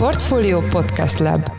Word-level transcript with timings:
Portfolio 0.00 0.60
Podcast 0.60 1.18
Lab 1.18 1.50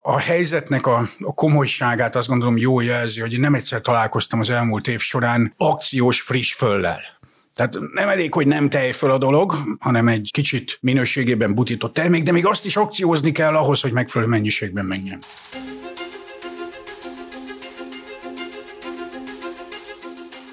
a 0.00 0.18
helyzetnek 0.18 0.86
a, 0.86 1.08
a 1.20 1.34
komolyságát 1.34 2.16
azt 2.16 2.28
gondolom 2.28 2.56
jó 2.56 2.80
jelzi, 2.80 3.20
hogy 3.20 3.38
nem 3.38 3.54
egyszer 3.54 3.80
találkoztam 3.80 4.40
az 4.40 4.50
elmúlt 4.50 4.88
év 4.88 5.00
során 5.00 5.54
akciós 5.56 6.20
friss 6.20 6.52
föllel. 6.52 7.00
Tehát 7.54 7.78
nem 7.94 8.08
elég, 8.08 8.34
hogy 8.34 8.46
nem 8.46 8.70
föl 8.70 9.10
a 9.10 9.18
dolog, 9.18 9.54
hanem 9.78 10.08
egy 10.08 10.28
kicsit 10.32 10.78
minőségében 10.80 11.54
butított 11.54 11.94
termék, 11.94 12.22
de 12.22 12.32
még 12.32 12.46
azt 12.46 12.64
is 12.64 12.76
akciózni 12.76 13.32
kell 13.32 13.56
ahhoz, 13.56 13.80
hogy 13.80 13.92
megfelelő 13.92 14.30
mennyiségben 14.30 14.84
menjen. 14.84 15.18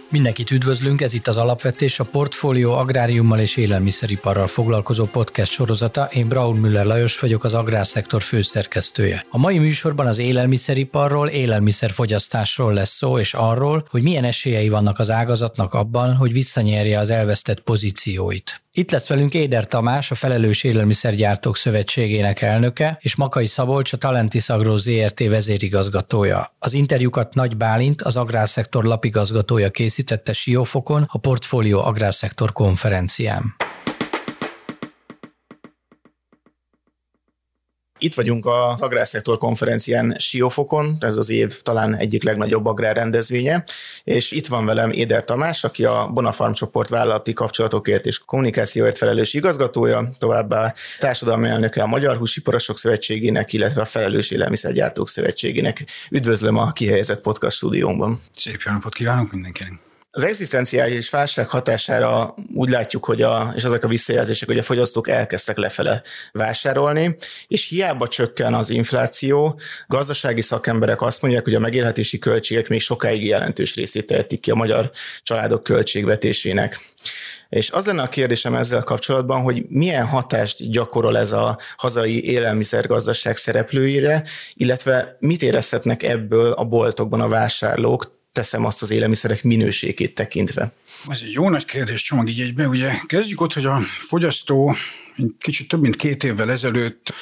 Mindenkit 0.10 0.52
üdvözlünk, 0.52 1.02
ez 1.02 1.14
itt 1.14 1.28
az 1.28 1.38
Alapvetés, 1.38 2.00
a 2.00 2.04
Portfólió 2.04 2.74
agráriummal 2.74 3.40
és 3.40 3.58
élelmiszeriparral 3.58 4.48
foglalkozó 4.48 5.06
podcast 5.06 5.52
sorozata. 5.52 6.10
Én 6.14 6.28
Braun 6.28 6.56
Müller 6.56 6.86
Lajos 6.86 7.20
vagyok, 7.20 7.44
az 7.44 7.54
agrárszektor 7.54 8.22
főszerkesztője. 8.22 9.26
A 9.30 9.38
mai 9.38 9.58
műsorban 9.58 10.08
az 10.08 10.20
élelmiszeriparról, 10.20 11.28
élelmiszerfogyasztásról 11.28 12.74
lesz 12.74 12.96
szó, 12.96 13.20
és 13.20 13.34
arról, 13.34 13.88
hogy 13.90 14.04
milyen 14.04 14.24
esélyei 14.24 14.70
vannak 14.70 15.00
az 15.00 15.10
ágazatnak 15.10 15.74
abban, 15.74 16.16
hogy 16.16 16.32
visszanyerje 16.32 17.00
az 17.00 17.10
elvesztett 17.10 17.60
pozícióit. 17.60 18.62
Itt 18.78 18.92
lesz 18.92 19.08
velünk 19.08 19.34
Éder 19.34 19.68
Tamás, 19.68 20.12
a 20.12 20.16
Felelős 20.16 20.64
Élelmiszergyártók 20.64 21.58
Szövetségének 21.58 22.42
elnöke, 22.42 22.98
és 23.02 23.16
Makai 23.16 23.48
Szabolcs, 23.48 23.94
a 23.94 23.98
Talentis 23.98 24.50
Agro 24.50 24.78
ZRT 24.78 25.20
vezérigazgatója. 25.20 26.56
Az 26.60 26.74
interjúkat 26.74 27.34
Nagy 27.34 27.58
Bálint, 27.58 28.02
az 28.02 28.18
agrárszektor 28.18 28.84
lapigazgatója 28.84 29.70
készítette 29.98 30.34
Siófokon, 30.34 31.06
a 31.12 31.18
Portfólió 31.18 31.80
Agrárszektor 31.80 32.52
konferencián. 32.52 33.56
Itt 38.00 38.14
vagyunk 38.14 38.46
az 38.46 38.82
Agrárszektor 38.82 39.38
konferencián 39.38 40.16
Siófokon, 40.20 40.98
ez 41.00 41.18
az 41.18 41.30
év 41.30 41.62
talán 41.62 41.96
egyik 41.96 42.24
legnagyobb 42.24 42.66
agrárrendezvénye, 42.66 43.64
és 44.04 44.32
itt 44.32 44.48
van 44.48 44.66
velem 44.66 44.92
Éder 44.92 45.24
Tamás, 45.24 45.64
aki 45.64 45.86
a 45.86 46.10
Bonafarm 46.14 46.52
csoport 46.52 46.90
vállalati 46.90 47.34
kapcsolatokért 47.34 48.06
és 48.06 48.20
kommunikációért 48.20 48.98
felelős 48.98 49.34
igazgatója, 49.34 50.10
továbbá 50.18 50.74
társadalmi 51.00 51.48
elnöke 51.48 51.82
a 51.82 51.88
Magyar 51.88 52.18
Húsiparosok 52.18 52.78
Szövetségének, 52.78 53.54
illetve 53.54 53.82
a 53.82 53.86
Felelős 53.86 54.32
Élelmiszergyártók 54.32 55.10
Szövetségének. 55.10 55.86
Üdvözlöm 56.12 56.58
a 56.58 56.72
kihelyezett 56.72 57.22
podcast 57.22 57.56
stúdiónkban. 57.56 58.22
Szép 58.32 58.62
jó 58.66 58.72
napot 58.72 58.94
kívánok 58.94 59.32
mindenkinek! 59.32 59.87
Az 60.12 60.24
egzisztenciális 60.24 61.10
válság 61.10 61.48
hatására 61.48 62.36
úgy 62.56 62.70
látjuk, 62.70 63.06
hogy 63.06 63.22
a, 63.22 63.54
és 63.56 63.64
azok 63.64 63.84
a 63.84 63.88
visszajelzések, 63.88 64.48
hogy 64.48 64.58
a 64.58 64.64
fogyasztók 64.64 65.10
elkezdtek 65.10 65.58
lefele 65.58 66.02
vásárolni, 66.32 67.16
és 67.48 67.68
hiába 67.68 68.08
csökken 68.08 68.54
az 68.54 68.70
infláció, 68.70 69.60
gazdasági 69.88 70.42
szakemberek 70.42 71.02
azt 71.02 71.22
mondják, 71.22 71.44
hogy 71.44 71.56
a 71.56 71.60
megélhetési 71.60 72.20
költségek 72.20 72.68
még 72.68 72.82
sokáig 72.82 73.26
jelentős 73.26 73.76
részét 73.76 74.08
tehetik 74.08 74.40
ki 74.40 74.52
a 74.52 74.56
magyar 74.56 74.92
családok 75.24 75.64
költségvetésének. 75.64 76.80
És 77.50 77.72
az 77.72 77.86
lenne 77.86 78.02
a 78.02 78.10
kérdésem 78.10 78.56
ezzel 78.56 78.84
kapcsolatban, 78.84 79.42
hogy 79.42 79.66
milyen 79.70 80.06
hatást 80.06 80.70
gyakorol 80.70 81.18
ez 81.18 81.32
a 81.32 81.58
hazai 81.78 82.26
élelmiszergazdaság 82.26 83.38
szereplőire, 83.38 84.24
illetve 84.54 85.16
mit 85.20 85.42
érezhetnek 85.42 86.04
ebből 86.04 86.52
a 86.52 86.66
boltokban 86.66 87.22
a 87.22 87.28
vásárlók, 87.28 88.17
teszem 88.38 88.66
azt 88.66 88.82
az 88.82 88.92
élelmiszerek 88.92 89.44
minőségét 89.44 90.16
tekintve? 90.16 90.72
Ez 91.08 91.20
egy 91.24 91.32
jó 91.32 91.50
nagy 91.50 91.66
kérdés 91.66 92.02
csomag 92.02 92.30
így 92.30 92.42
egybe. 92.42 92.68
Ugye 92.68 92.94
kezdjük 93.06 93.42
ott, 93.42 93.54
hogy 93.54 93.66
a 93.66 93.82
fogyasztó 94.00 94.76
kicsit 95.40 95.68
több 95.68 95.82
mint 95.82 95.96
két 95.96 96.24
évvel 96.24 96.52
ezelőtt 96.52 97.14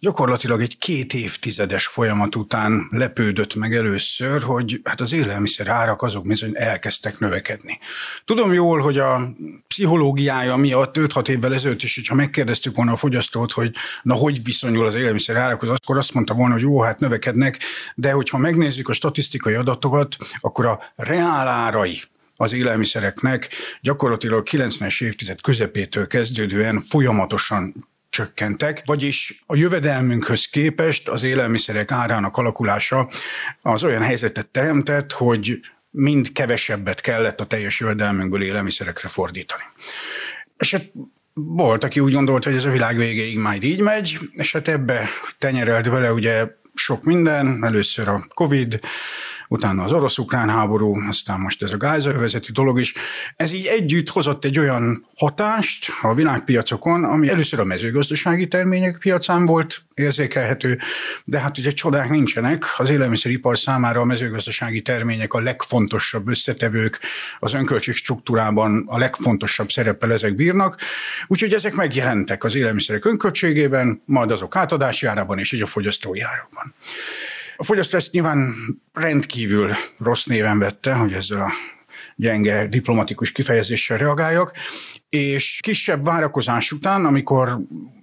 gyakorlatilag 0.00 0.60
egy 0.60 0.78
két 0.78 1.14
évtizedes 1.14 1.86
folyamat 1.86 2.36
után 2.36 2.88
lepődött 2.90 3.54
meg 3.54 3.74
először, 3.74 4.42
hogy 4.42 4.80
hát 4.84 5.00
az 5.00 5.12
élelmiszer 5.12 5.68
árak 5.68 6.02
azok 6.02 6.26
bizony 6.26 6.52
elkezdtek 6.54 7.18
növekedni. 7.18 7.78
Tudom 8.24 8.52
jól, 8.52 8.80
hogy 8.80 8.98
a 8.98 9.34
pszichológiája 9.68 10.56
miatt 10.56 10.96
5-6 10.98 11.28
évvel 11.28 11.54
ezelőtt 11.54 11.82
is, 11.82 11.94
hogyha 11.94 12.14
megkérdeztük 12.14 12.76
volna 12.76 12.92
a 12.92 12.96
fogyasztót, 12.96 13.52
hogy 13.52 13.74
na 14.02 14.14
hogy 14.14 14.44
viszonyul 14.44 14.86
az 14.86 14.94
élelmiszer 14.94 15.36
árakhoz, 15.36 15.68
akkor 15.68 15.96
azt 15.96 16.14
mondta 16.14 16.34
volna, 16.34 16.52
hogy 16.52 16.62
jó, 16.62 16.80
hát 16.80 17.00
növekednek, 17.00 17.58
de 17.94 18.12
hogyha 18.12 18.38
megnézzük 18.38 18.88
a 18.88 18.92
statisztikai 18.92 19.54
adatokat, 19.54 20.16
akkor 20.40 20.66
a 20.66 20.92
reál 20.96 21.48
árai 21.48 22.02
az 22.36 22.52
élelmiszereknek 22.52 23.48
gyakorlatilag 23.80 24.48
90-es 24.50 25.02
évtized 25.02 25.40
közepétől 25.40 26.06
kezdődően 26.06 26.84
folyamatosan 26.88 27.89
csökkentek, 28.10 28.82
vagyis 28.84 29.42
a 29.46 29.56
jövedelmünkhöz 29.56 30.44
képest 30.44 31.08
az 31.08 31.22
élelmiszerek 31.22 31.92
árának 31.92 32.36
alakulása 32.36 33.10
az 33.62 33.84
olyan 33.84 34.02
helyzetet 34.02 34.48
teremtett, 34.48 35.12
hogy 35.12 35.60
mind 35.90 36.32
kevesebbet 36.32 37.00
kellett 37.00 37.40
a 37.40 37.46
teljes 37.46 37.80
jövedelmünkből 37.80 38.42
élelmiszerekre 38.42 39.08
fordítani. 39.08 39.62
És 40.56 40.70
hát 40.70 40.90
volt, 41.32 41.84
aki 41.84 42.00
úgy 42.00 42.12
gondolta, 42.12 42.48
hogy 42.48 42.58
ez 42.58 42.64
a 42.64 42.70
világ 42.70 42.96
végéig 42.96 43.38
majd 43.38 43.62
így 43.62 43.80
megy, 43.80 44.18
és 44.32 44.52
hát 44.52 44.68
ebbe 44.68 45.08
tenyerelt 45.38 45.90
bele 45.90 46.12
ugye 46.12 46.46
sok 46.74 47.04
minden, 47.04 47.64
először 47.64 48.08
a 48.08 48.26
Covid, 48.34 48.80
utána 49.52 49.84
az 49.84 49.92
orosz-ukrán 49.92 50.48
háború, 50.48 50.96
aztán 51.08 51.40
most 51.40 51.62
ez 51.62 51.72
a 51.72 51.76
gázövezeti 51.76 52.52
dolog 52.52 52.80
is. 52.80 52.94
Ez 53.36 53.52
így 53.52 53.66
együtt 53.66 54.08
hozott 54.08 54.44
egy 54.44 54.58
olyan 54.58 55.06
hatást 55.16 55.90
a 56.02 56.14
világpiacokon, 56.14 57.04
ami 57.04 57.28
először 57.28 57.60
a 57.60 57.64
mezőgazdasági 57.64 58.48
termények 58.48 58.98
piacán 58.98 59.46
volt 59.46 59.82
érzékelhető, 59.94 60.78
de 61.24 61.38
hát 61.38 61.58
ugye 61.58 61.70
csodák 61.70 62.08
nincsenek. 62.08 62.64
Az 62.76 62.90
élelmiszeripar 62.90 63.58
számára 63.58 64.00
a 64.00 64.04
mezőgazdasági 64.04 64.80
termények 64.80 65.32
a 65.32 65.40
legfontosabb 65.40 66.28
összetevők, 66.28 67.00
az 67.38 67.52
önköltség 67.52 67.94
struktúrában 67.94 68.84
a 68.86 68.98
legfontosabb 68.98 69.70
szereppel 69.70 70.12
ezek 70.12 70.34
bírnak, 70.34 70.80
úgyhogy 71.26 71.52
ezek 71.52 71.74
megjelentek 71.74 72.44
az 72.44 72.54
élelmiszerek 72.54 73.04
önköltségében, 73.04 74.02
majd 74.04 74.30
azok 74.30 74.56
átadási 74.56 75.06
árában 75.06 75.38
és 75.38 75.52
így 75.52 75.62
a 75.62 75.66
fogyasztói 75.66 76.20
árakban. 76.20 76.74
A 77.60 77.64
fogyasztó 77.64 77.96
ezt 77.96 78.10
nyilván 78.10 78.54
rendkívül 78.92 79.70
rossz 79.98 80.24
néven 80.24 80.58
vette, 80.58 80.92
hogy 80.92 81.12
ezzel 81.12 81.40
a 81.40 81.52
gyenge 82.16 82.66
diplomatikus 82.66 83.32
kifejezéssel 83.32 83.98
reagáljak, 83.98 84.52
és 85.08 85.58
kisebb 85.62 86.04
várakozás 86.04 86.72
után, 86.72 87.04
amikor 87.04 87.58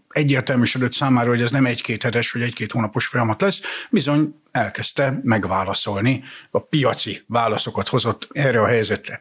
egyértelműsödött 0.09 0.91
számára, 0.91 1.29
hogy 1.29 1.41
ez 1.41 1.51
nem 1.51 1.66
egy-két 1.66 2.03
hetes 2.03 2.31
vagy 2.31 2.41
egy-két 2.41 2.72
hónapos 2.72 3.07
folyamat 3.07 3.41
lesz, 3.41 3.62
bizony 3.90 4.41
elkezdte 4.51 5.19
megválaszolni, 5.23 6.24
a 6.51 6.59
piaci 6.59 7.24
válaszokat 7.28 7.88
hozott 7.88 8.28
erre 8.31 8.62
a 8.62 8.68
helyzetre. 8.68 9.19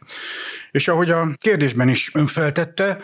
És 0.71 0.87
ahogy 0.87 1.09
a 1.09 1.35
kérdésben 1.37 1.89
is 1.89 2.11
önfeltette, 2.13 2.99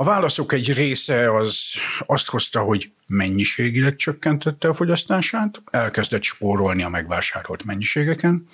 a 0.00 0.04
válaszok 0.04 0.52
egy 0.52 0.72
része 0.72 1.36
az 1.36 1.60
azt 2.06 2.28
hozta, 2.28 2.60
hogy 2.60 2.90
mennyiségileg 3.06 3.96
csökkentette 3.96 4.68
a 4.68 4.74
fogyasztását, 4.74 5.62
elkezdett 5.70 6.22
spórolni 6.22 6.82
a 6.82 6.88
megvásárolt 6.88 7.64
mennyiségeken, 7.64 8.48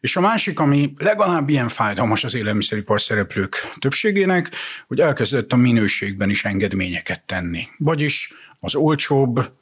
és 0.00 0.16
a 0.16 0.20
másik, 0.20 0.60
ami 0.60 0.92
legalább 0.98 1.48
ilyen 1.48 1.68
fájdalmas 1.68 2.24
az 2.24 2.34
élelmiszeripar 2.34 3.00
szereplők 3.00 3.72
többségének, 3.78 4.50
hogy 4.86 5.00
elkezdett 5.00 5.52
a 5.52 5.56
minőségben 5.56 6.30
is 6.30 6.44
engedményeket 6.44 7.22
tenni. 7.22 7.68
Vagyis 7.78 8.32
az 8.60 8.74
olcsóbb, 8.74 9.52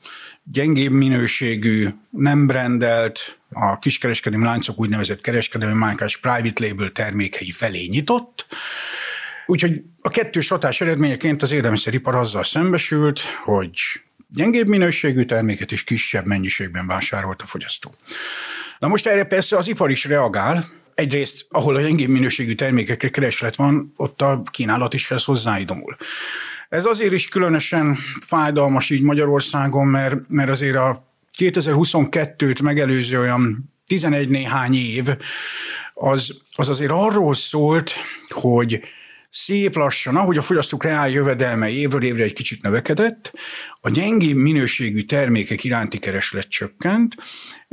gyengébb 0.42 0.92
minőségű, 0.92 1.88
nem 2.10 2.46
brandelt, 2.46 3.38
a 3.50 3.78
kiskereskedelmi 3.78 4.44
láncok 4.44 4.80
úgynevezett 4.80 5.20
kereskedelmi 5.20 5.78
márkás 5.78 6.16
private 6.16 6.66
label 6.66 6.90
termékei 6.90 7.50
felé 7.50 7.86
nyitott, 7.86 8.46
Úgyhogy 9.46 9.82
a 10.00 10.08
kettős 10.08 10.48
hatás 10.48 10.80
eredményeként 10.80 11.42
az 11.42 11.52
élelmiszeripar 11.52 12.14
azzal 12.14 12.44
szembesült, 12.44 13.20
hogy 13.44 13.80
gyengébb 14.28 14.68
minőségű 14.68 15.24
terméket 15.24 15.72
és 15.72 15.84
kisebb 15.84 16.26
mennyiségben 16.26 16.86
vásárolt 16.86 17.42
a 17.42 17.46
fogyasztó. 17.46 17.94
Na 18.78 18.88
most 18.88 19.06
erre 19.06 19.24
persze 19.24 19.56
az 19.56 19.68
ipar 19.68 19.90
is 19.90 20.04
reagál, 20.04 20.68
egyrészt, 20.94 21.46
ahol 21.48 21.76
a 21.76 21.80
gyengébb 21.80 22.08
minőségű 22.08 22.54
termékekre 22.54 23.08
kereslet 23.08 23.56
van, 23.56 23.92
ott 23.96 24.22
a 24.22 24.42
kínálat 24.50 24.94
is 24.94 25.10
ez 25.10 25.24
hozzáidomul. 25.24 25.96
Ez 26.68 26.84
azért 26.84 27.12
is 27.12 27.28
különösen 27.28 27.98
fájdalmas 28.26 28.90
így 28.90 29.02
Magyarországon, 29.02 29.86
mert, 29.86 30.16
mert 30.28 30.50
azért 30.50 30.76
a 30.76 31.12
2022-t 31.38 32.62
megelőző 32.62 33.18
olyan 33.18 33.72
11 33.86 34.28
néhány 34.28 34.74
év, 34.74 35.08
az, 35.94 36.40
az 36.56 36.68
azért 36.68 36.90
arról 36.90 37.34
szólt, 37.34 37.92
hogy 38.28 38.80
szép 39.36 39.76
lassan, 39.76 40.16
ahogy 40.16 40.38
a 40.38 40.42
fogyasztók 40.42 40.82
reál 40.84 41.10
jövedelme 41.10 41.68
évről 41.68 42.02
évre 42.02 42.22
egy 42.22 42.32
kicsit 42.32 42.62
növekedett, 42.62 43.32
a 43.80 43.90
gyengébb 43.90 44.36
minőségű 44.36 45.02
termékek 45.02 45.64
iránti 45.64 45.98
kereslet 45.98 46.48
csökkent, 46.48 47.14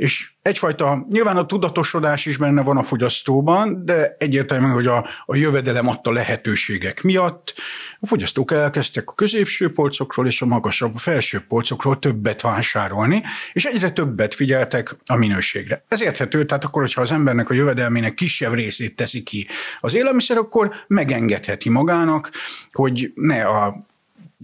és 0.02 0.30
egyfajta, 0.42 1.06
nyilván 1.10 1.36
a 1.36 1.46
tudatosodás 1.46 2.26
is 2.26 2.36
benne 2.36 2.62
van 2.62 2.76
a 2.76 2.82
fogyasztóban, 2.82 3.84
de 3.84 4.16
egyértelmű, 4.18 4.66
hogy 4.66 4.86
a, 4.86 5.06
a 5.26 5.36
jövedelem 5.36 5.88
adta 5.88 6.12
lehetőségek 6.12 7.02
miatt 7.02 7.54
a 8.00 8.06
fogyasztók 8.06 8.52
elkezdtek 8.52 9.10
a 9.10 9.12
középső 9.12 9.72
polcokról 9.72 10.26
és 10.26 10.42
a 10.42 10.46
magasabb, 10.46 10.94
a 10.94 10.98
felső 10.98 11.44
polcokról 11.48 11.98
többet 11.98 12.40
vásárolni, 12.40 13.22
és 13.52 13.64
egyre 13.64 13.90
többet 13.90 14.34
figyeltek 14.34 14.96
a 15.06 15.16
minőségre. 15.16 15.84
Ez 15.88 16.02
érthető, 16.02 16.44
tehát 16.44 16.64
akkor, 16.64 16.82
hogyha 16.82 17.00
az 17.00 17.12
embernek 17.12 17.50
a 17.50 17.54
jövedelmének 17.54 18.14
kisebb 18.14 18.54
részét 18.54 18.96
teszi 18.96 19.22
ki 19.22 19.46
az 19.80 19.94
élelmiszer, 19.94 20.36
akkor 20.36 20.72
megengedheti 20.86 21.68
magának, 21.68 22.30
hogy 22.72 23.12
ne 23.14 23.44
a 23.44 23.90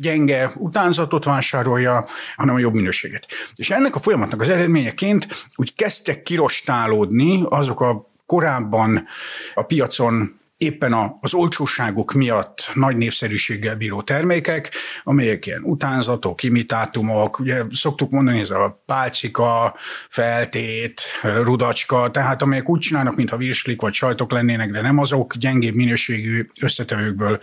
gyenge 0.01 0.53
utánzatot 0.57 1.25
vásárolja, 1.25 2.07
hanem 2.37 2.55
a 2.55 2.59
jobb 2.59 2.75
minőséget. 2.75 3.27
És 3.55 3.71
ennek 3.71 3.95
a 3.95 4.01
folyamatnak 4.01 4.41
az 4.41 4.49
eredményeként 4.49 5.47
úgy 5.55 5.75
kezdtek 5.75 6.23
kirostálódni 6.23 7.45
azok 7.49 7.81
a 7.81 8.11
korábban 8.27 9.07
a 9.55 9.63
piacon 9.63 10.39
éppen 10.59 11.17
az 11.21 11.35
olcsóságok 11.35 12.13
miatt 12.13 12.71
nagy 12.75 12.97
népszerűséggel 12.97 13.77
bíró 13.77 14.03
termékek, 14.03 14.71
amelyek 15.05 15.47
ilyen 15.47 15.63
utánzatok, 15.63 16.43
imitátumok, 16.43 17.39
ugye 17.39 17.63
szoktuk 17.71 18.11
mondani, 18.11 18.41
ez 18.41 18.51
a 18.51 18.83
pálcika, 18.87 19.77
feltét, 20.09 21.03
rudacska, 21.23 22.11
tehát 22.11 22.43
amelyek 22.43 22.69
úgy 22.69 22.81
csinálnak, 22.81 23.17
mintha 23.17 23.37
virslik 23.37 23.81
vagy 23.81 23.93
sajtok 23.93 24.33
lennének, 24.33 24.71
de 24.71 24.81
nem 24.81 24.99
azok, 24.99 25.35
gyengébb 25.35 25.75
minőségű 25.75 26.47
összetevőkből 26.61 27.41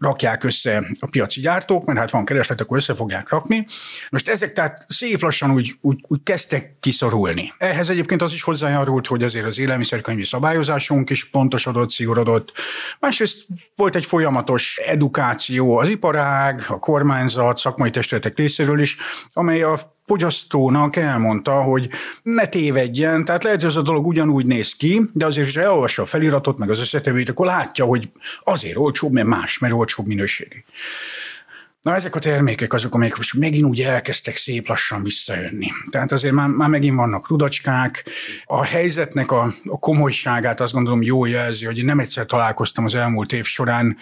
rakják 0.00 0.44
össze 0.44 0.84
a 1.00 1.06
piaci 1.06 1.40
gyártók, 1.40 1.84
mert 1.84 1.98
hát 1.98 2.10
van 2.10 2.24
kereslet, 2.24 2.60
akkor 2.60 2.76
össze 2.76 2.94
fogják 2.94 3.28
rakni. 3.28 3.66
Most 4.10 4.28
ezek 4.28 4.52
tehát 4.52 4.84
szép 4.88 5.22
lassan 5.22 5.50
úgy, 5.50 5.76
úgy, 5.80 6.04
úgy 6.08 6.22
kezdtek 6.22 6.76
kiszorulni. 6.80 7.52
Ehhez 7.58 7.88
egyébként 7.88 8.22
az 8.22 8.32
is 8.32 8.42
hozzájárult, 8.42 9.06
hogy 9.06 9.22
azért 9.22 9.46
az 9.46 9.58
élelmiszerkönyvi 9.58 10.24
szabályozásunk 10.24 11.10
is 11.10 11.30
pontosodott, 11.30 11.90
szigorodott. 11.90 12.52
Másrészt 13.00 13.46
volt 13.76 13.96
egy 13.96 14.04
folyamatos 14.04 14.76
edukáció 14.86 15.78
az 15.78 15.88
iparág, 15.88 16.64
a 16.68 16.78
kormányzat, 16.78 17.58
szakmai 17.58 17.90
testületek 17.90 18.36
részéről 18.38 18.80
is, 18.80 18.96
amely 19.32 19.62
a 19.62 19.98
fogyasztónak 20.10 20.96
elmondta, 20.96 21.62
hogy 21.62 21.88
ne 22.22 22.46
tévedjen, 22.46 23.24
tehát 23.24 23.44
lehet, 23.44 23.60
hogy 23.60 23.70
ez 23.70 23.76
a 23.76 23.82
dolog 23.82 24.06
ugyanúgy 24.06 24.46
néz 24.46 24.72
ki, 24.72 25.02
de 25.12 25.26
azért, 25.26 25.54
ha 25.54 25.60
elolvassa 25.60 26.02
a 26.02 26.06
feliratot, 26.06 26.58
meg 26.58 26.70
az 26.70 26.80
összetevőit, 26.80 27.28
akkor 27.28 27.46
látja, 27.46 27.84
hogy 27.84 28.10
azért 28.44 28.76
olcsóbb, 28.76 29.12
mert 29.12 29.26
más, 29.26 29.58
mert 29.58 29.72
olcsóbb 29.72 30.06
minőségű. 30.06 30.56
Na 31.82 31.94
ezek 31.94 32.14
a 32.14 32.18
termékek 32.18 32.72
azok, 32.72 32.94
amelyek 32.94 33.16
most 33.16 33.34
megint 33.34 33.64
úgy 33.64 33.80
elkezdtek 33.80 34.36
szép 34.36 34.68
lassan 34.68 35.02
visszajönni. 35.02 35.72
Tehát 35.90 36.12
azért 36.12 36.34
már, 36.34 36.48
már 36.48 36.68
megint 36.68 36.96
vannak 36.96 37.28
rudacskák. 37.28 38.04
A 38.44 38.64
helyzetnek 38.64 39.32
a, 39.32 39.54
a 39.64 39.78
komolyságát 39.78 40.60
azt 40.60 40.72
gondolom 40.72 41.02
jól 41.02 41.28
jelzi, 41.28 41.64
hogy 41.64 41.78
én 41.78 41.84
nem 41.84 41.98
egyszer 41.98 42.26
találkoztam 42.26 42.84
az 42.84 42.94
elmúlt 42.94 43.32
év 43.32 43.44
során 43.44 43.96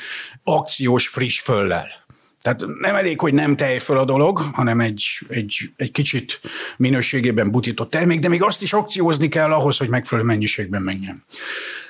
akciós 0.44 1.08
friss 1.08 1.40
föllel. 1.40 2.06
Tehát 2.48 2.78
nem 2.80 2.94
elég, 2.94 3.20
hogy 3.20 3.34
nem 3.34 3.56
tej 3.56 3.78
föl 3.78 3.98
a 3.98 4.04
dolog, 4.04 4.38
hanem 4.38 4.80
egy, 4.80 5.04
egy, 5.28 5.70
egy 5.76 5.90
kicsit 5.90 6.40
minőségében 6.76 7.50
butított 7.50 7.90
termék, 7.90 8.20
de 8.20 8.28
még 8.28 8.42
azt 8.42 8.62
is 8.62 8.72
akciózni 8.72 9.28
kell 9.28 9.52
ahhoz, 9.52 9.76
hogy 9.76 9.88
megfelelő 9.88 10.26
mennyiségben 10.26 10.82
menjen. 10.82 11.24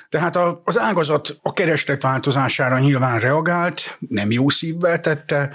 Tehát 0.09 0.39
az 0.65 0.79
ágazat 0.79 1.39
a 1.43 1.53
kereslet 1.53 2.03
változására 2.03 2.79
nyilván 2.79 3.21
reagált, 3.21 3.99
nem 4.09 4.31
jó 4.31 4.49
szívvel 4.49 5.01
tette, 5.01 5.51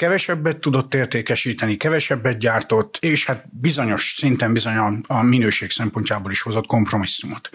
kevesebbet 0.00 0.58
tudott 0.58 0.94
értékesíteni, 0.94 1.76
kevesebbet 1.76 2.38
gyártott, 2.38 2.96
és 3.00 3.24
hát 3.26 3.44
bizonyos 3.60 4.14
szinten 4.18 4.52
bizony 4.52 4.76
a, 4.76 5.00
a 5.06 5.22
minőség 5.22 5.70
szempontjából 5.70 6.30
is 6.30 6.40
hozott 6.40 6.66
kompromisszumot. 6.66 7.50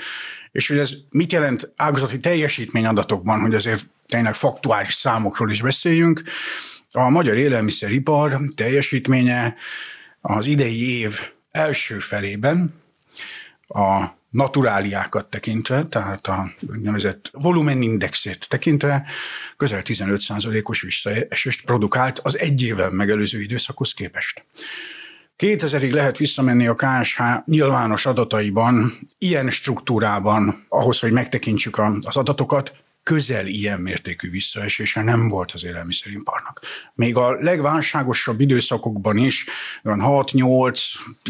És 0.52 0.68
hogy 0.68 0.78
ez 0.78 0.94
mit 1.10 1.32
jelent 1.32 1.74
ágazati 1.76 2.20
teljesítményadatokban, 2.20 3.40
hogy 3.40 3.56
azért 3.56 3.88
tényleg 4.08 4.34
faktuális 4.34 4.94
számokról 4.94 5.52
is 5.52 5.62
beszéljünk. 5.62 6.22
A 6.92 7.10
magyar 7.10 7.38
élelmiszeripar 7.38 8.42
teljesítménye 8.56 9.56
az 10.22 10.46
idei 10.46 11.00
év 11.00 11.20
első 11.52 12.00
felében 12.00 12.82
a 13.68 14.06
naturáliákat 14.36 15.30
tekintve, 15.30 15.84
tehát 15.84 16.28
a 16.28 16.52
nevezett 16.82 17.30
volumenindexét 17.34 18.50
tekintve 18.50 19.06
közel 19.58 19.82
15%-os 19.84 20.82
visszaesést 20.82 21.66
produkált 21.66 22.20
az 22.20 22.40
egy 22.40 22.62
éven 22.62 22.94
megelőző 22.94 23.42
időszakhoz 23.42 23.94
képest. 23.94 24.46
2000-ig 25.38 25.92
lehet 25.92 26.18
visszamenni 26.18 26.68
a 26.68 26.76
KSH 26.76 27.22
nyilvános 27.46 28.06
adataiban, 28.06 29.00
ilyen 29.18 29.50
struktúrában, 29.50 30.66
ahhoz, 30.70 31.00
hogy 31.00 31.12
megtekintsük 31.12 31.78
az 32.02 32.18
adatokat, 32.18 32.74
közel 33.06 33.46
ilyen 33.48 33.80
mértékű 33.80 34.30
visszaesése 34.30 35.04
nem 35.04 35.28
volt 35.28 35.52
az 35.52 35.64
élelmiszeriparnak. 35.64 36.62
Még 36.94 37.16
a 37.16 37.32
legválságosabb 37.32 38.40
időszakokban 38.40 39.18
is 39.18 39.46
6-8-10 39.84 40.72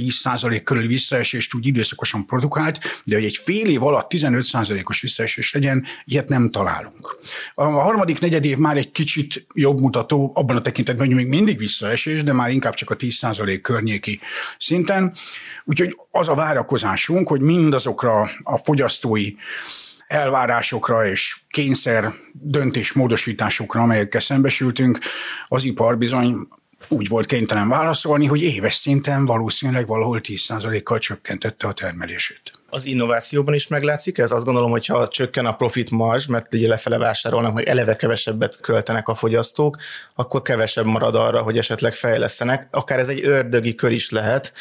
százalék 0.10 0.64
körül 0.64 0.88
visszaesést 0.88 1.54
úgy 1.54 1.68
időszakosan 1.68 2.26
produkált, 2.26 2.80
de 3.04 3.16
hogy 3.16 3.24
egy 3.24 3.38
fél 3.44 3.70
év 3.70 3.84
alatt 3.84 4.10
15 4.10 4.44
százalékos 4.44 5.02
visszaesés 5.02 5.54
legyen, 5.54 5.86
ilyet 6.06 6.30
nem 6.30 6.50
találunk. 6.50 7.20
A 7.56 7.64
harmadik 7.64 8.20
negyed 8.20 8.46
év 8.46 8.58
már 8.58 8.78
egy 8.78 8.92
kicsit 8.92 9.48
jobb 9.54 9.80
mutató, 9.80 10.32
abban 10.36 10.56
a 10.56 10.62
tekintetben, 10.62 11.06
hogy 11.06 11.16
még 11.16 11.28
mindig 11.28 11.58
visszaesés, 11.58 12.24
de 12.24 12.34
már 12.34 12.50
inkább 12.50 12.74
csak 12.74 12.90
a 12.90 12.96
10 12.96 13.16
százalék 13.16 13.62
környéki 13.62 14.20
szinten. 14.58 15.14
Úgyhogy 15.64 15.98
az 16.12 16.28
a 16.28 16.36
várakozásunk, 16.36 17.28
hogy 17.28 17.42
mindazokra 17.42 18.30
a 18.44 18.58
fogyasztói 18.58 19.34
elvárásokra 20.08 21.08
és 21.08 21.38
kényszer 21.50 22.14
döntésmódosításokra, 22.34 23.82
amelyekkel 23.82 24.22
szembesültünk, 24.22 25.00
az 25.48 25.64
ipar 25.64 25.98
bizony 25.98 26.48
úgy 26.88 27.08
volt 27.08 27.26
kénytelen 27.26 27.70
válaszolni, 27.70 28.26
hogy 28.26 28.42
éves 28.42 28.74
szinten 28.74 29.26
valószínűleg 29.26 29.88
valahol 29.88 30.20
10%-kal 30.24 31.00
csökkentette 31.00 31.68
a 31.68 31.74
termelését. 31.74 32.52
Az 32.70 32.86
innovációban 32.86 33.54
is 33.54 33.68
meglátszik 33.68 34.18
ez? 34.18 34.32
Azt 34.32 34.46
gondolom, 34.46 34.72
hogy 34.72 34.86
ha 34.86 35.08
csökken 35.08 35.46
a 35.46 35.56
profit 35.56 35.92
marzs, 35.92 36.26
mert 36.26 36.54
ugye 36.54 36.68
lefele 36.68 36.98
vásárolnak, 36.98 37.54
hogy 37.54 37.64
eleve 37.64 37.96
kevesebbet 37.96 38.62
költenek 38.62 39.08
a 39.08 39.16
fogyasztók, 39.16 39.78
akkor 40.16 40.42
kevesebb 40.42 40.86
marad 40.86 41.16
arra, 41.16 41.42
hogy 41.42 41.58
esetleg 41.58 41.94
fejlesztenek. 41.94 42.68
Akár 42.72 43.00
ez 43.00 43.08
egy 43.08 43.26
ördögi 43.26 43.76
kör 43.76 43.92
is 43.92 44.10
lehet, 44.10 44.54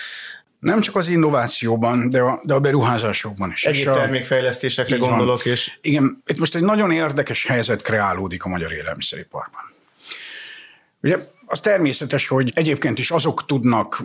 nem 0.65 0.81
csak 0.81 0.97
az 0.97 1.09
innovációban, 1.09 2.11
de 2.11 2.21
a, 2.21 2.41
de 2.45 2.55
a 2.55 2.61
beruházásokban 2.61 3.51
is. 3.51 3.65
Egyéb 3.65 3.85
termékfejlesztésekre 3.85 4.97
gondolok. 4.97 5.43
Van. 5.43 5.53
És... 5.53 5.79
Igen, 5.81 6.23
itt 6.27 6.39
most 6.39 6.55
egy 6.55 6.63
nagyon 6.63 6.91
érdekes 6.91 7.47
helyzet 7.47 7.83
kreálódik 7.83 8.45
a 8.45 8.49
magyar 8.49 8.73
élelmiszeriparban. 8.73 9.73
Ugye 11.03 11.19
az 11.47 11.61
természetes, 11.61 12.29
hogy 12.29 12.53
egyébként 12.55 12.99
is 12.99 13.11
azok 13.11 13.47
tudnak 13.47 14.03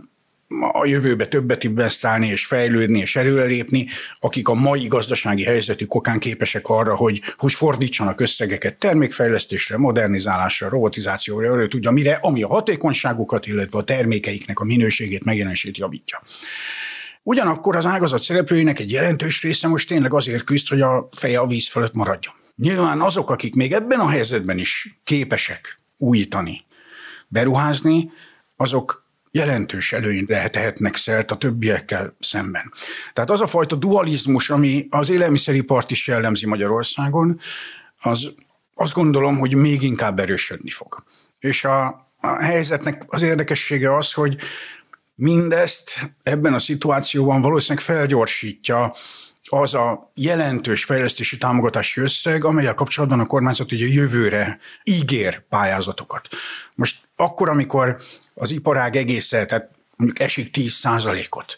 a 0.71 0.85
jövőbe 0.85 1.27
többet 1.27 1.63
investálni 1.63 2.27
és 2.27 2.45
fejlődni 2.45 2.99
és 2.99 3.15
előrelépni, 3.15 3.87
akik 4.19 4.47
a 4.47 4.53
mai 4.53 4.87
gazdasági 4.87 5.43
helyzetű 5.43 5.85
kokán 5.85 6.19
képesek 6.19 6.67
arra, 6.67 6.95
hogy, 6.95 7.21
hogy 7.37 7.53
fordítsanak 7.53 8.19
összegeket 8.19 8.77
termékfejlesztésre, 8.77 9.77
modernizálásra, 9.77 10.69
robotizációra, 10.69 11.61
ő 11.61 11.67
tudja 11.67 11.91
mire, 11.91 12.19
ami 12.21 12.43
a 12.43 12.47
hatékonyságukat, 12.47 13.47
illetve 13.47 13.77
a 13.77 13.83
termékeiknek 13.83 14.59
a 14.59 14.63
minőségét, 14.63 15.23
megjelenését 15.23 15.77
javítja. 15.77 16.21
Ugyanakkor 17.23 17.75
az 17.75 17.85
ágazat 17.85 18.23
szereplőinek 18.23 18.79
egy 18.79 18.91
jelentős 18.91 19.41
része 19.41 19.67
most 19.67 19.87
tényleg 19.87 20.13
azért 20.13 20.43
küzd, 20.43 20.67
hogy 20.67 20.81
a 20.81 21.09
feje 21.11 21.39
a 21.39 21.47
víz 21.47 21.69
fölött 21.69 21.93
maradjon. 21.93 22.33
Nyilván 22.55 23.01
azok, 23.01 23.29
akik 23.29 23.55
még 23.55 23.71
ebben 23.71 23.99
a 23.99 24.09
helyzetben 24.09 24.57
is 24.57 24.99
képesek 25.03 25.79
újítani, 25.97 26.65
beruházni, 27.27 28.11
azok 28.55 29.08
jelentős 29.31 29.93
előnyre 29.93 30.49
tehetnek 30.49 30.95
szert 30.95 31.31
a 31.31 31.35
többiekkel 31.35 32.15
szemben. 32.19 32.73
Tehát 33.13 33.29
az 33.29 33.41
a 33.41 33.47
fajta 33.47 33.75
dualizmus, 33.75 34.49
ami 34.49 34.87
az 34.89 35.09
élelmiszeripart 35.09 35.91
is 35.91 36.07
jellemzi 36.07 36.45
Magyarországon, 36.45 37.39
az 37.99 38.31
azt 38.75 38.93
gondolom, 38.93 39.37
hogy 39.37 39.55
még 39.55 39.81
inkább 39.81 40.19
erősödni 40.19 40.69
fog. 40.69 41.03
És 41.39 41.63
a, 41.63 41.85
a 42.21 42.43
helyzetnek 42.43 43.03
az 43.07 43.21
érdekessége 43.21 43.95
az, 43.95 44.13
hogy 44.13 44.37
mindezt 45.15 46.11
ebben 46.23 46.53
a 46.53 46.59
szituációban 46.59 47.41
valószínűleg 47.41 47.83
felgyorsítja 47.83 48.93
az 49.49 49.73
a 49.73 50.11
jelentős 50.15 50.83
fejlesztési 50.83 51.37
támogatási 51.37 52.01
összeg, 52.01 52.43
amelyel 52.43 52.73
kapcsolatban 52.73 53.19
a 53.19 53.25
kormányzat 53.25 53.71
ugye 53.71 53.87
jövőre 53.87 54.59
ígér 54.83 55.41
pályázatokat. 55.49 56.27
Most 56.75 56.97
akkor, 57.19 57.49
amikor 57.49 57.97
az 58.33 58.51
iparág 58.51 58.95
egészen, 58.95 59.47
tehát 59.47 59.69
mondjuk 59.95 60.19
esik 60.19 60.51
10 60.51 60.81
ot 61.29 61.57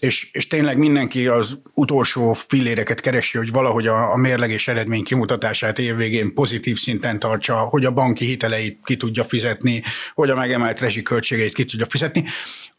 és, 0.00 0.28
és 0.32 0.46
tényleg 0.46 0.78
mindenki 0.78 1.26
az 1.26 1.58
utolsó 1.74 2.36
pilléreket 2.48 3.00
keresi, 3.00 3.38
hogy 3.38 3.50
valahogy 3.50 3.86
a, 3.86 4.12
a 4.12 4.16
mérlegés 4.16 4.68
eredmény 4.68 5.04
kimutatását 5.04 5.78
évvégén 5.78 6.34
pozitív 6.34 6.78
szinten 6.78 7.18
tartsa, 7.18 7.56
hogy 7.56 7.84
a 7.84 7.92
banki 7.92 8.24
hiteleit 8.24 8.78
ki 8.84 8.96
tudja 8.96 9.24
fizetni, 9.24 9.82
hogy 10.14 10.30
a 10.30 10.34
megemelt 10.34 10.80
rezsiköltségeit 10.80 11.54
ki 11.54 11.64
tudja 11.64 11.86
fizetni, 11.86 12.24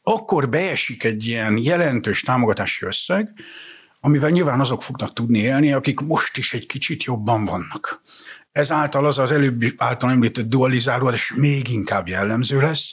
akkor 0.03 0.49
beesik 0.49 1.03
egy 1.03 1.27
ilyen 1.27 1.57
jelentős 1.57 2.21
támogatási 2.21 2.85
összeg, 2.85 3.33
amivel 4.01 4.29
nyilván 4.29 4.59
azok 4.59 4.83
fognak 4.83 5.13
tudni 5.13 5.39
élni, 5.39 5.73
akik 5.73 5.99
most 5.99 6.37
is 6.37 6.53
egy 6.53 6.65
kicsit 6.65 7.03
jobban 7.03 7.45
vannak. 7.45 8.01
Ezáltal 8.51 9.05
az 9.05 9.17
az 9.17 9.31
előbbi 9.31 9.73
által 9.77 10.09
említett 10.09 10.49
dualizálódás 10.49 11.33
még 11.35 11.69
inkább 11.69 12.07
jellemző 12.07 12.61
lesz, 12.61 12.91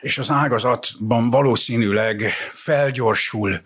és 0.00 0.18
az 0.18 0.30
ágazatban 0.30 1.30
valószínűleg 1.30 2.32
felgyorsul 2.52 3.60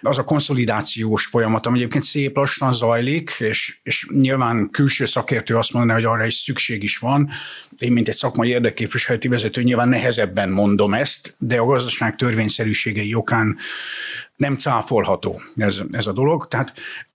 az 0.00 0.18
a 0.18 0.24
konszolidációs 0.24 1.26
folyamat, 1.26 1.66
ami 1.66 1.78
egyébként 1.78 2.04
szép 2.04 2.36
lassan 2.36 2.72
zajlik, 2.72 3.36
és, 3.38 3.78
és 3.82 4.06
nyilván 4.10 4.70
külső 4.70 5.06
szakértő 5.06 5.56
azt 5.56 5.72
mondaná, 5.72 5.94
hogy 5.94 6.04
arra 6.04 6.24
is 6.24 6.34
szükség 6.34 6.82
is 6.82 6.98
van. 6.98 7.30
Én, 7.78 7.92
mint 7.92 8.08
egy 8.08 8.16
szakmai 8.16 8.48
érdekképviseleti 8.48 9.28
vezető, 9.28 9.62
nyilván 9.62 9.88
nehezebben 9.88 10.50
mondom 10.50 10.94
ezt, 10.94 11.34
de 11.38 11.58
a 11.58 11.64
gazdaság 11.64 12.16
törvényszerűségei 12.16 13.14
okán 13.14 13.56
nem 14.36 14.56
cáfolható 14.56 15.42
ez, 15.56 15.80
ez 15.92 16.06
a 16.06 16.12
dolog. 16.12 16.48
Tehát 16.48 16.72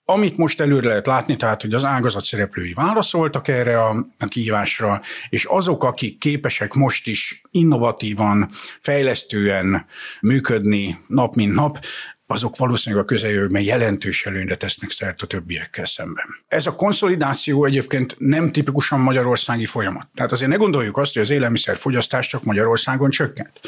amit 0.09 0.37
most 0.37 0.59
előre 0.59 0.87
lehet 0.87 1.07
látni, 1.07 1.35
tehát, 1.35 1.61
hogy 1.61 1.73
az 1.73 1.83
ágazat 1.83 2.23
szereplői 2.23 2.73
válaszoltak 2.73 3.47
erre 3.47 3.83
a, 3.83 4.07
kihívásra, 4.27 5.01
és 5.29 5.45
azok, 5.45 5.83
akik 5.83 6.17
képesek 6.17 6.73
most 6.73 7.07
is 7.07 7.41
innovatívan, 7.51 8.49
fejlesztően 8.81 9.85
működni 10.21 10.99
nap 11.07 11.35
mint 11.35 11.53
nap, 11.53 11.79
azok 12.27 12.57
valószínűleg 12.57 13.03
a 13.03 13.07
közeljövőben 13.07 13.61
jelentős 13.61 14.25
előnyre 14.25 14.55
tesznek 14.55 14.89
szert 14.89 15.21
a 15.21 15.27
többiekkel 15.27 15.85
szemben. 15.85 16.25
Ez 16.47 16.65
a 16.65 16.75
konszolidáció 16.75 17.65
egyébként 17.65 18.15
nem 18.17 18.51
tipikusan 18.51 18.99
magyarországi 18.99 19.65
folyamat. 19.65 20.07
Tehát 20.15 20.31
azért 20.31 20.49
ne 20.49 20.55
gondoljuk 20.55 20.97
azt, 20.97 21.13
hogy 21.13 21.21
az 21.21 21.29
élelmiszerfogyasztás 21.29 22.27
csak 22.27 22.43
Magyarországon 22.43 23.09
csökkent. 23.09 23.59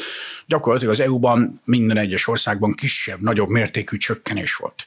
Gyakorlatilag 0.46 0.94
az 0.94 1.00
EU-ban 1.00 1.60
minden 1.64 1.96
egyes 1.96 2.28
országban 2.28 2.74
kisebb, 2.74 3.20
nagyobb 3.20 3.48
mértékű 3.48 3.96
csökkenés 3.96 4.54
volt. 4.54 4.84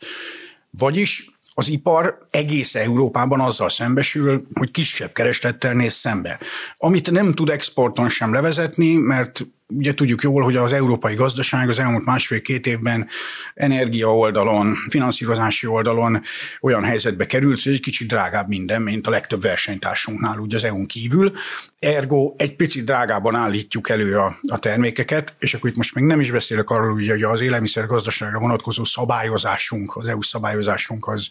Vagyis 0.69 1.34
az 1.57 1.67
ipar 1.67 2.27
egész 2.31 2.75
Európában 2.75 3.39
azzal 3.39 3.69
szembesül, 3.69 4.47
hogy 4.53 4.71
kisebb 4.71 5.11
kereslettel 5.13 5.73
néz 5.73 5.93
szembe. 5.93 6.39
Amit 6.77 7.11
nem 7.11 7.33
tud 7.33 7.49
exporton 7.49 8.09
sem 8.09 8.33
levezetni, 8.33 8.93
mert 8.93 9.47
Ugye 9.67 9.93
tudjuk 9.93 10.21
jól, 10.21 10.43
hogy 10.43 10.55
az 10.55 10.71
európai 10.71 11.15
gazdaság 11.15 11.69
az 11.69 11.79
elmúlt 11.79 12.05
másfél-két 12.05 12.67
évben 12.67 13.07
energia 13.53 14.17
oldalon, 14.17 14.75
finanszírozási 14.89 15.67
oldalon 15.67 16.21
olyan 16.61 16.83
helyzetbe 16.83 17.25
került, 17.25 17.61
hogy 17.61 17.73
egy 17.73 17.81
kicsit 17.81 18.07
drágább 18.07 18.47
minden, 18.47 18.81
mint 18.81 19.07
a 19.07 19.09
legtöbb 19.09 19.41
versenytársunknál, 19.41 20.37
ugye 20.37 20.55
az 20.55 20.63
EU-n 20.63 20.85
kívül. 20.85 21.31
Ergo 21.79 22.33
egy 22.37 22.55
picit 22.55 22.85
drágában 22.85 23.35
állítjuk 23.35 23.89
elő 23.89 24.17
a, 24.17 24.39
a 24.47 24.59
termékeket, 24.59 25.35
és 25.39 25.53
akkor 25.53 25.69
itt 25.69 25.75
most 25.75 25.95
még 25.95 26.03
nem 26.03 26.19
is 26.19 26.31
beszélek 26.31 26.69
arról, 26.69 26.93
hogy 26.93 27.23
az 27.23 27.41
élelmiszergazdaságra 27.41 28.39
vonatkozó 28.39 28.83
szabályozásunk, 28.83 29.95
az 29.95 30.05
EU 30.05 30.21
szabályozásunk 30.21 31.07
az, 31.07 31.27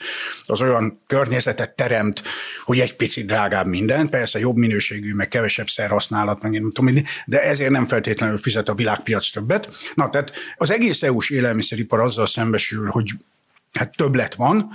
az 0.46 0.60
olyan 0.60 1.00
környezetet 1.06 1.76
teremt, 1.76 2.22
hogy 2.64 2.80
egy 2.80 2.96
picit 2.96 3.26
drágább 3.26 3.66
minden, 3.66 4.08
persze 4.08 4.38
jobb 4.38 4.56
minőségű, 4.56 5.14
meg 5.14 5.28
kevesebb 5.28 5.68
szerhasználat, 5.68 6.42
meg 6.42 6.52
nem 6.52 6.72
tudom, 6.72 6.94
de 7.26 7.42
ezért 7.42 7.70
nem 7.70 7.86
feltétlenül 7.86 8.22
feltétlenül 8.24 8.38
fizet 8.38 8.68
a 8.68 8.74
világpiac 8.74 9.30
többet. 9.30 9.68
Na, 9.94 10.10
tehát 10.10 10.32
az 10.56 10.70
egész 10.70 11.02
EU-s 11.02 11.30
élelmiszeripar 11.30 12.00
azzal 12.00 12.26
szembesül, 12.26 12.88
hogy 12.90 13.10
hát 13.72 13.96
többlet 13.96 14.34
van, 14.34 14.70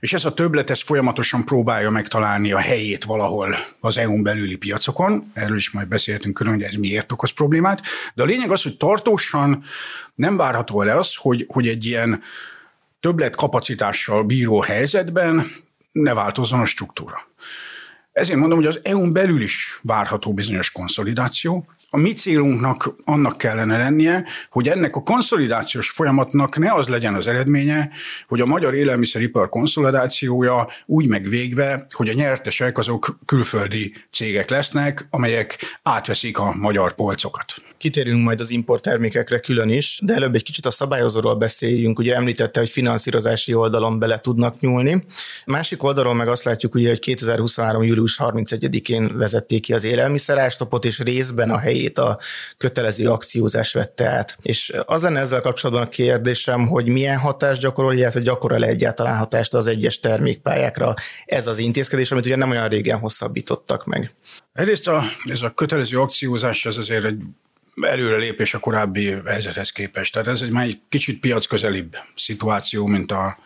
és 0.00 0.12
ez 0.12 0.24
a 0.24 0.34
többlet 0.34 0.70
ez 0.70 0.82
folyamatosan 0.82 1.44
próbálja 1.44 1.90
megtalálni 1.90 2.52
a 2.52 2.58
helyét 2.58 3.04
valahol 3.04 3.56
az 3.80 3.96
EU-n 3.96 4.22
belüli 4.22 4.56
piacokon. 4.56 5.30
Erről 5.34 5.56
is 5.56 5.70
majd 5.70 5.88
beszéltünk 5.88 6.34
külön, 6.34 6.52
hogy 6.52 6.62
ez 6.62 6.74
miért 6.74 7.12
okoz 7.12 7.30
problémát. 7.30 7.82
De 8.14 8.22
a 8.22 8.26
lényeg 8.26 8.50
az, 8.50 8.62
hogy 8.62 8.76
tartósan 8.76 9.64
nem 10.14 10.36
várható 10.36 10.82
el 10.82 10.98
az, 10.98 11.14
hogy, 11.16 11.46
hogy 11.48 11.68
egy 11.68 11.84
ilyen 11.84 12.22
többlet 13.00 13.36
kapacitással 13.36 14.22
bíró 14.22 14.60
helyzetben 14.60 15.50
ne 15.92 16.14
változzon 16.14 16.60
a 16.60 16.66
struktúra. 16.66 17.30
Ezért 18.12 18.38
mondom, 18.38 18.58
hogy 18.58 18.66
az 18.66 18.80
EU-n 18.82 19.12
belül 19.12 19.40
is 19.40 19.80
várható 19.82 20.34
bizonyos 20.34 20.70
konszolidáció, 20.70 21.66
a 21.94 21.98
mi 21.98 22.12
célunknak 22.12 22.94
annak 23.04 23.38
kellene 23.38 23.78
lennie, 23.78 24.24
hogy 24.50 24.68
ennek 24.68 24.96
a 24.96 25.02
konszolidációs 25.02 25.90
folyamatnak 25.90 26.58
ne 26.58 26.72
az 26.72 26.88
legyen 26.88 27.14
az 27.14 27.26
eredménye, 27.26 27.90
hogy 28.28 28.40
a 28.40 28.46
magyar 28.46 28.74
élelmiszeripar 28.74 29.48
konszolidációja 29.48 30.68
úgy 30.86 31.06
megvégve, 31.06 31.86
hogy 31.90 32.08
a 32.08 32.12
nyertesek 32.12 32.78
azok 32.78 33.18
külföldi 33.26 33.94
cégek 34.10 34.50
lesznek, 34.50 35.06
amelyek 35.10 35.78
átveszik 35.82 36.38
a 36.38 36.54
magyar 36.54 36.94
polcokat. 36.94 37.54
Kitérünk 37.82 38.22
majd 38.22 38.40
az 38.40 38.50
importtermékekre 38.50 39.38
külön 39.38 39.68
is, 39.68 40.00
de 40.04 40.14
előbb 40.14 40.34
egy 40.34 40.42
kicsit 40.42 40.66
a 40.66 40.70
szabályozóról 40.70 41.34
beszéljünk. 41.34 41.98
Ugye 41.98 42.14
említette, 42.14 42.60
hogy 42.60 42.70
finanszírozási 42.70 43.54
oldalon 43.54 43.98
bele 43.98 44.18
tudnak 44.20 44.60
nyúlni. 44.60 45.04
Másik 45.46 45.82
oldalról 45.82 46.14
meg 46.14 46.28
azt 46.28 46.44
látjuk, 46.44 46.74
ugye, 46.74 46.88
hogy 46.88 46.98
2023. 46.98 47.82
július 47.82 48.16
31-én 48.22 49.16
vezették 49.16 49.62
ki 49.62 49.72
az 49.72 49.84
élelmiszerástopot, 49.84 50.84
és 50.84 50.98
részben 50.98 51.50
a 51.50 51.58
helyét 51.82 51.98
a 51.98 52.18
kötelező 52.56 53.10
akciózás 53.10 53.72
vette 53.72 54.08
át. 54.08 54.38
És 54.42 54.72
az 54.86 55.02
lenne 55.02 55.20
ezzel 55.20 55.40
kapcsolatban 55.40 55.86
a 55.86 55.88
kérdésem, 55.88 56.66
hogy 56.66 56.88
milyen 56.88 57.18
hatást 57.18 57.60
gyakorol, 57.60 57.94
illetve 57.94 58.20
gyakorol 58.20 58.64
egyáltalán 58.64 59.16
hatást 59.16 59.54
az 59.54 59.66
egyes 59.66 60.00
termékpályákra 60.00 60.94
ez 61.24 61.46
az 61.46 61.58
intézkedés, 61.58 62.10
amit 62.10 62.26
ugye 62.26 62.36
nem 62.36 62.50
olyan 62.50 62.68
régen 62.68 62.98
hosszabbítottak 62.98 63.86
meg. 63.86 64.14
Egyrészt 64.52 64.88
a, 64.88 65.02
ez 65.24 65.42
a 65.42 65.50
kötelező 65.50 66.00
akciózás, 66.00 66.66
ez 66.66 66.76
azért 66.76 67.04
egy 67.04 67.22
előrelépés 67.80 68.54
a 68.54 68.58
korábbi 68.58 69.14
helyzethez 69.26 69.70
képest. 69.70 70.12
Tehát 70.12 70.28
ez 70.28 70.40
egy 70.40 70.50
már 70.50 70.64
egy 70.64 70.80
kicsit 70.88 71.20
piacközelibb 71.20 71.96
szituáció, 72.14 72.86
mint 72.86 73.12
a, 73.12 73.38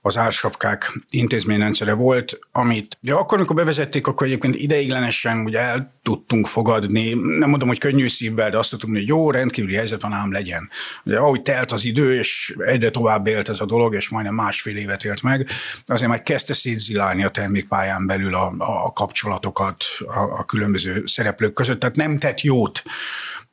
az 0.00 0.16
ársapkák 0.16 0.98
intézményrendszere 1.10 1.92
volt, 1.92 2.38
amit 2.52 2.98
ja, 3.02 3.18
akkor, 3.18 3.38
amikor 3.38 3.56
bevezették, 3.56 4.06
akkor 4.06 4.26
egyébként 4.26 4.54
ideiglenesen 4.54 5.40
ugye 5.40 5.58
el 5.58 5.92
tudtunk 6.02 6.46
fogadni, 6.46 7.14
nem 7.14 7.48
mondom, 7.48 7.68
hogy 7.68 7.78
könnyű 7.78 8.08
szívvel, 8.08 8.50
de 8.50 8.58
azt 8.58 8.70
tudtuk, 8.70 8.90
hogy 8.90 9.08
jó, 9.08 9.30
rendkívüli 9.30 9.74
helyzet 9.74 10.02
van, 10.02 10.12
ám 10.12 10.32
legyen. 10.32 10.70
Ugye, 11.04 11.18
ahogy 11.18 11.42
telt 11.42 11.72
az 11.72 11.84
idő, 11.84 12.18
és 12.18 12.54
egyre 12.58 12.90
tovább 12.90 13.26
élt 13.26 13.48
ez 13.48 13.60
a 13.60 13.66
dolog, 13.66 13.94
és 13.94 14.08
majdnem 14.08 14.34
másfél 14.34 14.76
évet 14.76 15.04
élt 15.04 15.22
meg, 15.22 15.48
azért 15.86 16.10
már 16.10 16.22
kezdte 16.22 16.54
szétzilálni 16.54 17.24
a 17.24 17.28
termékpályán 17.28 18.06
belül 18.06 18.34
a, 18.34 18.54
a 18.58 18.92
kapcsolatokat 18.92 19.84
a, 20.06 20.20
a 20.20 20.44
különböző 20.44 21.02
szereplők 21.06 21.52
között, 21.52 21.80
tehát 21.80 21.96
nem 21.96 22.18
tett 22.18 22.40
jót 22.40 22.82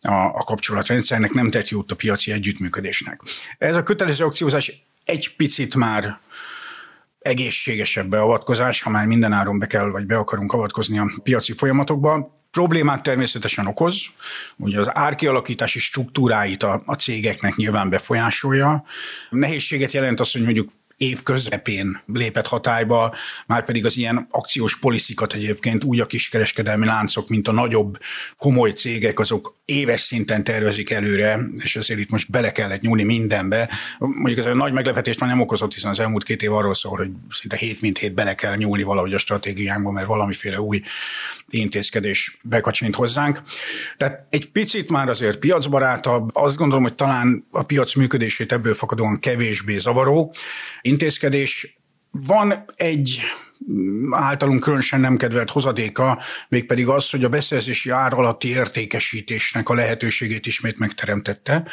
a, 0.02 0.14
a 0.14 0.44
kapcsolatrendszernek, 0.44 1.32
nem 1.32 1.50
tett 1.50 1.70
jót 1.70 1.92
a 1.92 1.96
piaci 1.96 2.32
együttműködésnek. 2.32 3.22
Ez 3.58 3.76
a 3.76 3.84
kötelező 3.84 4.26
akciózás 4.26 4.84
egy 5.06 5.36
picit 5.36 5.76
már 5.76 6.20
egészségesebb 7.20 8.10
beavatkozás, 8.10 8.82
ha 8.82 8.90
már 8.90 9.06
mindenáron 9.06 9.60
be 9.60 9.68
kell, 9.68 9.90
vagy 9.90 10.06
be 10.06 10.18
akarunk 10.18 10.54
avatkozni 10.54 10.98
a 10.98 11.12
piaci 11.24 11.54
folyamatokba. 11.58 12.34
Problémát 12.52 13.04
természetesen 13.04 13.68
okoz, 13.68 14.06
ugye 14.56 14.80
az 14.80 14.90
árkialakítási 14.94 15.80
struktúráit 15.80 16.64
a, 16.64 16.84
a 16.86 16.94
cégeknek 16.94 17.56
nyilván 17.56 17.90
befolyásolja. 17.90 18.84
Nehézséget 19.30 19.92
jelent 19.92 20.20
az, 20.20 20.32
hogy 20.32 20.42
mondjuk 20.42 20.72
év 20.98 21.24
közepén 21.24 22.02
lépett 22.06 22.48
hatályba, 22.48 23.16
már 23.48 23.64
pedig 23.64 23.86
az 23.86 23.98
ilyen 23.98 24.28
akciós 24.30 24.80
poliszikat 24.80 25.34
egyébként 25.34 25.84
úgy 25.84 26.00
a 26.00 26.06
kiskereskedelmi 26.06 26.86
láncok, 26.86 27.30
mint 27.30 27.48
a 27.48 27.52
nagyobb 27.52 27.98
komoly 28.38 28.72
cégek, 28.72 29.20
azok 29.20 29.55
éves 29.66 30.02
szinten 30.02 30.44
tervezik 30.44 30.90
előre, 30.90 31.40
és 31.64 31.76
azért 31.76 32.00
itt 32.00 32.10
most 32.10 32.32
bele 32.32 32.52
kellett 32.52 32.82
nyúlni 32.82 33.04
mindenbe. 33.04 33.70
Mondjuk 34.00 34.40
ez 34.40 34.46
a 34.46 34.54
nagy 34.54 34.74
meglepetést 34.74 35.20
már 35.20 35.30
nem 35.30 35.42
okozott, 35.42 35.74
hiszen 35.74 35.92
az 35.92 36.00
elmúlt 36.00 36.24
két 36.24 36.44
év 36.44 36.54
arról 36.54 36.74
szól, 36.74 36.98
hogy 36.98 37.10
szinte 37.30 37.56
hét 37.56 37.82
mint 37.82 37.98
hét 37.98 38.14
bele 38.14 38.36
kell 38.36 38.56
nyúlni 38.56 38.84
valahogy 38.84 39.14
a 39.14 39.18
stratégiánkba, 39.18 39.92
mert 39.92 40.08
valamiféle 40.08 40.62
új 40.62 40.82
intézkedés 41.50 42.38
bekacsint 42.42 42.96
hozzánk. 42.96 43.42
Tehát 43.98 44.28
egy 44.30 44.52
picit 44.52 44.90
már 44.90 45.10
azért 45.10 45.38
piacbarátabb, 45.38 46.30
azt 46.34 46.58
gondolom, 46.58 46.84
hogy 46.84 46.96
talán 46.96 47.48
a 47.52 47.64
piac 47.64 47.96
működését 47.96 48.52
ebből 48.52 48.74
fakadóan 48.74 49.20
kevésbé 49.20 49.78
zavaró 49.78 50.34
intézkedés. 50.82 51.78
Van 52.12 52.66
egy 52.76 53.22
általunk 54.10 54.60
különösen 54.60 55.00
nem 55.00 55.18
kedvelt 55.18 55.50
hozadéka, 55.50 56.22
mégpedig 56.48 56.88
az, 56.88 57.10
hogy 57.10 57.24
a 57.24 57.30
beszerzési 57.30 57.90
ár 57.90 58.14
alatti 58.14 58.48
értékesítésnek 58.50 59.70
a 59.70 59.74
lehetőségét 59.74 60.46
ismét 60.46 60.80
megteremtette, 60.80 61.68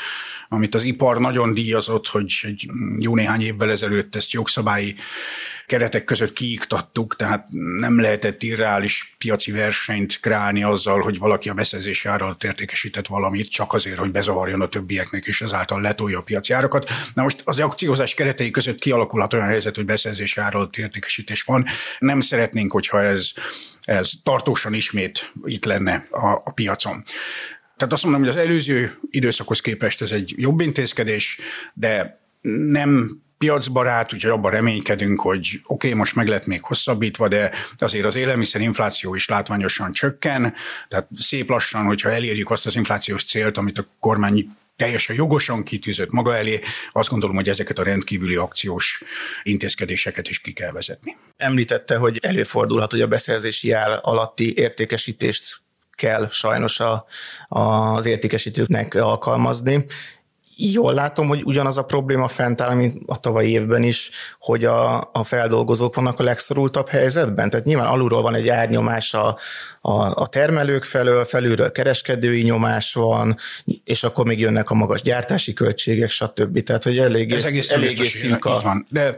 amit 0.49 0.75
az 0.75 0.83
ipar 0.83 1.19
nagyon 1.19 1.55
díjazott, 1.55 2.07
hogy 2.07 2.33
egy 2.43 2.71
jó 2.99 3.15
néhány 3.15 3.43
évvel 3.43 3.71
ezelőtt 3.71 4.17
ezt 4.17 4.33
jogszabályi 4.33 4.95
keretek 5.67 6.05
között 6.05 6.33
kiiktattuk, 6.33 7.17
tehát 7.17 7.47
nem 7.79 8.01
lehetett 8.01 8.43
irreális 8.43 9.15
piaci 9.19 9.53
versenyt 9.53 10.21
kreálni 10.21 10.62
azzal, 10.62 11.01
hogy 11.01 11.19
valaki 11.19 11.49
a 11.49 11.55
beszerzési 11.55 12.09
árral 12.09 12.37
értékesített 12.45 13.07
valamit, 13.07 13.51
csak 13.51 13.73
azért, 13.73 13.99
hogy 13.99 14.11
bezavarjon 14.11 14.61
a 14.61 14.67
többieknek, 14.67 15.27
és 15.27 15.41
ezáltal 15.41 15.81
letolja 15.81 16.19
a 16.19 16.23
piaci 16.23 16.53
árakat. 16.53 16.91
Na 17.15 17.23
most 17.23 17.43
az 17.45 17.59
akciózás 17.59 18.15
keretei 18.15 18.51
között 18.51 18.79
kialakulhat 18.79 19.33
olyan 19.33 19.47
helyzet, 19.47 19.77
hogy 19.77 19.85
beszerzési 19.85 20.41
árral 20.41 20.71
értékesítés 20.77 21.43
van. 21.43 21.67
Nem 21.99 22.21
szeretnénk, 22.21 22.73
hogyha 22.73 23.03
ez, 23.03 23.31
ez 23.81 24.11
tartósan 24.23 24.75
ismét 24.75 25.33
itt 25.45 25.65
lenne 25.65 26.07
a, 26.11 26.31
a 26.45 26.51
piacon. 26.55 27.03
Tehát 27.77 27.93
azt 27.93 28.03
mondom, 28.03 28.21
hogy 28.21 28.31
az 28.31 28.37
előző 28.37 28.99
időszakhoz 29.11 29.61
képest 29.61 30.03
ez 30.03 30.11
egy 30.11 30.35
jobb 30.37 30.61
intézkedés, 30.61 31.39
de 31.75 32.21
nem 32.71 33.23
piacbarát, 33.43 34.12
úgyhogy 34.12 34.31
abban 34.31 34.51
reménykedünk, 34.51 35.21
hogy 35.21 35.61
oké, 35.65 35.87
okay, 35.87 35.99
most 35.99 36.15
meg 36.15 36.29
lett 36.29 36.47
még 36.47 36.62
hosszabbítva, 36.62 37.29
de 37.29 37.51
azért 37.79 38.05
az 38.05 38.15
élelmiszerinfláció 38.15 39.15
is 39.15 39.29
látványosan 39.29 39.93
csökken, 39.93 40.55
tehát 40.89 41.09
szép 41.19 41.49
lassan, 41.49 41.85
hogyha 41.85 42.11
elérjük 42.11 42.51
azt 42.51 42.67
az 42.67 42.77
inflációs 42.77 43.25
célt, 43.25 43.59
amit 43.59 43.79
a 43.79 43.87
kormány 44.01 44.57
teljesen 44.76 45.17
jogosan 45.17 45.62
kitűzött 45.62 46.11
maga 46.11 46.37
elé, 46.37 46.61
azt 46.93 47.09
gondolom, 47.09 47.37
hogy 47.37 47.49
ezeket 47.49 47.79
a 47.79 47.83
rendkívüli 47.83 48.37
akciós 48.37 49.02
intézkedéseket 49.43 50.29
is 50.29 50.41
ki 50.41 50.52
kell 50.52 50.73
vezetni. 50.73 51.17
Említette, 51.37 51.97
hogy 51.97 52.19
előfordulhat, 52.23 52.91
hogy 52.91 53.00
a 53.00 53.07
beszerzési 53.07 53.73
ár 53.73 53.99
alatti 54.02 54.57
értékesítést 54.57 55.61
kell 55.95 56.29
sajnos 56.31 56.81
a, 56.81 57.07
az 57.49 58.07
értékesítőknek 58.07 58.95
alkalmazni 58.95 59.85
jól 60.71 60.95
látom, 60.95 61.28
hogy 61.28 61.42
ugyanaz 61.45 61.78
a 61.78 61.85
probléma 61.85 62.28
fent 62.28 62.61
áll, 62.61 62.75
mint 62.75 63.02
a 63.07 63.21
tavalyi 63.21 63.50
évben 63.50 63.83
is, 63.83 64.11
hogy 64.38 64.64
a, 64.64 65.11
a 65.12 65.25
feldolgozók 65.25 65.95
vannak 65.95 66.19
a 66.19 66.23
legszorultabb 66.23 66.88
helyzetben. 66.88 67.50
Tehát 67.50 67.66
nyilván 67.66 67.87
alulról 67.87 68.23
van 68.23 68.35
egy 68.35 68.49
árnyomás 68.49 69.14
a, 69.14 69.38
a, 69.81 69.92
a 69.92 70.26
termelők 70.26 70.85
felől, 70.85 71.25
felülről 71.25 71.73
kereskedői 71.73 72.42
nyomás 72.42 72.92
van, 72.92 73.37
és 73.85 74.04
akkor 74.04 74.26
még 74.26 74.40
jönnek 74.40 74.71
a 74.71 74.75
magas 74.75 75.02
gyártási 75.02 75.52
költségek, 75.52 76.11
stb. 76.11 76.62
Tehát, 76.62 76.83
hogy 76.83 76.99
eléggé, 76.99 77.35
Ez 77.35 77.45
egész 77.45 77.71
eléggé 77.71 78.04
szűk 78.04 78.45
a... 78.45 78.61
van. 78.62 78.87
De 78.90 79.16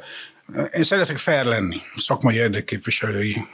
én 0.73 0.83
szeretek 0.83 1.19
fel 1.19 1.45
lenni, 1.45 1.77
szakmai 1.97 2.35
érdekképviselői 2.35 3.47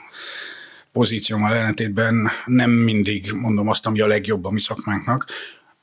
pozíciómmal 0.91 1.53
ellentétben 1.53 2.29
nem 2.45 2.69
mindig 2.69 3.31
mondom 3.31 3.67
azt, 3.67 3.85
ami 3.85 4.01
a 4.01 4.07
legjobb 4.07 4.45
a 4.45 4.51
mi 4.51 4.59
szakmánknak, 4.59 5.25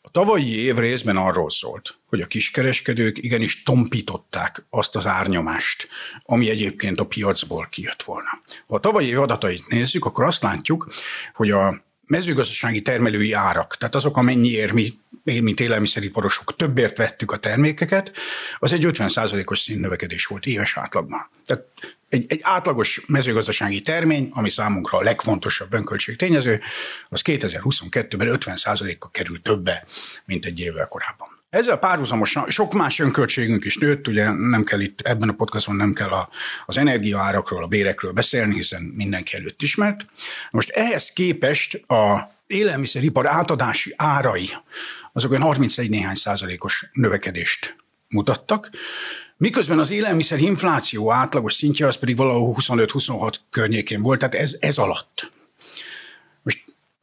a 0.02 0.10
tavalyi 0.10 0.64
év 0.64 0.76
részben 0.76 1.16
arról 1.16 1.50
szólt, 1.50 1.97
hogy 2.08 2.20
a 2.20 2.26
kiskereskedők 2.26 3.18
igenis 3.18 3.62
tompították 3.62 4.66
azt 4.70 4.96
az 4.96 5.06
árnyomást, 5.06 5.88
ami 6.22 6.50
egyébként 6.50 7.00
a 7.00 7.06
piacból 7.06 7.66
kijött 7.70 8.02
volna. 8.02 8.28
Ha 8.66 8.74
a 8.74 8.80
tavalyi 8.80 9.14
adatait 9.14 9.68
nézzük, 9.68 10.04
akkor 10.04 10.24
azt 10.24 10.42
látjuk, 10.42 10.92
hogy 11.34 11.50
a 11.50 11.86
mezőgazdasági 12.08 12.82
termelői 12.82 13.32
árak, 13.32 13.76
tehát 13.76 13.94
azok, 13.94 14.16
amennyiért 14.16 14.72
mi, 14.72 14.92
mint 15.24 15.60
élelmiszeriparosok 15.60 16.56
többért 16.56 16.96
vettük 16.96 17.32
a 17.32 17.36
termékeket, 17.36 18.12
az 18.58 18.72
egy 18.72 18.84
50%-os 18.86 19.58
színnövekedés 19.58 20.26
volt 20.26 20.46
éves 20.46 20.76
átlagban. 20.76 21.30
Tehát 21.46 21.64
egy, 22.08 22.24
egy 22.28 22.40
átlagos 22.42 23.02
mezőgazdasági 23.06 23.80
termény, 23.82 24.28
ami 24.32 24.50
számunkra 24.50 24.98
a 24.98 25.02
legfontosabb 25.02 25.74
önköltség 25.74 26.16
tényező, 26.16 26.60
az 27.08 27.22
2022-ben 27.24 28.38
50%-kal 28.40 29.10
került 29.10 29.42
többe, 29.42 29.86
mint 30.24 30.44
egy 30.44 30.60
évvel 30.60 30.88
korábban. 30.88 31.38
Ezzel 31.50 31.76
párhuzamosan 31.76 32.50
sok 32.50 32.72
más 32.72 32.98
önköltségünk 32.98 33.64
is 33.64 33.76
nőtt, 33.76 34.08
ugye 34.08 34.30
nem 34.32 34.64
kell 34.64 34.80
itt 34.80 35.00
ebben 35.00 35.28
a 35.28 35.32
podcastban 35.32 35.76
nem 35.76 35.92
kell 35.92 36.08
a, 36.08 36.28
az 36.66 36.76
energiaárakról, 36.76 37.62
a 37.62 37.66
bérekről 37.66 38.12
beszélni, 38.12 38.54
hiszen 38.54 38.82
mindenki 38.82 39.36
előtt 39.36 39.62
ismert. 39.62 40.06
Most 40.50 40.68
ehhez 40.68 41.10
képest 41.10 41.74
a 41.74 42.30
élelmiszeripar 42.46 43.26
átadási 43.26 43.94
árai 43.96 44.50
azok 45.12 45.30
olyan 45.30 45.42
31 45.42 45.90
néhány 45.90 46.14
százalékos 46.14 46.86
növekedést 46.92 47.76
mutattak, 48.08 48.70
miközben 49.36 49.78
az 49.78 49.90
élelmiszer 49.90 50.38
infláció 50.38 51.12
átlagos 51.12 51.54
szintje 51.54 51.86
az 51.86 51.96
pedig 51.96 52.16
valahol 52.16 52.54
25-26 52.58 53.34
környékén 53.50 54.02
volt, 54.02 54.18
tehát 54.18 54.34
ez, 54.34 54.56
ez 54.60 54.78
alatt. 54.78 55.38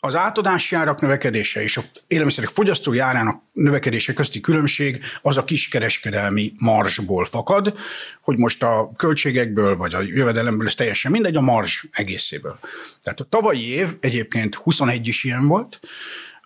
Az 0.05 0.15
átadási 0.15 0.75
árak 0.75 1.01
növekedése 1.01 1.61
és 1.61 1.77
a 1.77 1.81
élelmiszerek 2.07 2.49
fogyasztói 2.49 2.99
árának 2.99 3.41
növekedése 3.53 4.13
közti 4.13 4.39
különbség 4.39 5.03
az 5.21 5.37
a 5.37 5.43
kiskereskedelmi 5.43 6.53
marsból 6.57 7.25
fakad, 7.25 7.75
hogy 8.21 8.37
most 8.37 8.63
a 8.63 8.91
költségekből 8.95 9.77
vagy 9.77 9.93
a 9.93 10.01
jövedelemből 10.01 10.67
ez 10.67 10.73
teljesen 10.73 11.11
mindegy, 11.11 11.35
a 11.35 11.41
mars 11.41 11.87
egészéből. 11.91 12.59
Tehát 13.01 13.19
a 13.19 13.23
tavalyi 13.23 13.69
év 13.69 13.89
egyébként 13.99 14.55
21 14.55 15.07
is 15.07 15.23
ilyen 15.23 15.47
volt, 15.47 15.79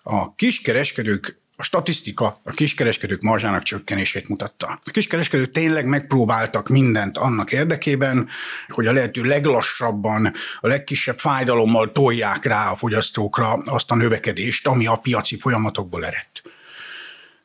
a 0.02 0.34
kiskereskedők 0.34 1.39
a 1.60 1.62
statisztika 1.62 2.40
a 2.44 2.50
kiskereskedők 2.50 3.22
marzsának 3.22 3.62
csökkenését 3.62 4.28
mutatta. 4.28 4.66
A 4.84 4.90
kiskereskedők 4.90 5.50
tényleg 5.50 5.86
megpróbáltak 5.86 6.68
mindent 6.68 7.18
annak 7.18 7.52
érdekében, 7.52 8.28
hogy 8.68 8.86
a 8.86 8.92
lehető 8.92 9.22
leglassabban, 9.22 10.32
a 10.60 10.66
legkisebb 10.66 11.18
fájdalommal 11.18 11.92
tolják 11.92 12.44
rá 12.44 12.70
a 12.70 12.74
fogyasztókra 12.74 13.52
azt 13.52 13.90
a 13.90 13.94
növekedést, 13.94 14.66
ami 14.66 14.86
a 14.86 14.96
piaci 14.96 15.38
folyamatokból 15.40 16.06
eredt. 16.06 16.42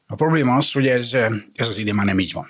A 0.08 0.16
probléma 0.16 0.56
az, 0.56 0.72
hogy 0.72 0.88
ez, 0.88 1.14
ez 1.54 1.68
az 1.68 1.78
idén 1.78 1.96
már 1.96 2.06
nem 2.06 2.20
így 2.20 2.34
van. 2.34 2.48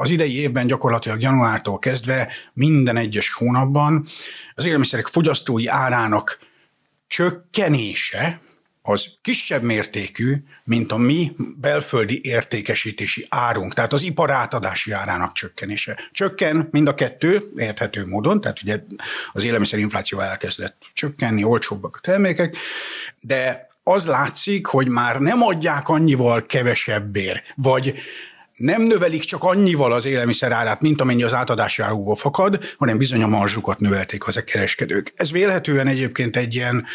Az 0.00 0.10
idei 0.10 0.38
évben 0.38 0.66
gyakorlatilag 0.66 1.20
januártól 1.20 1.78
kezdve 1.78 2.28
minden 2.52 2.96
egyes 2.96 3.32
hónapban 3.32 4.06
az 4.54 4.64
élelmiszerek 4.64 5.06
fogyasztói 5.06 5.66
árának 5.66 6.38
csökkenése, 7.06 8.40
az 8.88 9.08
kisebb 9.22 9.62
mértékű, 9.62 10.36
mint 10.64 10.92
a 10.92 10.96
mi 10.96 11.36
belföldi 11.56 12.20
értékesítési 12.22 13.26
árunk, 13.28 13.74
tehát 13.74 13.92
az 13.92 14.02
iparátadási 14.02 14.90
árának 14.90 15.32
csökkenése. 15.32 15.98
Csökken 16.12 16.68
mind 16.70 16.88
a 16.88 16.94
kettő, 16.94 17.40
érthető 17.56 18.06
módon, 18.06 18.40
tehát 18.40 18.62
ugye 18.62 18.80
az 19.32 19.44
élelmiszerinfláció 19.44 20.20
elkezdett 20.20 20.90
csökkenni, 20.94 21.44
olcsóbbak 21.44 21.96
a 21.96 22.00
termékek, 22.00 22.56
de 23.20 23.68
az 23.82 24.06
látszik, 24.06 24.66
hogy 24.66 24.88
már 24.88 25.18
nem 25.20 25.42
adják 25.42 25.88
annyival 25.88 26.46
kevesebbért, 26.46 27.52
vagy 27.56 27.94
nem 28.56 28.82
növelik 28.82 29.22
csak 29.22 29.42
annyival 29.42 29.92
az 29.92 30.04
élelmiszer 30.04 30.52
árát, 30.52 30.80
mint 30.80 31.00
amennyi 31.00 31.22
az 31.22 31.34
átadási 31.34 31.82
árukból 31.82 32.16
fakad, 32.16 32.64
hanem 32.78 32.98
bizony 32.98 33.22
a 33.22 33.26
marzsukat 33.26 33.80
növelték 33.80 34.26
az 34.26 34.36
a 34.36 34.44
kereskedők. 34.44 35.12
Ez 35.16 35.32
vélhetően 35.32 35.86
egyébként 35.86 36.36
egy 36.36 36.54
ilyen, 36.54 36.86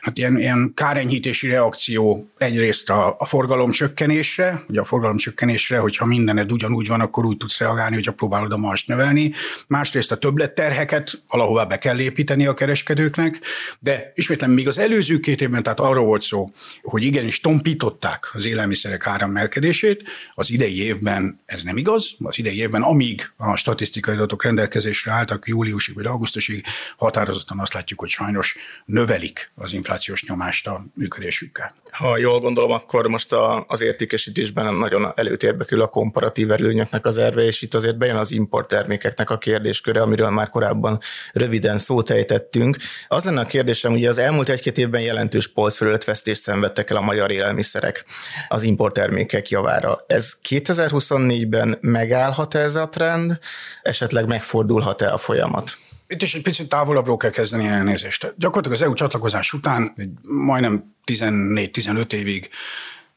hát 0.00 0.18
ilyen, 0.18 0.38
ilyen 0.38 0.72
kárenyhítési 0.74 1.48
reakció 1.48 2.30
egyrészt 2.38 2.90
a, 2.90 3.16
a 3.18 3.24
forgalom 3.24 3.70
csökkenésre, 3.70 4.62
ugye 4.68 4.80
a 4.80 4.84
forgalom 4.84 5.16
csökkenésre, 5.16 5.78
hogyha 5.78 6.06
mindened 6.06 6.52
ugyanúgy 6.52 6.88
van, 6.88 7.00
akkor 7.00 7.24
úgy 7.24 7.36
tudsz 7.36 7.58
reagálni, 7.58 7.94
hogyha 7.94 8.12
próbálod 8.12 8.52
a 8.52 8.56
marst 8.56 8.88
növelni. 8.88 9.32
Másrészt 9.66 10.12
a 10.12 10.16
többletterheket 10.16 11.22
valahová 11.28 11.64
be 11.64 11.78
kell 11.78 11.98
építeni 11.98 12.46
a 12.46 12.54
kereskedőknek, 12.54 13.40
de 13.78 14.12
ismétlen 14.14 14.50
még 14.50 14.68
az 14.68 14.78
előző 14.78 15.18
két 15.18 15.40
évben, 15.40 15.62
tehát 15.62 15.80
arról 15.80 16.04
volt 16.04 16.22
szó, 16.22 16.50
hogy 16.82 17.04
igenis 17.04 17.40
tompították 17.40 18.30
az 18.32 18.44
élelmiszerek 18.44 19.06
áramelkedését, 19.06 20.02
az 20.34 20.50
idei 20.50 20.81
évben 20.82 21.40
ez 21.46 21.62
nem 21.62 21.76
igaz. 21.76 22.10
Az 22.18 22.38
idei 22.38 22.58
évben, 22.58 22.82
amíg 22.82 23.32
a 23.36 23.56
statisztikai 23.56 24.14
adatok 24.14 24.42
rendelkezésre 24.42 25.12
álltak 25.12 25.48
júliusig 25.48 25.94
vagy 25.94 26.06
augusztusig, 26.06 26.64
határozottan 26.96 27.58
azt 27.60 27.74
látjuk, 27.74 28.00
hogy 28.00 28.08
sajnos 28.08 28.56
növelik 28.84 29.50
az 29.54 29.72
inflációs 29.72 30.24
nyomást 30.24 30.66
a 30.66 30.84
működésükkel. 30.94 31.74
Ha 31.90 32.18
jól 32.18 32.40
gondolom, 32.40 32.70
akkor 32.70 33.06
most 33.06 33.32
a, 33.32 33.64
az 33.68 33.82
értékesítésben 33.82 34.74
nagyon 34.74 35.12
előtérbe 35.14 35.64
kerül 35.64 35.82
a 35.82 35.88
komparatív 35.88 36.50
előnyöknek 36.50 37.06
az 37.06 37.16
erve, 37.16 37.42
és 37.42 37.62
itt 37.62 37.74
azért 37.74 37.98
bejön 37.98 38.16
az 38.16 38.32
importtermékeknek 38.32 39.30
a 39.30 39.38
kérdésköre, 39.38 40.02
amiről 40.02 40.30
már 40.30 40.48
korábban 40.48 41.00
röviden 41.32 41.78
szót 41.78 42.10
ejtettünk. 42.10 42.76
Az 43.08 43.24
lenne 43.24 43.40
a 43.40 43.46
kérdésem, 43.46 43.92
ugye 43.92 44.08
az 44.08 44.18
elmúlt 44.18 44.48
egy-két 44.48 44.78
évben 44.78 45.00
jelentős 45.00 45.48
polcfelületvesztést 45.48 46.42
szenvedtek 46.42 46.90
el 46.90 46.96
a 46.96 47.00
magyar 47.00 47.30
élelmiszerek 47.30 48.04
az 48.48 48.62
importtermékek 48.62 49.48
javára. 49.48 50.04
Ez 50.06 50.38
2024-ben 50.74 51.78
megállhat 51.80 52.54
ez 52.54 52.74
a 52.74 52.88
trend, 52.88 53.38
esetleg 53.82 54.26
megfordulhat-e 54.26 55.12
a 55.12 55.18
folyamat? 55.18 55.78
Itt 56.06 56.22
is 56.22 56.34
egy 56.34 56.42
picit 56.42 56.68
távolabbról 56.68 57.16
kell 57.16 57.30
kezdeni 57.30 57.66
elnézést. 57.66 58.34
Gyakorlatilag 58.36 58.78
az 58.78 58.84
EU 58.84 58.94
csatlakozás 58.94 59.52
után 59.52 59.92
egy 59.96 60.10
majdnem 60.22 60.94
14-15 61.12 62.12
évig 62.12 62.48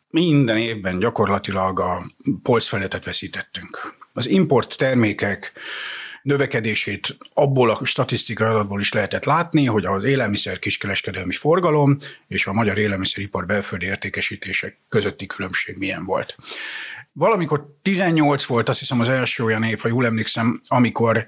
minden 0.10 0.58
évben 0.58 1.00
gyakorlatilag 1.00 1.80
a 1.80 2.06
polcfelületet 2.44 3.06
veszítettünk. 3.06 3.96
Az 4.14 4.28
import 4.28 4.78
termékek 4.78 5.52
növekedését 6.26 7.18
abból 7.34 7.70
a 7.70 7.86
statisztikai 7.86 8.48
adatból 8.48 8.80
is 8.80 8.94
lehetett 8.94 9.26
látni, 9.26 9.66
hogy 9.66 9.86
az 9.86 10.04
élelmiszer 10.04 10.60
kiskereskedelmi 10.60 11.34
forgalom 11.34 11.98
és 12.28 12.48
a 12.48 12.54
magyar 12.54 12.78
élelmiszeripar 12.78 13.46
belföldi 13.46 13.86
értékesítések 13.86 14.78
közötti 14.90 15.26
különbség 15.26 15.78
milyen 15.78 16.06
volt. 16.06 16.36
Valamikor 17.18 17.78
18 17.82 18.46
volt, 18.46 18.70
azt 18.70 18.80
hiszem 18.80 19.00
az 19.00 19.10
első 19.10 19.44
olyan 19.44 19.64
év, 19.64 19.80
ha 19.80 19.88
jól 19.88 20.06
emlékszem, 20.06 20.62
amikor 20.68 21.26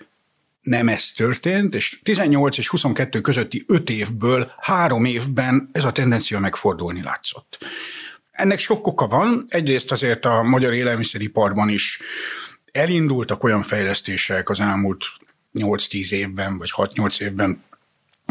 nem 0.62 0.88
ez 0.88 1.12
történt, 1.16 1.76
és 1.76 2.00
18 2.04 2.58
és 2.58 2.68
22 2.68 3.22
közötti 3.22 3.64
5 3.68 3.90
évből 3.90 4.52
3 4.58 5.06
évben 5.06 5.70
ez 5.72 5.84
a 5.84 5.92
tendencia 5.92 6.40
megfordulni 6.40 7.02
látszott. 7.02 7.58
Ennek 8.32 8.60
sok 8.60 8.88
oka 8.88 9.08
van. 9.08 9.44
Egyrészt 9.48 9.92
azért 9.92 10.26
a 10.26 10.44
magyar 10.44 10.74
élelmiszeriparban 10.74 11.70
is 11.70 12.00
elindultak 12.72 13.44
olyan 13.44 13.62
fejlesztések 13.62 14.50
az 14.50 14.60
elmúlt 14.60 15.06
8-10 15.54 16.12
évben, 16.12 16.58
vagy 16.58 16.70
6-8 16.76 17.22
évben, 17.22 17.64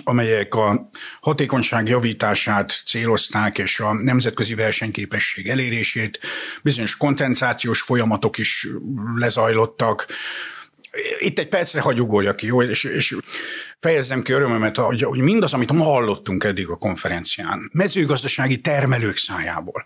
amelyek 0.04 0.54
a 0.54 0.90
hatékonyság 1.20 1.88
javítását 1.88 2.82
célozták, 2.86 3.58
és 3.58 3.80
a 3.80 3.92
nemzetközi 3.92 4.54
versenyképesség 4.54 5.48
elérését, 5.48 6.20
bizonyos 6.62 6.96
koncentrációs 6.96 7.80
folyamatok 7.80 8.38
is 8.38 8.68
lezajlottak, 9.14 10.06
itt 11.18 11.38
egy 11.38 11.48
percre 11.48 11.80
hagyugoljak 11.80 12.36
ki, 12.36 12.46
jó, 12.46 12.62
és, 12.62 12.84
és 12.84 13.16
fejezzem 13.80 14.22
ki 14.22 14.32
örömömet, 14.32 14.76
hogy, 14.76 15.02
hogy 15.02 15.18
mindaz, 15.18 15.52
amit 15.52 15.72
ma 15.72 15.84
hallottunk 15.84 16.44
eddig 16.44 16.68
a 16.68 16.76
konferencián, 16.76 17.70
mezőgazdasági 17.72 18.60
termelők 18.60 19.16
szájából, 19.16 19.84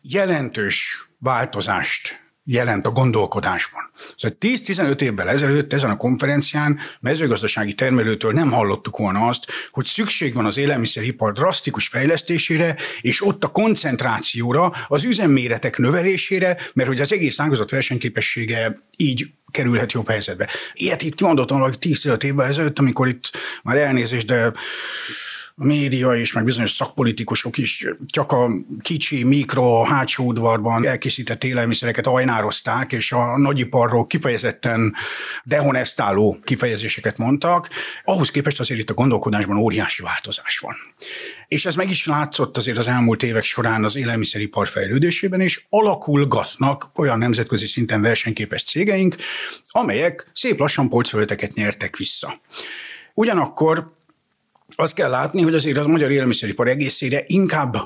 jelentős 0.00 1.08
változást 1.18 2.21
jelent 2.44 2.86
a 2.86 2.90
gondolkodásban. 2.90 3.90
Szóval 4.16 4.36
10-15 4.40 5.00
évvel 5.00 5.28
ezelőtt 5.28 5.72
ezen 5.72 5.90
a 5.90 5.96
konferencián 5.96 6.78
mezőgazdasági 7.00 7.74
termelőtől 7.74 8.32
nem 8.32 8.50
hallottuk 8.50 8.96
volna 8.96 9.26
azt, 9.26 9.44
hogy 9.70 9.84
szükség 9.84 10.34
van 10.34 10.46
az 10.46 10.56
élelmiszeripar 10.56 11.32
drasztikus 11.32 11.88
fejlesztésére, 11.88 12.76
és 13.00 13.26
ott 13.26 13.44
a 13.44 13.48
koncentrációra, 13.48 14.72
az 14.88 15.04
üzemméretek 15.04 15.78
növelésére, 15.78 16.56
mert 16.74 16.88
hogy 16.88 17.00
az 17.00 17.12
egész 17.12 17.40
ágazat 17.40 17.70
versenyképessége 17.70 18.78
így 18.96 19.30
kerülhet 19.50 19.92
jobb 19.92 20.08
helyzetbe. 20.08 20.48
Ilyet 20.72 21.02
itt 21.02 21.14
kimondottam 21.14 21.58
valaki 21.58 21.94
10-15 21.94 22.22
évvel 22.22 22.46
ezelőtt, 22.46 22.78
amikor 22.78 23.08
itt 23.08 23.30
már 23.62 23.76
elnézést, 23.76 24.26
de 24.26 24.52
a 25.56 25.64
média 25.64 26.14
és 26.14 26.32
meg 26.32 26.44
bizonyos 26.44 26.70
szakpolitikusok 26.70 27.58
is 27.58 27.86
csak 28.06 28.32
a 28.32 28.50
kicsi, 28.80 29.24
mikro, 29.24 29.82
hátsó 29.82 30.24
udvarban 30.24 30.86
elkészített 30.86 31.44
élelmiszereket 31.44 32.06
ajnározták, 32.06 32.92
és 32.92 33.12
a 33.12 33.38
nagyiparról 33.38 34.06
kifejezetten 34.06 34.94
dehonestáló 35.44 36.38
kifejezéseket 36.42 37.18
mondtak. 37.18 37.68
Ahhoz 38.04 38.30
képest 38.30 38.60
azért 38.60 38.80
itt 38.80 38.90
a 38.90 38.94
gondolkodásban 38.94 39.56
óriási 39.56 40.02
változás 40.02 40.58
van. 40.58 40.74
És 41.48 41.66
ez 41.66 41.74
meg 41.74 41.88
is 41.88 42.06
látszott 42.06 42.56
azért 42.56 42.78
az 42.78 42.88
elmúlt 42.88 43.22
évek 43.22 43.44
során 43.44 43.84
az 43.84 43.96
élelmiszeripar 43.96 44.68
fejlődésében, 44.68 45.40
és 45.40 45.64
alakulgatnak 45.68 46.90
olyan 46.94 47.18
nemzetközi 47.18 47.66
szinten 47.66 48.02
versenyképes 48.02 48.64
cégeink, 48.64 49.16
amelyek 49.64 50.30
szép 50.32 50.58
lassan 50.58 50.88
polcfelületeket 50.88 51.54
nyertek 51.54 51.96
vissza. 51.96 52.40
Ugyanakkor 53.14 54.00
azt 54.74 54.94
kell 54.94 55.10
látni, 55.10 55.42
hogy 55.42 55.54
azért 55.54 55.76
a 55.76 55.88
magyar 55.88 56.10
élelmiszeripar 56.10 56.68
egészére 56.68 57.24
inkább 57.26 57.76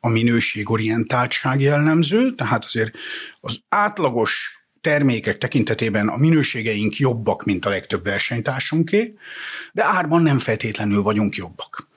a 0.00 0.08
minőségorientáltság 0.08 1.60
jellemző, 1.60 2.30
tehát 2.30 2.64
azért 2.64 2.96
az 3.40 3.58
átlagos 3.68 4.62
termékek 4.80 5.38
tekintetében 5.38 6.08
a 6.08 6.16
minőségeink 6.16 6.96
jobbak, 6.96 7.44
mint 7.44 7.64
a 7.64 7.68
legtöbb 7.68 8.04
versenytársunké, 8.04 9.14
de 9.72 9.84
árban 9.84 10.22
nem 10.22 10.38
feltétlenül 10.38 11.02
vagyunk 11.02 11.36
jobbak. 11.36 11.88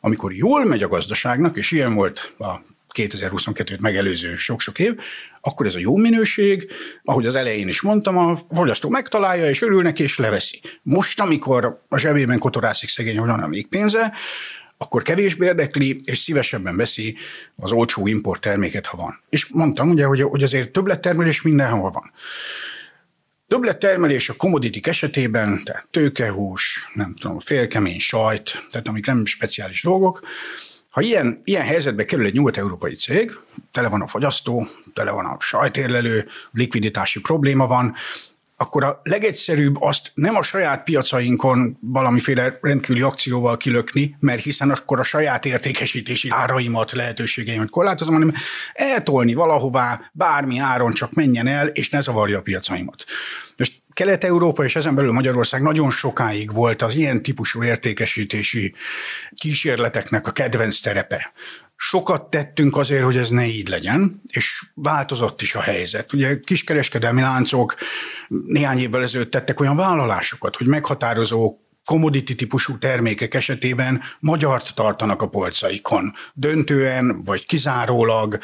Amikor 0.00 0.32
jól 0.32 0.64
megy 0.64 0.82
a 0.82 0.88
gazdaságnak, 0.88 1.56
és 1.56 1.70
ilyen 1.70 1.94
volt 1.94 2.34
a 2.38 2.73
2022-t 2.94 3.80
megelőző 3.80 4.36
sok-sok 4.36 4.78
év, 4.78 5.00
akkor 5.40 5.66
ez 5.66 5.74
a 5.74 5.78
jó 5.78 5.96
minőség, 5.96 6.70
ahogy 7.02 7.26
az 7.26 7.34
elején 7.34 7.68
is 7.68 7.80
mondtam, 7.80 8.16
a 8.18 8.38
fogyasztó 8.54 8.88
megtalálja, 8.88 9.48
és 9.48 9.62
örül 9.62 9.82
neki, 9.82 10.02
és 10.02 10.18
leveszi. 10.18 10.60
Most, 10.82 11.20
amikor 11.20 11.80
a 11.88 11.98
zsebében 11.98 12.38
kotorászik 12.38 12.88
szegény, 12.88 13.18
hogy 13.18 13.28
van 13.28 13.48
még 13.48 13.66
pénze, 13.66 14.12
akkor 14.78 15.02
kevésbé 15.02 15.46
érdekli, 15.46 16.00
és 16.04 16.18
szívesebben 16.18 16.76
veszi 16.76 17.16
az 17.56 17.72
olcsó 17.72 18.06
import 18.06 18.40
terméket, 18.40 18.86
ha 18.86 18.96
van. 18.96 19.20
És 19.28 19.46
mondtam 19.46 19.90
ugye, 19.90 20.04
hogy, 20.04 20.22
hogy 20.22 20.42
azért 20.42 20.70
többlettermelés 20.70 21.42
mindenhol 21.42 21.90
van. 21.90 22.12
Többlettermelés 23.46 24.28
a 24.28 24.34
commodity 24.34 24.80
esetében, 24.82 25.64
tehát 25.64 25.86
tőkehús, 25.90 26.90
nem 26.94 27.14
tudom, 27.14 27.38
félkemény 27.38 27.98
sajt, 27.98 28.66
tehát 28.70 28.88
amik 28.88 29.06
nem 29.06 29.24
speciális 29.24 29.82
dolgok, 29.82 30.22
ha 30.94 31.00
ilyen, 31.00 31.40
ilyen 31.44 31.64
helyzetbe 31.64 32.04
kerül 32.04 32.26
egy 32.26 32.34
nyugat-európai 32.34 32.94
cég, 32.94 33.38
tele 33.70 33.88
van 33.88 34.00
a 34.00 34.06
fogyasztó, 34.06 34.66
tele 34.92 35.10
van 35.10 35.24
a 35.24 35.36
sajtérlelő, 35.40 36.28
likviditási 36.52 37.20
probléma 37.20 37.66
van, 37.66 37.94
akkor 38.56 38.84
a 38.84 39.00
legegyszerűbb 39.02 39.82
azt 39.82 40.12
nem 40.14 40.36
a 40.36 40.42
saját 40.42 40.84
piacainkon 40.84 41.78
valamiféle 41.80 42.58
rendkívüli 42.60 43.02
akcióval 43.02 43.56
kilökni, 43.56 44.16
mert 44.20 44.42
hiszen 44.42 44.70
akkor 44.70 45.00
a 45.00 45.02
saját 45.02 45.44
értékesítési 45.44 46.28
áraimat, 46.30 46.92
lehetőségeimet 46.92 47.70
korlátozom, 47.70 48.14
hanem 48.14 48.34
eltolni 48.72 49.34
valahová, 49.34 50.10
bármi 50.12 50.58
áron 50.58 50.92
csak 50.92 51.12
menjen 51.12 51.46
el, 51.46 51.66
és 51.66 51.90
ne 51.90 52.00
zavarja 52.00 52.38
a 52.38 52.42
piacaimat. 52.42 53.04
Most 53.56 53.82
Kelet-Európa 53.94 54.64
és 54.64 54.76
ezen 54.76 54.94
belül 54.94 55.12
Magyarország 55.12 55.62
nagyon 55.62 55.90
sokáig 55.90 56.52
volt 56.52 56.82
az 56.82 56.94
ilyen 56.94 57.22
típusú 57.22 57.62
értékesítési 57.62 58.74
kísérleteknek 59.32 60.26
a 60.26 60.30
kedvenc 60.30 60.80
terepe. 60.80 61.32
Sokat 61.76 62.30
tettünk 62.30 62.76
azért, 62.76 63.04
hogy 63.04 63.16
ez 63.16 63.28
ne 63.28 63.46
így 63.46 63.68
legyen, 63.68 64.22
és 64.32 64.64
változott 64.74 65.42
is 65.42 65.54
a 65.54 65.60
helyzet. 65.60 66.12
Ugye 66.12 66.40
kiskereskedelmi 66.40 67.20
láncok 67.20 67.74
néhány 68.46 68.78
évvel 68.78 69.02
ezelőtt 69.02 69.30
tettek 69.30 69.60
olyan 69.60 69.76
vállalásokat, 69.76 70.56
hogy 70.56 70.66
meghatározó 70.66 71.58
commodity 71.84 72.34
típusú 72.34 72.78
termékek 72.78 73.34
esetében 73.34 74.02
magyart 74.20 74.74
tartanak 74.74 75.22
a 75.22 75.28
polcaikon. 75.28 76.12
Döntően, 76.34 77.22
vagy 77.24 77.46
kizárólag. 77.46 78.38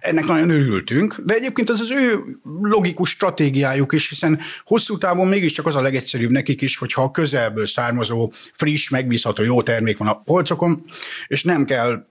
Ennek 0.00 0.24
nagyon 0.24 0.50
örültünk, 0.50 1.16
de 1.24 1.34
egyébként 1.34 1.70
ez 1.70 1.80
az 1.80 1.90
ő 1.90 2.24
logikus 2.62 3.10
stratégiájuk 3.10 3.92
is, 3.92 4.08
hiszen 4.08 4.40
hosszú 4.64 4.98
távon 4.98 5.28
mégiscsak 5.28 5.66
az 5.66 5.76
a 5.76 5.80
legegyszerűbb 5.80 6.30
nekik 6.30 6.62
is, 6.62 6.76
hogyha 6.76 7.02
a 7.02 7.10
közelből 7.10 7.66
származó, 7.66 8.32
friss, 8.54 8.88
megbízható 8.88 9.42
jó 9.42 9.62
termék 9.62 9.98
van 9.98 10.08
a 10.08 10.20
polcokon, 10.20 10.84
és 11.26 11.42
nem 11.42 11.64
kell 11.64 12.06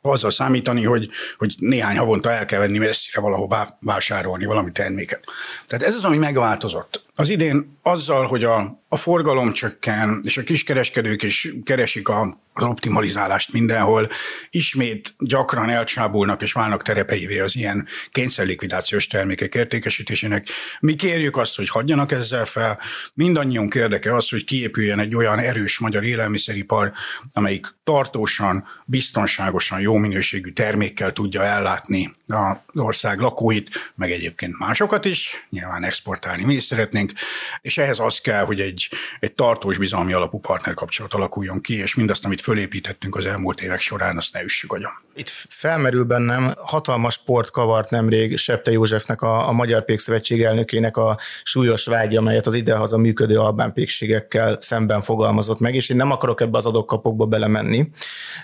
azzal 0.00 0.30
számítani, 0.30 0.84
hogy, 0.84 1.08
hogy 1.38 1.54
néhány 1.58 1.96
havonta 1.96 2.30
el 2.30 2.44
kell 2.44 2.58
venni 2.58 2.78
messzire 2.78 3.20
valahová 3.20 3.76
vásárolni 3.80 4.44
valami 4.44 4.72
terméket. 4.72 5.24
Tehát 5.66 5.86
ez 5.86 5.94
az, 5.94 6.04
ami 6.04 6.16
megváltozott. 6.16 7.04
Az 7.14 7.28
idén 7.28 7.78
azzal, 7.82 8.26
hogy 8.26 8.44
a, 8.44 8.82
a 8.88 8.96
forgalom 8.96 9.52
csökken, 9.52 10.20
és 10.24 10.36
a 10.36 10.42
kiskereskedők 10.42 11.22
is 11.22 11.52
keresik 11.64 12.08
a, 12.08 12.40
az 12.52 12.64
optimalizálást 12.64 13.52
mindenhol, 13.52 14.08
ismét 14.50 15.14
gyakran 15.18 15.70
elcsábulnak 15.70 16.42
és 16.42 16.52
válnak 16.52 16.82
terepeivé 16.82 17.38
az 17.38 17.56
ilyen 17.56 17.86
kényszerlikvidációs 18.10 19.06
termékek 19.06 19.54
értékesítésének. 19.54 20.48
Mi 20.80 20.94
kérjük 20.94 21.36
azt, 21.36 21.56
hogy 21.56 21.68
hagyjanak 21.68 22.12
ezzel 22.12 22.44
fel. 22.44 22.78
Mindannyiunk 23.14 23.74
érdeke 23.74 24.14
az, 24.14 24.28
hogy 24.28 24.44
kiépüljen 24.44 24.98
egy 24.98 25.14
olyan 25.14 25.38
erős 25.38 25.78
magyar 25.78 26.04
élelmiszeripar, 26.04 26.92
amelyik 27.32 27.74
tartósan, 27.84 28.66
biztonságosan, 28.84 29.80
jó 29.80 29.96
minőségű 29.96 30.50
termékkel 30.50 31.12
tudja 31.12 31.42
ellátni 31.42 32.14
az 32.26 32.80
ország 32.80 33.18
lakóit, 33.18 33.92
meg 33.94 34.10
egyébként 34.10 34.58
másokat 34.58 35.04
is, 35.04 35.46
nyilván 35.50 35.84
exportálni 35.84 36.44
mi 36.44 36.54
is 36.54 36.62
szeretnénk, 36.62 37.12
és 37.60 37.78
ehhez 37.78 37.98
az 37.98 38.18
kell, 38.18 38.44
hogy 38.44 38.60
egy, 38.60 38.85
egy 39.20 39.34
tartós 39.34 39.78
bizalmi 39.78 40.12
alapú 40.12 40.38
partnerkapcsolat 40.38 41.14
alakuljon 41.14 41.60
ki, 41.60 41.78
és 41.78 41.94
mindazt, 41.94 42.24
amit 42.24 42.40
fölépítettünk 42.40 43.16
az 43.16 43.26
elmúlt 43.26 43.60
évek 43.60 43.80
során, 43.80 44.16
azt 44.16 44.32
ne 44.32 44.42
üssük 44.42 44.72
agyon. 44.72 44.90
Itt 45.14 45.28
felmerül 45.48 46.04
bennem 46.04 46.54
hatalmas 46.56 47.18
port 47.18 47.50
kavart 47.50 47.90
nemrég 47.90 48.36
Septe 48.36 48.70
Józsefnek, 48.70 49.22
a, 49.22 49.48
a 49.48 49.52
Magyar 49.52 49.84
Pékszövetség 49.84 50.42
elnökének 50.42 50.96
a 50.96 51.18
súlyos 51.42 51.86
vágya, 51.86 52.18
amelyet 52.18 52.46
az 52.46 52.54
idehaza 52.54 52.96
működő 52.96 53.38
albán 53.38 53.72
pékségekkel 53.72 54.60
szemben 54.60 55.02
fogalmazott 55.02 55.58
meg, 55.58 55.74
és 55.74 55.88
én 55.88 55.96
nem 55.96 56.10
akarok 56.10 56.40
ebbe 56.40 56.56
az 56.56 56.66
adokkapokba 56.66 57.26
belemenni. 57.26 57.90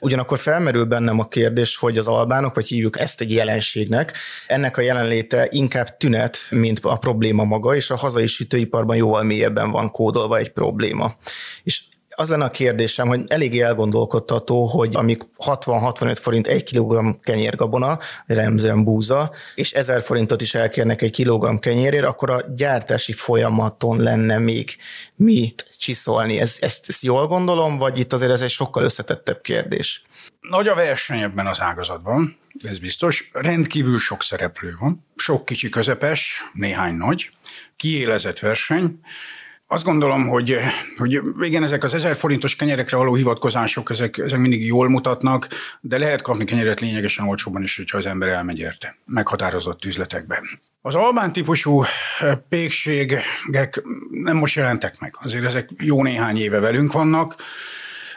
Ugyanakkor 0.00 0.38
felmerül 0.38 0.84
bennem 0.84 1.18
a 1.18 1.28
kérdés, 1.28 1.76
hogy 1.76 1.98
az 1.98 2.08
albánok, 2.08 2.54
vagy 2.54 2.68
hívjuk 2.68 2.98
ezt 2.98 3.20
egy 3.20 3.32
jelenségnek, 3.32 4.16
ennek 4.46 4.76
a 4.76 4.80
jelenléte 4.80 5.46
inkább 5.50 5.96
tünet, 5.96 6.38
mint 6.50 6.78
a 6.82 6.96
probléma 6.96 7.44
maga, 7.44 7.74
és 7.74 7.90
a 7.90 7.96
hazai 7.96 8.26
sütőiparban 8.26 8.96
jóval 8.96 9.22
mélyebben 9.22 9.70
van 9.70 9.90
kódolva 10.22 10.38
egy 10.38 10.52
probléma. 10.52 11.14
És 11.62 11.82
Az 12.14 12.28
lenne 12.28 12.44
a 12.44 12.50
kérdésem, 12.50 13.08
hogy 13.08 13.20
eléggé 13.28 13.60
elgondolkodtató, 13.60 14.66
hogy 14.66 14.96
amik 14.96 15.22
60-65 15.38 16.16
forint 16.20 16.46
egy 16.46 16.62
kilogramm 16.62 17.10
kenyérgabona, 17.22 17.98
remzően 18.26 18.84
búza, 18.84 19.32
és 19.54 19.72
1000 19.72 20.02
forintot 20.02 20.40
is 20.40 20.54
elkérnek 20.54 21.02
egy 21.02 21.10
kilogramm 21.10 21.56
kenyérért, 21.56 22.04
akkor 22.04 22.30
a 22.30 22.42
gyártási 22.54 23.12
folyamaton 23.12 24.02
lenne 24.02 24.38
még 24.38 24.76
mit 25.16 25.66
csiszolni. 25.78 26.40
Ez, 26.40 26.56
ezt, 26.60 26.88
ezt 26.88 27.02
jól 27.02 27.26
gondolom, 27.26 27.76
vagy 27.76 27.98
itt 27.98 28.12
azért 28.12 28.32
ez 28.32 28.40
egy 28.40 28.50
sokkal 28.50 28.84
összetettebb 28.84 29.40
kérdés? 29.40 30.02
Nagy 30.40 30.68
a 30.68 30.74
verseny 30.74 31.20
ebben 31.20 31.46
az 31.46 31.60
ágazatban, 31.60 32.36
ez 32.62 32.78
biztos. 32.78 33.30
Rendkívül 33.32 33.98
sok 33.98 34.22
szereplő 34.22 34.74
van, 34.78 35.06
sok 35.16 35.44
kicsi 35.44 35.68
közepes, 35.68 36.50
néhány 36.52 36.94
nagy, 36.94 37.30
kiélezett 37.76 38.38
verseny, 38.38 39.00
azt 39.72 39.84
gondolom, 39.84 40.28
hogy, 40.28 40.56
hogy 40.96 41.20
igen, 41.40 41.62
ezek 41.62 41.84
az 41.84 41.94
ezer 41.94 42.16
forintos 42.16 42.56
kenyerekre 42.56 42.96
való 42.96 43.14
hivatkozások, 43.14 43.90
ezek, 43.90 44.18
ezek 44.18 44.38
mindig 44.38 44.66
jól 44.66 44.88
mutatnak, 44.88 45.48
de 45.80 45.98
lehet 45.98 46.22
kapni 46.22 46.44
kenyeret 46.44 46.80
lényegesen 46.80 47.28
olcsóban 47.28 47.62
is, 47.62 47.76
hogyha 47.76 47.98
az 47.98 48.06
ember 48.06 48.28
elmegy 48.28 48.58
érte, 48.58 48.96
meghatározott 49.04 49.84
üzletekben. 49.84 50.42
Az 50.80 50.94
albán 50.94 51.32
típusú 51.32 51.82
eh, 51.82 52.34
pékségek 52.48 53.82
nem 54.10 54.36
most 54.36 54.56
jelentek 54.56 54.98
meg, 55.00 55.14
azért 55.18 55.44
ezek 55.44 55.70
jó 55.78 56.02
néhány 56.02 56.36
éve 56.36 56.58
velünk 56.58 56.92
vannak, 56.92 57.36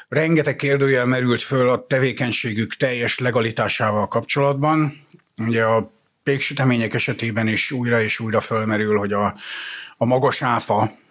rengeteg 0.07 0.55
kérdőjel 0.55 1.05
merült 1.05 1.41
föl 1.41 1.69
a 1.69 1.85
tevékenységük 1.87 2.75
teljes 2.75 3.19
legalitásával 3.19 4.07
kapcsolatban. 4.07 5.07
Ugye 5.37 5.63
a 5.63 5.93
péksütemények 6.23 6.93
esetében 6.93 7.47
is 7.47 7.71
újra 7.71 8.01
és 8.01 8.19
újra 8.19 8.39
fölmerül, 8.39 8.97
hogy 8.97 9.13
a, 9.13 9.35
a 9.97 10.05
magas 10.05 10.41
áfa, 10.41 11.03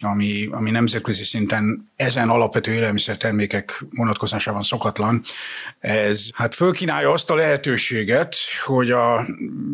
ami, 0.00 0.48
ami 0.50 0.70
nemzetközi 0.70 1.24
szinten 1.24 1.90
ezen 1.96 2.28
alapvető 2.28 2.72
élelmiszertermékek 2.72 3.84
vonatkozásában 3.90 4.62
szokatlan, 4.62 5.22
ez 5.78 6.28
hát 6.34 6.54
fölkínálja 6.54 7.12
azt 7.12 7.30
a 7.30 7.34
lehetőséget, 7.34 8.36
hogy 8.64 8.90
a 8.90 9.26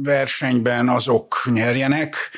versenyben 0.02 0.88
azok 0.88 1.48
nyerjenek, 1.52 2.30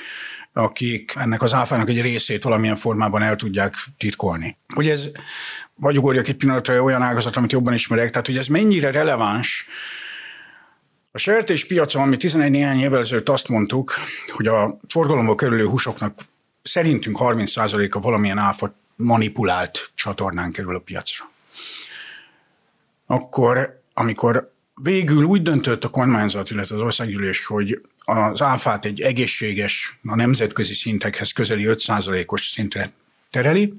akik 0.52 1.12
ennek 1.16 1.42
az 1.42 1.54
áfának 1.54 1.88
egy 1.88 2.00
részét 2.00 2.42
valamilyen 2.42 2.76
formában 2.76 3.22
el 3.22 3.36
tudják 3.36 3.74
titkolni. 3.96 4.56
Hogy 4.74 4.88
ez, 4.88 5.08
vagy 5.74 5.98
ugorjak 5.98 6.28
egy 6.28 6.36
pillanatra 6.36 6.82
olyan 6.82 7.02
ágazat, 7.02 7.36
amit 7.36 7.52
jobban 7.52 7.74
ismerek, 7.74 8.10
tehát 8.10 8.26
hogy 8.26 8.36
ez 8.36 8.46
mennyire 8.46 8.90
releváns, 8.90 9.66
a 11.10 11.18
sertés 11.18 11.66
piacon, 11.66 12.02
ami 12.02 12.16
11 12.16 12.50
néhány 12.50 12.80
évvel 12.80 12.98
ezelőtt 12.98 13.28
azt 13.28 13.48
mondtuk, 13.48 13.94
hogy 14.36 14.46
a 14.46 14.78
forgalomba 14.88 15.34
kerülő 15.34 15.64
húsoknak 15.66 16.14
szerintünk 16.62 17.16
30%-a 17.20 18.00
valamilyen 18.00 18.38
áfa 18.38 18.74
manipulált 18.96 19.90
csatornán 19.94 20.52
kerül 20.52 20.74
a 20.74 20.78
piacra. 20.78 21.30
Akkor, 23.06 23.82
amikor 23.94 24.52
végül 24.74 25.24
úgy 25.24 25.42
döntött 25.42 25.84
a 25.84 25.88
kormányzat, 25.88 26.50
illetve 26.50 26.76
az 26.76 26.82
országgyűlés, 26.82 27.46
hogy 27.46 27.80
az 28.04 28.42
áfát 28.42 28.84
egy 28.84 29.00
egészséges, 29.00 29.98
a 30.04 30.14
nemzetközi 30.14 30.74
szintekhez 30.74 31.32
közeli 31.32 31.64
5%-os 31.66 32.48
szintre 32.48 32.92
tereli, 33.30 33.74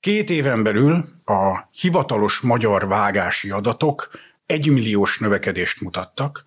Két 0.00 0.30
éven 0.30 0.62
belül 0.62 1.04
a 1.24 1.68
hivatalos 1.72 2.40
magyar 2.40 2.88
vágási 2.88 3.50
adatok 3.50 4.10
egymilliós 4.46 5.18
növekedést 5.18 5.80
mutattak, 5.80 6.44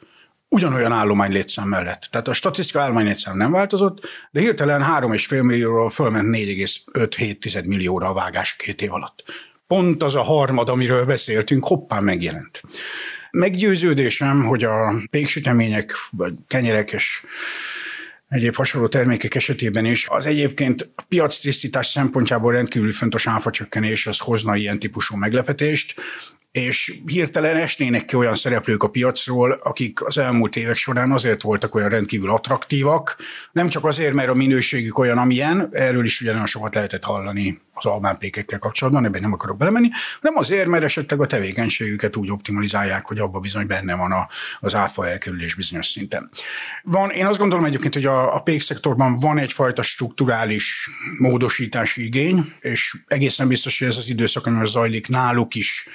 ugyanolyan 0.54 0.92
állomány 0.92 1.32
létszám 1.32 1.68
mellett. 1.68 2.08
Tehát 2.12 2.28
a 2.28 2.34
statisztika 2.34 2.82
állomány 2.82 3.06
létszám 3.06 3.38
nem 3.38 3.52
változott, 3.52 4.00
de 4.32 4.40
hirtelen 4.40 4.82
3,5 4.82 5.44
millióról 5.44 5.90
fölment 5.90 6.36
4,5 6.36 7.68
millióra 7.68 8.10
a 8.10 8.14
vágás 8.14 8.56
két 8.56 8.82
év 8.82 8.94
alatt. 8.94 9.24
Pont 9.68 10.04
az 10.04 10.16
a 10.16 10.22
harmad, 10.22 10.70
amiről 10.70 11.06
beszéltünk, 11.06 11.66
hoppán 11.66 12.04
megjelent. 12.04 12.62
Meggyőződésem, 13.32 14.46
hogy 14.46 14.64
a 14.64 14.94
péksütemények, 15.10 15.94
vagy 16.12 16.34
kenyerek 16.48 16.92
és 16.92 17.24
egyéb 18.28 18.56
hasonló 18.56 18.88
termékek 18.88 19.36
esetében 19.36 19.86
is 19.86 20.08
az 20.10 20.26
egyébként 20.26 20.90
a 20.96 21.02
piactisztítás 21.02 21.88
szempontjából 21.88 22.52
rendkívül 22.52 22.92
fontos 22.92 23.28
áfacsökkenés 23.28 24.08
az 24.08 24.20
hozna 24.20 24.56
ilyen 24.56 24.80
típusú 24.80 25.16
meglepetést, 25.16 25.96
és 26.54 27.00
hirtelen 27.06 27.56
esnének 27.56 28.06
ki 28.06 28.16
olyan 28.16 28.36
szereplők 28.36 28.84
a 28.84 28.90
piacról, 28.90 29.52
akik 29.52 30.06
az 30.06 30.18
elmúlt 30.18 30.56
évek 30.56 30.76
során 30.76 31.12
azért 31.12 31.42
voltak 31.42 31.76
olyan 31.76 31.90
rendkívül 31.90 32.32
attraktívak, 32.32 33.16
nem 33.52 33.68
csak 33.68 33.86
azért, 33.86 34.14
mert 34.14 34.30
a 34.30 34.34
minőségük 34.34 34.98
olyan, 34.98 35.18
amilyen, 35.18 35.70
erről 35.72 36.06
is 36.06 36.22
ugyanolyan 36.22 36.46
sokat 36.46 36.76
lehetett 36.76 37.04
hallani 37.04 37.62
az 37.74 37.86
albánpékekkel 37.86 38.60
kapcsolatban, 38.60 39.06
ebben 39.06 39.22
nem 39.22 39.34
akarok 39.34 39.58
belemenni, 39.58 39.90
hanem 40.22 40.38
azért, 40.38 40.68
mert 40.68 40.84
esetleg 40.84 41.22
a 41.22 41.26
tevékenységüket 41.26 42.16
úgy 42.16 42.32
optimalizálják, 42.32 43.06
hogy 43.06 43.20
abban 43.20 43.42
bizony 43.42 43.68
benne 43.68 43.96
van 43.96 44.12
a, 44.12 44.28
az 44.60 44.76
áfa 44.76 45.08
elkerülés 45.08 45.56
bizonyos 45.56 45.88
szinten. 45.88 46.30
Van, 46.84 47.10
én 47.10 47.26
azt 47.26 47.40
gondolom 47.40 47.66
egyébként, 47.66 47.94
hogy 47.94 48.06
a, 48.06 48.36
a 48.36 48.42
pékszektorban 48.42 49.20
van 49.20 49.38
egyfajta 49.38 49.82
strukturális 49.82 50.90
módosítási 51.18 52.06
igény, 52.06 52.54
és 52.60 52.98
egészen 53.08 53.48
biztos, 53.48 53.80
hogy 53.80 53.88
ez 53.88 53.98
az 53.98 54.10
időszak, 54.10 54.46
ami 54.46 54.68
zajlik, 54.68 55.08
náluk 55.08 55.56
is 55.56 55.88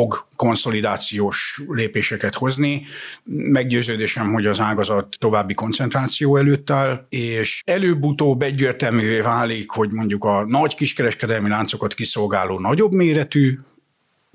fog 0.00 0.26
konszolidációs 0.36 1.60
lépéseket 1.68 2.34
hozni. 2.34 2.82
Meggyőződésem, 3.24 4.32
hogy 4.32 4.46
az 4.46 4.60
ágazat 4.60 5.16
további 5.18 5.54
koncentráció 5.54 6.36
előtt 6.36 6.70
áll, 6.70 7.06
és 7.08 7.62
előbb-utóbb 7.64 8.42
egyértelművé 8.42 9.20
válik, 9.20 9.70
hogy 9.70 9.90
mondjuk 9.90 10.24
a 10.24 10.44
nagy 10.46 10.74
kiskereskedelmi 10.74 11.48
láncokat 11.48 11.94
kiszolgáló 11.94 12.58
nagyobb 12.58 12.92
méretű 12.92 13.58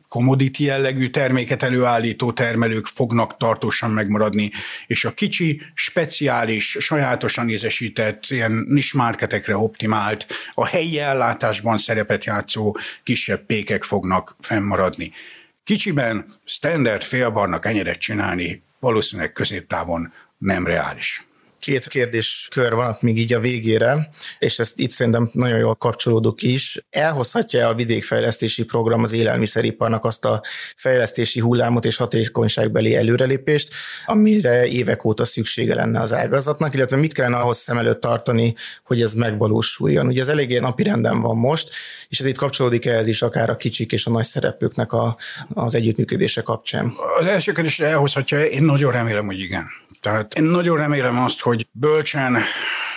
commodity 0.08 0.64
jellegű 0.64 1.10
terméket 1.10 1.64
előállító 1.64 2.32
termelők 2.32 2.86
fognak 2.86 3.38
tartósan 3.38 3.92
megmaradni, 3.92 4.52
és 4.88 5.06
a 5.06 5.14
kicsi, 5.14 5.62
speciális, 5.74 6.78
sajátosan 6.80 7.50
ízesített, 7.50 8.24
ilyen 8.28 8.66
nismárketekre 8.68 9.58
optimált, 9.58 10.28
a 10.54 10.66
helyi 10.66 11.00
ellátásban 11.00 11.78
szerepet 11.78 12.26
játszó 12.26 12.76
kisebb 13.04 13.46
pékek 13.46 13.84
fognak 13.84 14.36
fennmaradni. 14.40 15.12
Kicsiben 15.66 16.26
standard 16.44 17.02
félbarnak 17.02 17.62
kenyeret 17.62 17.98
csinálni 17.98 18.64
valószínűleg 18.80 19.32
középtávon 19.32 20.14
nem 20.38 20.66
reális. 20.66 21.28
Két 21.66 21.88
kérdéskör 21.88 22.74
van 22.74 22.98
még 23.00 23.18
így 23.18 23.34
a 23.34 23.40
végére, 23.40 24.10
és 24.40 24.60
ezt 24.60 24.80
itt 24.80 24.92
szerintem 24.92 25.30
nagyon 25.34 25.58
jól 25.58 25.76
kapcsolódok 25.76 26.42
is. 26.42 26.86
Elhozhatja 26.90 27.68
a 27.68 27.74
vidékfejlesztési 27.74 28.64
program 28.64 29.04
az 29.04 29.14
élelmiszeriparnak 29.14 30.06
azt 30.06 30.26
a 30.26 30.42
fejlesztési 30.76 31.40
hullámot 31.40 31.86
és 31.86 31.96
hatékonyságbeli 31.96 32.96
előrelépést, 32.96 33.74
amire 34.06 34.68
évek 34.68 35.06
óta 35.06 35.26
szüksége 35.26 35.76
lenne 35.76 36.02
az 36.02 36.14
ágazatnak, 36.14 36.74
illetve 36.74 36.98
mit 36.98 37.14
kellene 37.14 37.38
ahhoz 37.38 37.58
szem 37.58 37.78
előtt 37.78 38.02
tartani, 38.02 38.56
hogy 38.84 39.02
ez 39.02 39.14
megvalósuljon. 39.14 40.08
Ugye 40.08 40.22
ez 40.22 40.28
eléggé 40.28 40.60
napirenden 40.60 41.22
van 41.22 41.38
most, 41.38 41.70
és 42.10 42.20
ez 42.20 42.26
itt 42.26 42.38
kapcsolódik 42.38 42.86
ehhez 42.86 43.08
is 43.08 43.22
akár 43.22 43.50
a 43.50 43.56
kicsik 43.56 43.92
és 43.92 44.06
a 44.06 44.12
nagy 44.12 44.26
szereplőknek 44.26 44.94
a, 44.94 45.18
az 45.54 45.76
együttműködése 45.76 46.42
kapcsán. 46.42 46.94
Az 47.20 47.26
első 47.26 47.52
kérdésre 47.52 47.88
elhozhatja, 47.88 48.46
én 48.46 48.64
nagyon 48.64 48.92
remélem, 48.92 49.26
hogy 49.26 49.40
igen. 49.40 49.84
Tehát 50.06 50.34
én 50.34 50.44
nagyon 50.44 50.78
remélem 50.78 51.20
azt, 51.20 51.42
hogy 51.42 51.68
bölcsen 51.72 52.38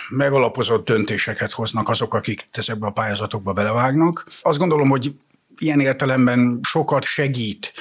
megalapozott 0.09 0.85
döntéseket 0.85 1.51
hoznak 1.51 1.89
azok, 1.89 2.13
akik 2.13 2.47
ezekbe 2.51 2.87
a 2.87 2.91
pályázatokba 2.91 3.53
belevágnak. 3.53 4.25
Azt 4.41 4.57
gondolom, 4.57 4.89
hogy 4.89 5.15
ilyen 5.57 5.79
értelemben 5.79 6.59
sokat 6.63 7.03
segít 7.03 7.73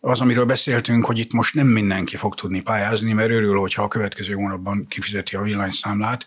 az, 0.00 0.20
amiről 0.20 0.44
beszéltünk, 0.44 1.04
hogy 1.04 1.18
itt 1.18 1.32
most 1.32 1.54
nem 1.54 1.66
mindenki 1.66 2.16
fog 2.16 2.34
tudni 2.34 2.60
pályázni, 2.60 3.12
mert 3.12 3.30
örül, 3.30 3.58
hogyha 3.58 3.82
a 3.82 3.88
következő 3.88 4.34
hónapban 4.34 4.86
kifizeti 4.88 5.36
a 5.36 5.42
villanyszámlát. 5.42 6.26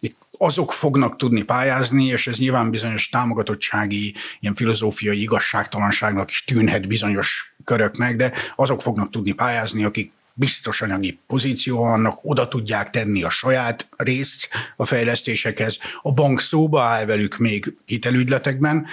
Itt 0.00 0.16
azok 0.38 0.72
fognak 0.72 1.16
tudni 1.16 1.42
pályázni, 1.42 2.04
és 2.04 2.26
ez 2.26 2.38
nyilván 2.38 2.70
bizonyos 2.70 3.08
támogatottsági, 3.08 4.14
ilyen 4.40 4.54
filozófiai 4.54 5.20
igazságtalanságnak 5.20 6.30
is 6.30 6.44
tűnhet 6.44 6.88
bizonyos 6.88 7.54
köröknek, 7.64 8.16
de 8.16 8.32
azok 8.56 8.82
fognak 8.82 9.10
tudni 9.10 9.32
pályázni, 9.32 9.84
akik 9.84 10.12
biztos 10.38 10.82
anyagi 10.82 11.18
pozíció 11.26 11.82
annak, 11.82 12.18
oda 12.22 12.48
tudják 12.48 12.90
tenni 12.90 13.22
a 13.22 13.30
saját 13.30 13.88
részt 13.96 14.48
a 14.76 14.84
fejlesztésekhez. 14.84 15.78
A 16.02 16.12
bank 16.12 16.40
szóba 16.40 16.82
áll 16.82 17.04
velük 17.04 17.36
még 17.36 17.74
hitelügyletekben, 17.84 18.86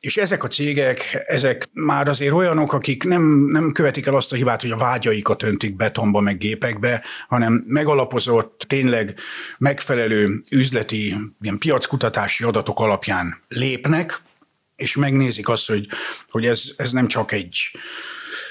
és 0.00 0.16
ezek 0.16 0.44
a 0.44 0.48
cégek, 0.48 1.24
ezek 1.26 1.68
már 1.72 2.08
azért 2.08 2.32
olyanok, 2.32 2.72
akik 2.72 3.04
nem, 3.04 3.22
nem 3.50 3.72
követik 3.72 4.06
el 4.06 4.14
azt 4.14 4.32
a 4.32 4.36
hibát, 4.36 4.60
hogy 4.60 4.70
a 4.70 4.76
vágyaikat 4.76 5.42
öntik 5.42 5.76
betonba, 5.76 6.20
meg 6.20 6.38
gépekbe, 6.38 7.04
hanem 7.28 7.64
megalapozott, 7.66 8.64
tényleg 8.66 9.14
megfelelő 9.58 10.42
üzleti, 10.50 11.16
ilyen 11.40 11.58
piackutatási 11.58 12.44
adatok 12.44 12.80
alapján 12.80 13.42
lépnek, 13.48 14.22
és 14.76 14.96
megnézik 14.96 15.48
azt, 15.48 15.66
hogy, 15.66 15.88
hogy 16.28 16.46
ez, 16.46 16.62
ez 16.76 16.92
nem 16.92 17.06
csak 17.06 17.32
egy 17.32 17.70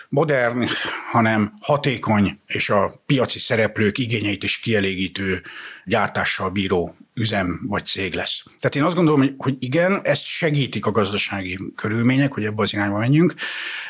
modern, 0.10 0.66
hanem 1.12 1.54
hatékony 1.62 2.40
és 2.46 2.70
a 2.70 3.02
piaci 3.06 3.40
szereplők 3.40 3.98
igényeit 3.98 4.44
is 4.44 4.60
kielégítő 4.60 5.42
gyártással 5.86 6.50
bíró 6.50 6.96
üzem 7.14 7.62
vagy 7.68 7.86
cég 7.86 8.14
lesz. 8.14 8.44
Tehát 8.46 8.76
én 8.76 8.84
azt 8.84 8.96
gondolom, 8.96 9.36
hogy 9.38 9.56
igen, 9.60 10.00
ezt 10.04 10.24
segítik 10.24 10.86
a 10.86 10.92
gazdasági 10.92 11.60
körülmények, 11.76 12.34
hogy 12.34 12.46
ebbe 12.46 12.62
az 12.62 12.74
irányba 12.74 12.98
menjünk, 12.98 13.34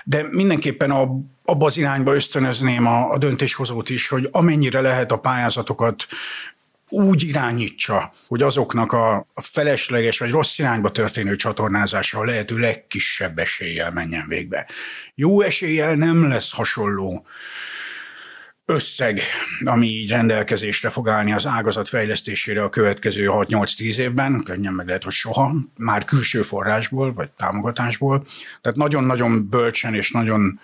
de 0.04 0.28
mindenképpen 0.32 0.92
a, 0.92 1.20
abba 1.46 1.66
az 1.66 1.78
irányba 1.78 2.16
ösztönözném 2.16 2.88
a, 2.88 3.10
a 3.10 3.18
döntéshozót 3.18 3.90
is, 3.90 4.08
hogy 4.08 4.28
amennyire 4.32 4.82
lehet 4.82 5.12
a 5.12 5.20
pályázatokat 5.20 6.08
úgy 6.90 7.24
irányítsa, 7.24 8.14
hogy 8.28 8.42
azoknak 8.42 8.92
a, 8.92 9.28
felesleges 9.52 10.20
vagy 10.20 10.32
rossz 10.32 10.58
irányba 10.58 10.92
történő 10.92 11.36
csatornázása 11.36 12.20
a 12.20 12.26
lehető 12.26 12.58
legkisebb 12.58 13.40
eséllyel 13.40 13.92
menjen 13.92 14.28
végbe. 14.28 14.68
Jó 15.16 15.42
eséllyel 15.42 15.96
nem 15.96 16.28
lesz 16.28 16.52
hasonló 16.52 17.26
összeg, 18.70 19.22
ami 19.64 19.88
így 19.88 20.10
rendelkezésre 20.10 20.90
fog 20.90 21.10
állni 21.10 21.34
az 21.34 21.46
ágazat 21.46 21.90
fejlesztésére 21.90 22.64
a 22.64 22.70
következő 22.70 23.28
6-8-10 23.32 23.98
évben, 23.98 24.44
könnyen 24.44 24.74
meg 24.74 24.88
lehet, 24.88 25.04
hogy 25.04 25.14
soha, 25.14 25.56
már 25.78 26.06
külső 26.06 26.42
forrásból 26.42 27.14
vagy 27.14 27.30
támogatásból. 27.30 28.26
Tehát 28.62 28.78
nagyon-nagyon 28.78 29.50
bölcsen 29.50 29.94
és 29.94 30.12
nagyon 30.12 30.60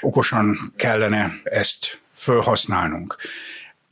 okosan 0.00 0.72
kellene 0.76 1.32
ezt 1.44 2.00
felhasználnunk. 2.14 3.16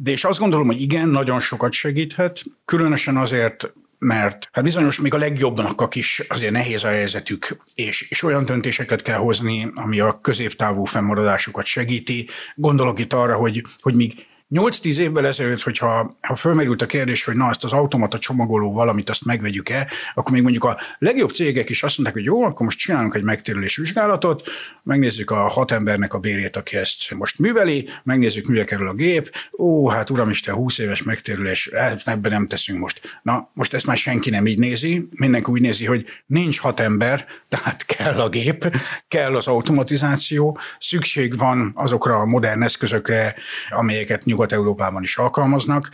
De 0.03 0.11
és 0.11 0.25
azt 0.25 0.39
gondolom, 0.39 0.67
hogy 0.67 0.81
igen, 0.81 1.09
nagyon 1.09 1.41
sokat 1.41 1.73
segíthet, 1.73 2.43
különösen 2.65 3.17
azért, 3.17 3.73
mert 3.99 4.49
hát 4.53 4.65
bizonyos 4.65 5.01
még 5.01 5.15
a 5.15 5.19
legjobbnak 5.19 5.95
is 5.95 6.23
azért 6.29 6.53
nehéz 6.53 6.85
a 6.85 6.89
helyzetük, 6.89 7.57
és, 7.75 8.09
és 8.11 8.23
olyan 8.23 8.45
döntéseket 8.45 9.03
kell 9.03 9.19
hozni, 9.19 9.71
ami 9.75 10.01
a 10.01 10.21
középtávú 10.21 10.85
fennmaradásukat 10.85 11.65
segíti. 11.65 12.29
Gondolok 12.55 12.99
itt 12.99 13.13
arra, 13.13 13.37
hogy, 13.37 13.65
hogy 13.81 13.95
még 13.95 14.27
8-10 14.51 14.97
évvel 14.97 15.27
ezelőtt, 15.27 15.61
hogyha 15.61 16.17
ha 16.21 16.37
fölmerült 16.37 16.83
a 16.83 16.87
kérdés, 16.87 17.25
hogy 17.25 17.37
na, 17.37 17.47
azt 17.47 17.65
az 17.65 17.73
automata 17.73 18.19
csomagoló 18.19 18.73
valamit, 18.73 19.11
azt 19.11 19.25
megvegyük-e, 19.25 19.87
akkor 20.15 20.33
még 20.33 20.43
mondjuk 20.43 20.65
a 20.65 20.79
legjobb 20.99 21.31
cégek 21.31 21.69
is 21.71 21.83
azt 21.83 21.99
mondták, 21.99 22.19
hogy 22.19 22.27
jó, 22.27 22.43
akkor 22.43 22.67
most 22.67 22.79
csinálunk 22.79 23.15
egy 23.15 23.23
megtérülés 23.23 23.77
vizsgálatot, 23.77 24.49
megnézzük 24.83 25.31
a 25.31 25.49
hat 25.49 25.71
embernek 25.71 26.15
a 26.15 26.19
bérét, 26.19 26.57
aki 26.57 26.77
ezt 26.77 27.15
most 27.15 27.39
műveli, 27.39 27.89
megnézzük, 28.03 28.47
mivel 28.47 28.65
kerül 28.65 28.89
a 28.89 28.95
gép, 28.95 29.31
ó, 29.59 29.89
hát 29.89 30.11
uramisten, 30.11 30.55
20 30.55 30.79
éves 30.79 31.03
megtérülés, 31.03 31.67
ebben 32.05 32.31
nem 32.31 32.47
teszünk 32.47 32.79
most. 32.79 33.21
Na, 33.23 33.51
most 33.53 33.75
ezt 33.75 33.87
már 33.87 33.97
senki 33.97 34.31
nem 34.31 34.47
így 34.47 34.59
nézi, 34.59 35.09
mindenki 35.11 35.51
úgy 35.51 35.61
nézi, 35.61 35.85
hogy 35.85 36.05
nincs 36.27 36.59
hat 36.61 36.81
ember, 36.81 37.27
tehát 37.49 37.87
kell 37.87 38.21
a 38.21 38.29
gép, 38.29 38.77
kell 39.09 39.37
az 39.37 39.47
automatizáció, 39.47 40.59
szükség 40.79 41.37
van 41.37 41.73
azokra 41.75 42.17
a 42.17 42.27
modern 42.27 42.63
eszközökre, 42.63 43.35
amelyeket 43.71 44.25
nyugat 44.25 44.40
Nyugat-Európában 44.41 45.03
is 45.03 45.17
alkalmaznak, 45.17 45.91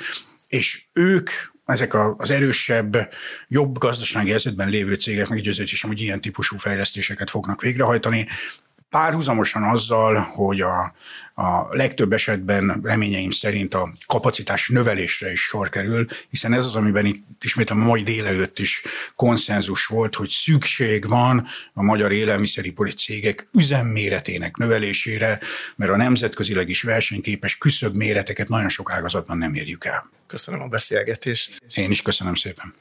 és 0.49 0.85
ők 0.93 1.31
ezek 1.65 1.95
az 1.95 2.31
erősebb, 2.31 3.09
jobb 3.49 3.79
gazdasági 3.79 4.29
helyzetben 4.29 4.69
lévő 4.69 4.95
cégek 4.95 5.29
meggyőződésem, 5.29 5.91
hogy 5.91 6.01
ilyen 6.01 6.21
típusú 6.21 6.57
fejlesztéseket 6.57 7.31
fognak 7.31 7.61
végrehajtani, 7.63 8.29
párhuzamosan 8.91 9.63
azzal, 9.63 10.21
hogy 10.21 10.61
a, 10.61 10.95
a 11.39 11.67
legtöbb 11.71 12.13
esetben 12.13 12.81
reményeim 12.83 13.31
szerint 13.31 13.75
a 13.75 13.93
kapacitás 14.07 14.69
növelésre 14.69 15.33
is 15.33 15.41
sor 15.41 15.69
kerül, 15.69 16.07
hiszen 16.31 16.53
ez 16.53 16.65
az, 16.65 16.75
amiben 16.75 17.07
itt 17.07 17.45
ismétlem 17.45 17.81
a 17.81 17.85
mai 17.85 18.03
délelőtt 18.03 18.59
is 18.59 18.83
konszenzus 19.17 19.87
volt, 19.87 20.15
hogy 20.15 20.29
szükség 20.29 21.09
van 21.09 21.47
a 21.73 21.83
magyar 21.83 22.13
élelmiszeripari 22.13 22.91
cégek 22.91 23.49
üzemméretének 23.53 24.57
növelésére, 24.57 25.41
mert 25.77 25.91
a 25.91 25.97
nemzetközileg 25.97 26.69
is 26.69 26.83
versenyképes 26.83 27.59
küszöbb 27.59 27.95
méreteket 27.95 28.49
nagyon 28.49 28.69
sok 28.69 28.93
ágazatban 28.93 29.39
nem 29.39 29.55
érjük 29.55 29.85
el. 29.85 30.11
Köszönöm 30.27 30.63
a 30.63 30.67
beszélgetést. 30.67 31.63
Én 31.75 31.91
is 31.91 32.03
köszönöm 32.03 32.35
szépen. 32.35 32.75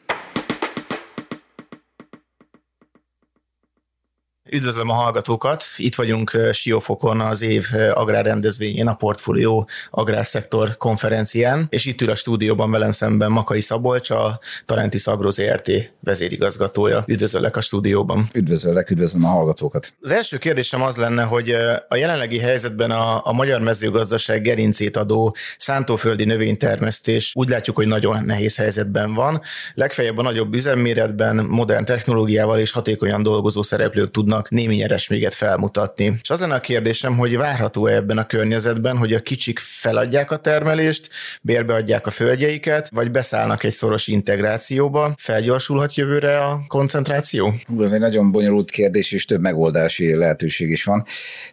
Üdvözlöm 4.55 4.89
a 4.89 4.93
hallgatókat! 4.93 5.63
Itt 5.77 5.95
vagyunk 5.95 6.31
Siófokon 6.51 7.19
az 7.19 7.41
év 7.41 7.65
agrárrendezvényén, 7.93 8.87
a 8.87 8.93
Portfólió 8.93 9.67
Agrárszektor 9.89 10.77
konferencián, 10.77 11.67
és 11.69 11.85
itt 11.85 12.01
ül 12.01 12.09
a 12.09 12.15
stúdióban 12.15 12.71
velem 12.71 12.91
szemben 12.91 13.31
Makai 13.31 13.61
Szabolcs, 13.61 14.09
a 14.09 14.39
Tarentis 14.65 15.07
Agro 15.07 15.29
ZRT 15.29 15.71
vezérigazgatója. 15.99 17.03
Üdvözöllek 17.07 17.55
a 17.55 17.61
stúdióban! 17.61 18.27
Üdvözöllek, 18.33 18.89
üdvözlöm 18.89 19.25
a 19.25 19.27
hallgatókat! 19.27 19.93
Az 20.01 20.11
első 20.11 20.37
kérdésem 20.37 20.81
az 20.81 20.95
lenne, 20.95 21.23
hogy 21.23 21.49
a 21.89 21.95
jelenlegi 21.95 22.39
helyzetben 22.39 22.91
a, 22.91 23.25
a 23.25 23.31
magyar 23.31 23.61
mezőgazdaság 23.61 24.41
gerincét 24.41 24.97
adó 24.97 25.35
szántóföldi 25.57 26.25
növénytermesztés 26.25 27.31
úgy 27.35 27.49
látjuk, 27.49 27.75
hogy 27.75 27.87
nagyon 27.87 28.23
nehéz 28.23 28.55
helyzetben 28.57 29.13
van. 29.13 29.41
Legfeljebb 29.73 30.17
a 30.17 30.21
nagyobb 30.21 30.53
üzemméretben, 30.53 31.35
modern 31.35 31.85
technológiával 31.85 32.59
és 32.59 32.71
hatékonyan 32.71 33.23
dolgozó 33.23 33.61
szereplők 33.61 34.11
tudnak 34.11 34.43
tudnak 34.45 34.49
némi 34.49 34.75
nyerességet 34.75 35.33
felmutatni. 35.33 36.17
És 36.21 36.29
az 36.29 36.39
lenne 36.39 36.55
a 36.55 36.59
kérdésem, 36.59 37.17
hogy 37.17 37.37
várható-e 37.37 37.95
ebben 37.95 38.17
a 38.17 38.25
környezetben, 38.25 38.97
hogy 38.97 39.13
a 39.13 39.19
kicsik 39.19 39.59
feladják 39.59 40.31
a 40.31 40.37
termelést, 40.37 41.09
bérbeadják 41.41 42.07
a 42.07 42.11
földjeiket, 42.11 42.89
vagy 42.89 43.11
beszállnak 43.11 43.63
egy 43.63 43.71
szoros 43.71 44.07
integrációba? 44.07 45.13
Felgyorsulhat 45.17 45.95
jövőre 45.95 46.39
a 46.39 46.65
koncentráció? 46.67 47.53
Ez 47.79 47.91
egy 47.91 47.99
nagyon 47.99 48.31
bonyolult 48.31 48.71
kérdés, 48.71 49.11
és 49.11 49.25
több 49.25 49.41
megoldási 49.41 50.15
lehetőség 50.15 50.69
is 50.69 50.83
van. 50.83 51.05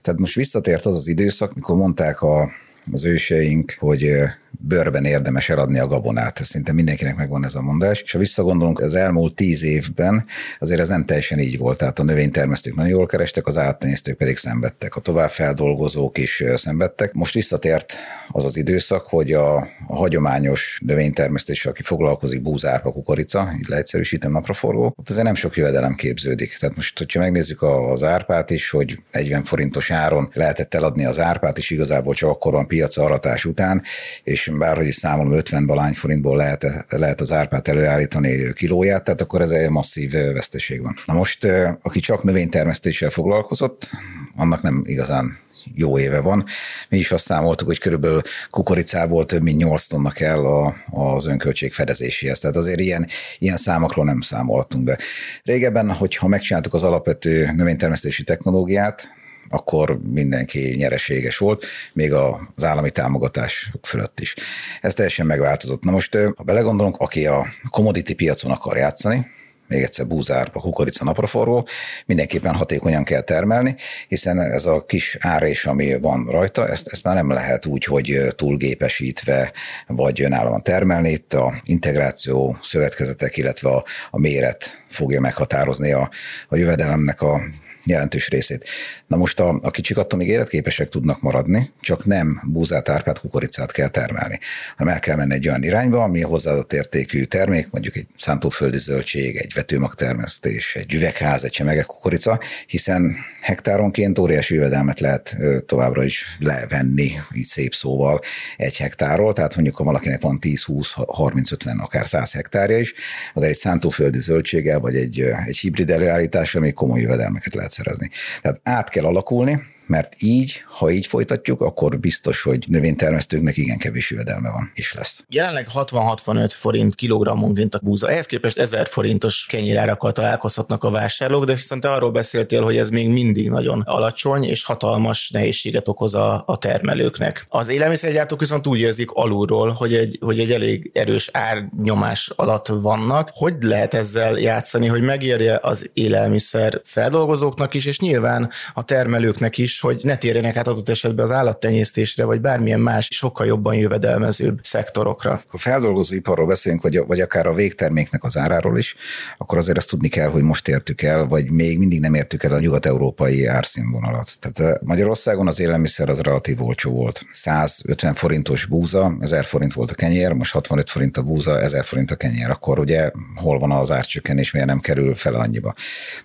Tehát 0.03 0.21
most 0.21 0.35
visszatért 0.35 0.87
az 0.87 0.97
az 0.97 1.07
időszak, 1.07 1.55
mikor 1.55 1.77
mondták 1.77 2.23
a 2.23 2.51
az 2.93 3.05
őseink, 3.05 3.75
hogy 3.79 4.11
bőrben 4.59 5.05
érdemes 5.05 5.49
eladni 5.49 5.79
a 5.79 5.87
gabonát. 5.87 6.45
Szinte 6.45 6.73
mindenkinek 6.73 7.17
megvan 7.17 7.45
ez 7.45 7.55
a 7.55 7.63
mondás. 7.63 8.01
És 8.01 8.13
ha 8.13 8.19
visszagondolunk, 8.19 8.81
az 8.81 8.95
elmúlt 8.95 9.35
tíz 9.35 9.63
évben 9.63 10.25
azért 10.59 10.81
ez 10.81 10.89
nem 10.89 11.05
teljesen 11.05 11.39
így 11.39 11.59
volt. 11.59 11.79
Tehát 11.79 11.99
a 11.99 12.03
növénytermesztők 12.03 12.75
nagyon 12.75 12.91
jól 12.91 13.07
kerestek, 13.07 13.47
az 13.47 13.57
áttenyésztők 13.57 14.17
pedig 14.17 14.37
szenvedtek. 14.37 14.97
A 14.97 15.01
továbbfeldolgozók 15.01 16.19
is 16.19 16.43
szenvedtek. 16.55 17.13
Most 17.13 17.35
visszatért 17.35 17.97
az 18.29 18.45
az 18.45 18.57
időszak, 18.57 19.07
hogy 19.07 19.33
a, 19.33 19.57
a 19.87 19.97
hagyományos 19.97 20.81
növénytermesztés, 20.87 21.67
aki 21.67 21.83
foglalkozik 21.83 22.43
búzárpa, 22.43 22.93
kukorica, 22.93 23.55
így 23.59 23.69
leegyszerűsítem 23.69 24.33
napraforgó, 24.33 24.95
ott 24.97 25.11
azért 25.11 25.25
nem 25.25 25.35
sok 25.35 25.57
jövedelem 25.57 25.95
képződik. 25.95 26.57
Tehát 26.59 26.77
most, 26.77 26.99
hogyha 26.99 27.21
megnézzük 27.21 27.63
az 27.63 28.03
árpát 28.03 28.51
is, 28.51 28.71
hogy 28.71 28.99
40 29.13 29.45
forintos 29.45 29.91
áron 29.91 30.31
lehetett 30.33 30.75
eladni 30.75 31.05
az 31.05 31.21
árpát, 31.21 31.59
és 31.59 31.71
igazából 31.71 32.15
csak 32.15 32.31
akkor 32.31 32.53
van 32.53 32.67
piac 32.67 32.97
aratás 32.97 33.45
után, 33.45 33.83
és 34.23 34.42
bárhogy 34.51 34.87
is 34.87 34.95
számolom, 34.95 35.33
50 35.33 35.67
balány 35.67 35.93
forintból 35.93 36.37
lehet, 36.37 36.67
lehet 36.89 37.21
az 37.21 37.33
árpát 37.33 37.69
előállítani 37.69 38.53
kilóját, 38.53 39.05
tehát 39.05 39.21
akkor 39.21 39.41
ez 39.41 39.51
egy 39.51 39.71
masszív 39.71 40.11
veszteség 40.11 40.83
van. 40.83 40.97
Na 41.07 41.15
most, 41.15 41.47
aki 41.83 42.01
csak 42.01 42.23
növénytermesztéssel 42.23 43.11
foglalkozott, 43.11 43.91
annak 44.37 44.63
nem 44.63 44.83
igazán 44.87 45.39
jó 45.75 45.99
éve 45.99 46.21
van. 46.21 46.45
Mi 46.89 46.99
is 46.99 47.13
azt 47.13 47.25
számoltuk, 47.25 47.67
hogy 47.67 47.79
körülbelül 47.79 48.23
kukoricából 48.51 49.27
több 49.27 49.43
mint 49.43 49.59
8 49.59 49.87
tonna 49.87 50.11
kell 50.11 50.47
a, 50.47 50.77
az 50.91 51.27
önköltség 51.27 51.73
fedezéséhez. 51.73 52.39
Tehát 52.39 52.57
azért 52.57 52.81
ilyen, 52.81 53.07
ilyen 53.39 53.57
számokról 53.57 54.05
nem 54.05 54.21
számoltunk 54.21 54.85
be. 54.85 54.99
Régebben, 55.43 55.93
hogyha 55.93 56.29
megcsináltuk 56.29 56.75
az 56.75 56.83
alapvető 56.83 57.53
növénytermesztési 57.53 58.25
technológiát, 58.25 59.09
akkor 59.53 60.01
mindenki 60.11 60.75
nyereséges 60.77 61.39
volt, 61.39 61.65
még 61.93 62.13
az 62.13 62.65
állami 62.65 62.91
támogatás 62.91 63.73
fölött 63.83 64.21
is. 64.21 64.35
Ez 64.81 64.95
teljesen 64.95 65.27
megváltozott. 65.27 65.83
Na 65.83 65.91
most, 65.91 66.19
ha 66.37 66.43
belegondolunk, 66.43 66.97
aki 66.97 67.27
a 67.27 67.47
commodity 67.71 68.13
piacon 68.13 68.51
akar 68.51 68.77
játszani, 68.77 69.27
még 69.73 69.83
egyszer 69.83 70.07
búzárba, 70.07 70.61
kukorica, 70.61 71.05
napraforgó, 71.05 71.69
mindenképpen 72.07 72.55
hatékonyan 72.55 73.05
kell 73.05 73.21
termelni, 73.21 73.77
hiszen 74.09 74.41
ez 74.41 74.67
a 74.67 74.85
kis 74.85 75.17
árés, 75.21 75.67
ami 75.67 75.99
van 75.99 76.27
rajta, 76.31 76.69
ezt, 76.69 76.89
ezt 76.89 77.03
már 77.03 77.15
nem 77.15 77.31
lehet 77.31 77.67
úgy, 77.67 77.85
hogy 77.85 78.27
túlgépesítve 78.37 79.53
vagy 79.87 80.23
önállóan 80.23 80.63
termelni. 80.63 81.11
Itt 81.11 81.35
a 81.35 81.55
integráció, 81.65 82.59
szövetkezetek, 82.63 83.37
illetve 83.37 83.71
a, 83.71 83.85
a 84.11 84.19
méret 84.19 84.85
fogja 84.89 85.21
meghatározni 85.21 85.93
a, 85.93 86.11
a 86.49 86.57
jövedelemnek 86.57 87.23
a 87.23 87.41
jelentős 87.85 88.29
részét. 88.29 88.65
Na 89.07 89.17
most 89.17 89.41
a, 89.41 89.59
a 89.63 89.71
kicsik 89.71 89.97
attól 89.97 90.19
még 90.19 90.29
életképesek 90.29 90.89
tudnak 90.89 91.21
maradni, 91.21 91.71
csak 91.81 92.05
nem 92.05 92.41
búzát, 92.45 92.89
árpát, 92.89 93.21
kukoricát 93.21 93.73
kell 93.73 93.89
termelni, 93.89 94.39
hanem 94.77 94.93
el 94.93 95.01
kell 95.01 95.17
menni 95.17 95.35
egy 95.35 95.49
olyan 95.49 95.63
irányba, 95.63 96.03
ami 96.03 96.21
hozzáadott 96.21 96.73
értékű 96.73 97.25
termék, 97.25 97.71
mondjuk 97.71 97.97
egy 97.97 98.07
szántóföldi 98.19 98.79
zöldség, 98.79 99.37
egy 99.37 99.53
vetőmagtermesztés, 99.55 100.75
egy 100.75 100.95
üvegház, 100.95 101.45
egy 101.45 101.51
csemege 101.51 101.83
kukorica, 101.83 102.41
hiszen 102.67 103.17
hektáronként 103.41 104.19
óriási 104.19 104.55
jövedelmet 104.55 105.01
lehet 105.01 105.37
továbbra 105.67 106.05
is 106.05 106.37
levenni, 106.41 107.11
így 107.35 107.45
szép 107.45 107.75
szóval, 107.75 108.21
egy 108.57 108.77
hektárról, 108.77 109.33
tehát 109.33 109.55
mondjuk 109.55 109.77
ha 109.77 109.85
valakinek 109.85 110.21
van 110.21 110.41
10, 110.41 110.63
20, 110.63 110.93
30, 110.93 111.53
50, 111.53 111.79
akár 111.79 112.07
100 112.07 112.33
hektárja 112.33 112.79
is, 112.79 112.95
az 113.35 113.43
egy 113.43 113.57
szántóföldi 113.57 114.19
zöldséggel, 114.19 114.79
vagy 114.79 114.97
egy, 114.97 115.21
egy 115.47 115.59
hibrid 115.59 115.91
előállítás, 115.91 116.55
ami 116.55 116.73
komoly 116.73 117.01
jövedelmeket 117.01 117.55
lehet 117.55 117.72
szerezni. 117.73 118.11
Tehát 118.41 118.61
át 118.63 118.89
kell 118.89 119.05
alakulni, 119.05 119.63
mert 119.87 120.15
így, 120.19 120.63
ha 120.67 120.91
így 120.91 121.07
folytatjuk, 121.07 121.61
akkor 121.61 121.99
biztos, 121.99 122.43
hogy 122.43 122.65
növénytermesztőknek 122.69 123.57
igen 123.57 123.79
kevés 123.79 124.11
jövedelme 124.11 124.51
van, 124.51 124.71
és 124.75 124.95
lesz. 124.95 125.25
Jelenleg 125.29 125.69
60-65 125.75 126.51
forint 126.51 126.95
kilogrammonként 126.95 127.75
a 127.75 127.81
búza. 127.83 128.11
Ehhez 128.11 128.27
képest 128.27 128.59
1000 128.59 128.87
forintos 128.87 129.47
kenyérárakkal 129.49 130.13
találkozhatnak 130.13 130.85
a 130.85 130.91
vásárlók, 130.91 131.45
de 131.45 131.55
viszont 131.55 131.85
arról 131.85 132.11
beszéltél, 132.11 132.63
hogy 132.63 132.77
ez 132.77 132.91
még 132.91 133.09
mindig 133.09 133.51
nagyon 133.51 133.81
alacsony, 133.85 134.45
és 134.45 134.65
hatalmas 134.65 135.31
nehézséget 135.31 135.89
okoz 135.89 136.15
a, 136.15 136.43
a 136.47 136.59
termelőknek. 136.59 137.47
Az 137.49 137.69
élelmiszergyártók 137.69 138.41
viszont 138.41 138.67
úgy 138.67 138.81
érzik 138.81 139.11
alulról, 139.11 139.71
hogy 139.71 139.95
egy, 139.95 140.19
hogy 140.21 140.39
egy 140.39 140.53
elég 140.53 140.91
erős 140.95 141.29
árnyomás 141.33 142.33
alatt 142.37 142.67
vannak. 142.67 143.31
Hogy 143.33 143.55
lehet 143.61 143.95
ezzel 143.95 144.39
játszani, 144.39 144.87
hogy 144.87 145.03
megérje 145.03 145.59
az 145.63 145.91
élelmiszer 145.93 146.81
feldolgozóknak 146.85 147.75
is, 147.75 147.87
és 147.87 147.99
nyilván 147.99 148.51
a 148.75 148.85
termelőknek 148.85 149.59
is, 149.59 149.72
hogy 149.81 150.01
ne 150.03 150.17
térjenek 150.17 150.57
át 150.57 150.69
adott 150.69 150.89
esetben 150.89 151.25
az 151.25 151.31
állattenyésztésre, 151.31 152.25
vagy 152.25 152.41
bármilyen 152.41 152.81
más 152.81 153.09
sokkal 153.11 153.47
jobban 153.47 153.75
jövedelmezőbb 153.75 154.59
szektorokra. 154.63 155.43
Ha 155.47 155.59
feldolgozóiparról 155.59 156.47
beszélünk, 156.47 156.83
vagy, 156.83 157.07
vagy 157.07 157.21
akár 157.21 157.47
a 157.47 157.55
végterméknek 157.55 158.25
az 158.25 158.37
áráról 158.37 158.79
is, 158.79 158.97
akkor 159.39 159.59
azért 159.59 159.77
azt 159.77 159.89
tudni 159.89 160.09
kell, 160.09 160.29
hogy 160.29 160.43
most 160.43 160.69
értük 160.69 161.03
el, 161.03 161.27
vagy 161.27 161.51
még 161.51 161.79
mindig 161.79 162.01
nem 162.01 162.15
értük 162.15 162.43
el 162.43 162.53
a 162.53 162.59
nyugat-európai 162.59 163.47
árszínvonalat. 163.47 164.31
Tehát 164.41 164.83
Magyarországon 164.83 165.47
az 165.47 165.61
élelmiszer 165.61 166.09
az 166.09 166.21
relatív 166.21 166.63
olcsó 166.63 166.91
volt. 166.91 167.27
150 167.31 168.15
forintos 168.15 168.65
búza, 168.65 169.17
1000 169.21 169.45
forint 169.45 169.73
volt 169.73 169.91
a 169.91 169.95
kenyér, 169.95 170.33
most 170.33 170.53
65 170.53 170.91
forint 170.91 171.17
a 171.17 171.23
búza, 171.23 171.61
1000 171.61 171.85
forint 171.85 172.11
a 172.11 172.17
kenyér. 172.17 172.51
Akkor 172.51 172.79
ugye 172.79 173.11
hol 173.35 173.59
van 173.59 173.71
az 173.71 173.91
árcsökkenés, 173.91 174.51
miért 174.51 174.69
nem 174.69 174.81
kerül 174.81 175.15
fel 175.15 175.35
annyiba. 175.35 175.75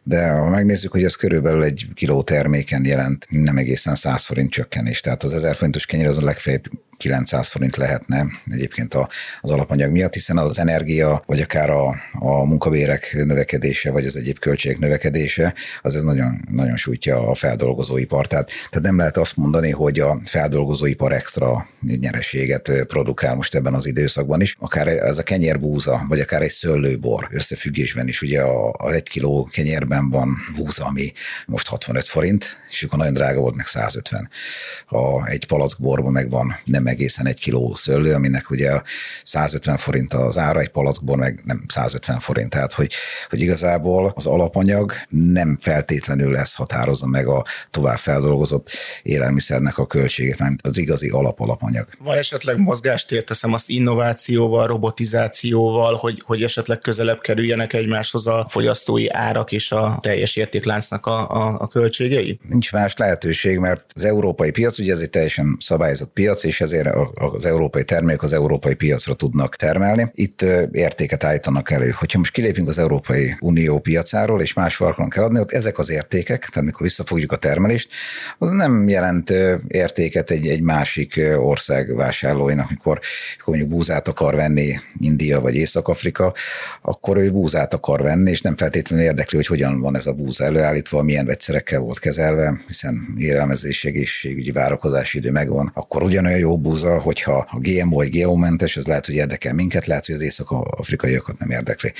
De 0.03 0.29
ha 0.29 0.49
megnézzük, 0.49 0.91
hogy 0.91 1.03
ez 1.03 1.15
körülbelül 1.15 1.63
egy 1.63 1.87
kiló 1.93 2.23
terméken 2.23 2.85
jelent 2.85 3.27
nem 3.43 3.57
egészen 3.57 3.95
100 3.95 4.25
forint 4.25 4.51
csökkenés. 4.51 5.01
Tehát 5.01 5.23
az 5.23 5.33
1000 5.33 5.55
forintos 5.55 5.85
kenyér 5.85 6.07
az 6.07 6.17
a 6.17 6.23
legfeljebb 6.23 6.63
900 6.97 7.47
forint 7.47 7.75
lehetne 7.75 8.25
egyébként 8.51 8.93
az 9.41 9.51
alapanyag 9.51 9.91
miatt, 9.91 10.13
hiszen 10.13 10.37
az 10.37 10.59
energia, 10.59 11.23
vagy 11.25 11.41
akár 11.41 11.69
a, 11.69 11.87
a 12.13 12.45
munkabérek 12.45 13.13
növekedése, 13.25 13.91
vagy 13.91 14.05
az 14.05 14.15
egyéb 14.15 14.39
költségek 14.39 14.79
növekedése, 14.79 15.53
az 15.81 15.95
ez 15.95 16.03
nagyon, 16.03 16.47
nagyon 16.51 16.77
sújtja 16.77 17.29
a 17.29 17.35
feldolgozóipar. 17.35 18.27
Tehát, 18.27 18.49
tehát 18.69 18.85
nem 18.85 18.97
lehet 18.97 19.17
azt 19.17 19.37
mondani, 19.37 19.71
hogy 19.71 19.99
a 19.99 20.19
feldolgozóipar 20.23 21.13
extra 21.13 21.67
nyereséget 21.99 22.71
produkál 22.87 23.35
most 23.35 23.55
ebben 23.55 23.73
az 23.73 23.85
időszakban 23.85 24.41
is. 24.41 24.55
Akár 24.59 24.87
ez 24.87 25.17
a 25.17 25.23
kenyérbúza, 25.23 26.05
vagy 26.09 26.19
akár 26.19 26.41
egy 26.41 26.51
szőlőbor 26.51 27.27
összefüggésben 27.31 28.07
is. 28.07 28.21
Ugye 28.21 28.41
az 28.71 28.93
egy 28.93 29.09
kiló 29.09 29.49
kenyérben 29.51 30.09
van 30.09 30.37
búza, 30.55 30.85
ami 30.85 31.11
most 31.45 31.67
65 31.67 32.07
forint, 32.07 32.57
és 32.69 32.83
akkor 32.83 32.97
nagyon 32.97 33.13
drága 33.13 33.39
volt, 33.39 33.55
meg 33.55 33.65
150. 33.65 34.29
Ha 34.85 35.27
egy 35.27 35.45
palackborban 35.47 36.11
meg 36.11 36.29
van 36.29 36.59
nem 36.65 36.86
egészen 36.87 37.27
egy 37.27 37.39
kiló 37.39 37.73
szőlő, 37.73 38.13
aminek 38.13 38.49
ugye 38.49 38.81
150 39.23 39.77
forint 39.77 40.13
az 40.13 40.37
ára, 40.37 40.59
egy 40.59 40.69
palackból 40.69 41.17
meg 41.17 41.41
nem 41.43 41.63
150 41.67 42.19
forint. 42.19 42.49
Tehát, 42.49 42.73
hogy, 42.73 42.93
hogy 43.29 43.41
igazából 43.41 44.11
az 44.15 44.25
alapanyag 44.25 44.93
nem 45.09 45.57
feltétlenül 45.61 46.31
lesz 46.31 46.55
határozza 46.55 47.07
meg 47.07 47.27
a 47.27 47.45
tovább 47.71 47.97
feldolgozott 47.97 48.69
élelmiszernek 49.03 49.77
a 49.77 49.87
költségét, 49.87 50.39
mert 50.39 50.67
az 50.67 50.77
igazi 50.77 51.09
alap-alapanyag. 51.09 51.87
Van 51.99 52.17
esetleg 52.17 52.57
mozgástér, 52.57 53.23
teszem 53.23 53.53
azt 53.53 53.69
innovációval, 53.69 54.67
robotizációval, 54.67 55.95
hogy, 55.95 56.21
hogy 56.25 56.43
esetleg 56.43 56.79
közelebb 56.79 57.19
kerüljenek 57.21 57.73
egymáshoz 57.73 58.27
a 58.27 58.45
fogyasztói 58.49 59.09
árak 59.09 59.51
és 59.51 59.71
a 59.71 59.97
teljes 60.01 60.35
értékláncnak 60.35 61.05
a, 61.05 61.29
a, 61.29 61.55
a 61.59 61.67
költségei? 61.67 62.39
Nincs 62.49 62.71
más 62.71 62.95
lehetőség, 62.95 63.57
mert 63.57 63.83
az 63.95 64.03
európai 64.03 64.51
piac, 64.51 64.79
ugye 64.79 64.93
ez 64.93 64.99
egy 64.99 65.09
teljesen 65.09 65.57
szabályozott 65.59 66.11
piac, 66.13 66.43
és 66.43 66.61
ezért 66.61 66.76
azért 66.77 66.95
az 67.15 67.45
európai 67.45 67.83
termékek 67.83 68.23
az 68.23 68.33
európai 68.33 68.73
piacra 68.73 69.13
tudnak 69.13 69.55
termelni. 69.55 70.11
Itt 70.13 70.41
értéket 70.71 71.23
állítanak 71.23 71.71
elő. 71.71 71.89
Hogyha 71.89 72.17
most 72.17 72.31
kilépünk 72.31 72.67
az 72.67 72.77
Európai 72.77 73.35
Unió 73.39 73.79
piacáról, 73.79 74.41
és 74.41 74.53
más 74.53 74.75
farkon 74.75 75.09
kell 75.09 75.23
adni, 75.23 75.39
ott 75.39 75.51
ezek 75.51 75.77
az 75.77 75.89
értékek, 75.89 76.45
tehát 76.45 76.69
mikor 76.69 76.81
visszafogjuk 76.81 77.31
a 77.31 77.35
termelést, 77.35 77.89
az 78.37 78.51
nem 78.51 78.87
jelent 78.87 79.33
értéket 79.67 80.29
egy, 80.29 80.47
egy 80.47 80.61
másik 80.61 81.21
ország 81.37 81.95
vásárlóinak, 81.95 82.69
mikor, 82.69 82.99
mikor 83.37 83.55
mondjuk 83.55 83.69
búzát 83.77 84.07
akar 84.07 84.35
venni 84.35 84.79
India 84.99 85.41
vagy 85.41 85.55
Észak-Afrika, 85.55 86.33
akkor 86.81 87.17
ő 87.17 87.31
búzát 87.31 87.73
akar 87.73 88.01
venni, 88.01 88.31
és 88.31 88.41
nem 88.41 88.57
feltétlenül 88.57 89.05
érdekli, 89.05 89.37
hogy 89.37 89.47
hogyan 89.47 89.79
van 89.79 89.95
ez 89.95 90.05
a 90.05 90.13
búza 90.13 90.43
előállítva, 90.43 91.01
milyen 91.01 91.25
vegyszerekkel 91.25 91.79
volt 91.79 91.99
kezelve, 91.99 92.61
hiszen 92.67 93.15
élelmezés, 93.17 93.85
egészségügyi 93.85 94.51
várakozási 94.51 95.17
idő 95.17 95.31
megvan, 95.31 95.71
akkor 95.73 96.03
ugyanolyan 96.03 96.39
jó 96.39 96.57
búza, 96.67 96.99
hogyha 96.99 97.47
a 97.49 97.59
GMO 97.59 97.95
vagy 97.95 98.09
GMO-mentes, 98.09 98.77
az 98.77 98.87
lehet, 98.87 99.05
hogy 99.05 99.15
érdekel 99.15 99.53
minket, 99.53 99.85
lehet, 99.85 100.05
hogy 100.05 100.15
az 100.15 100.21
észak-afrikaiakat 100.21 101.37
nem 101.39 101.49
érdekli. 101.49 101.93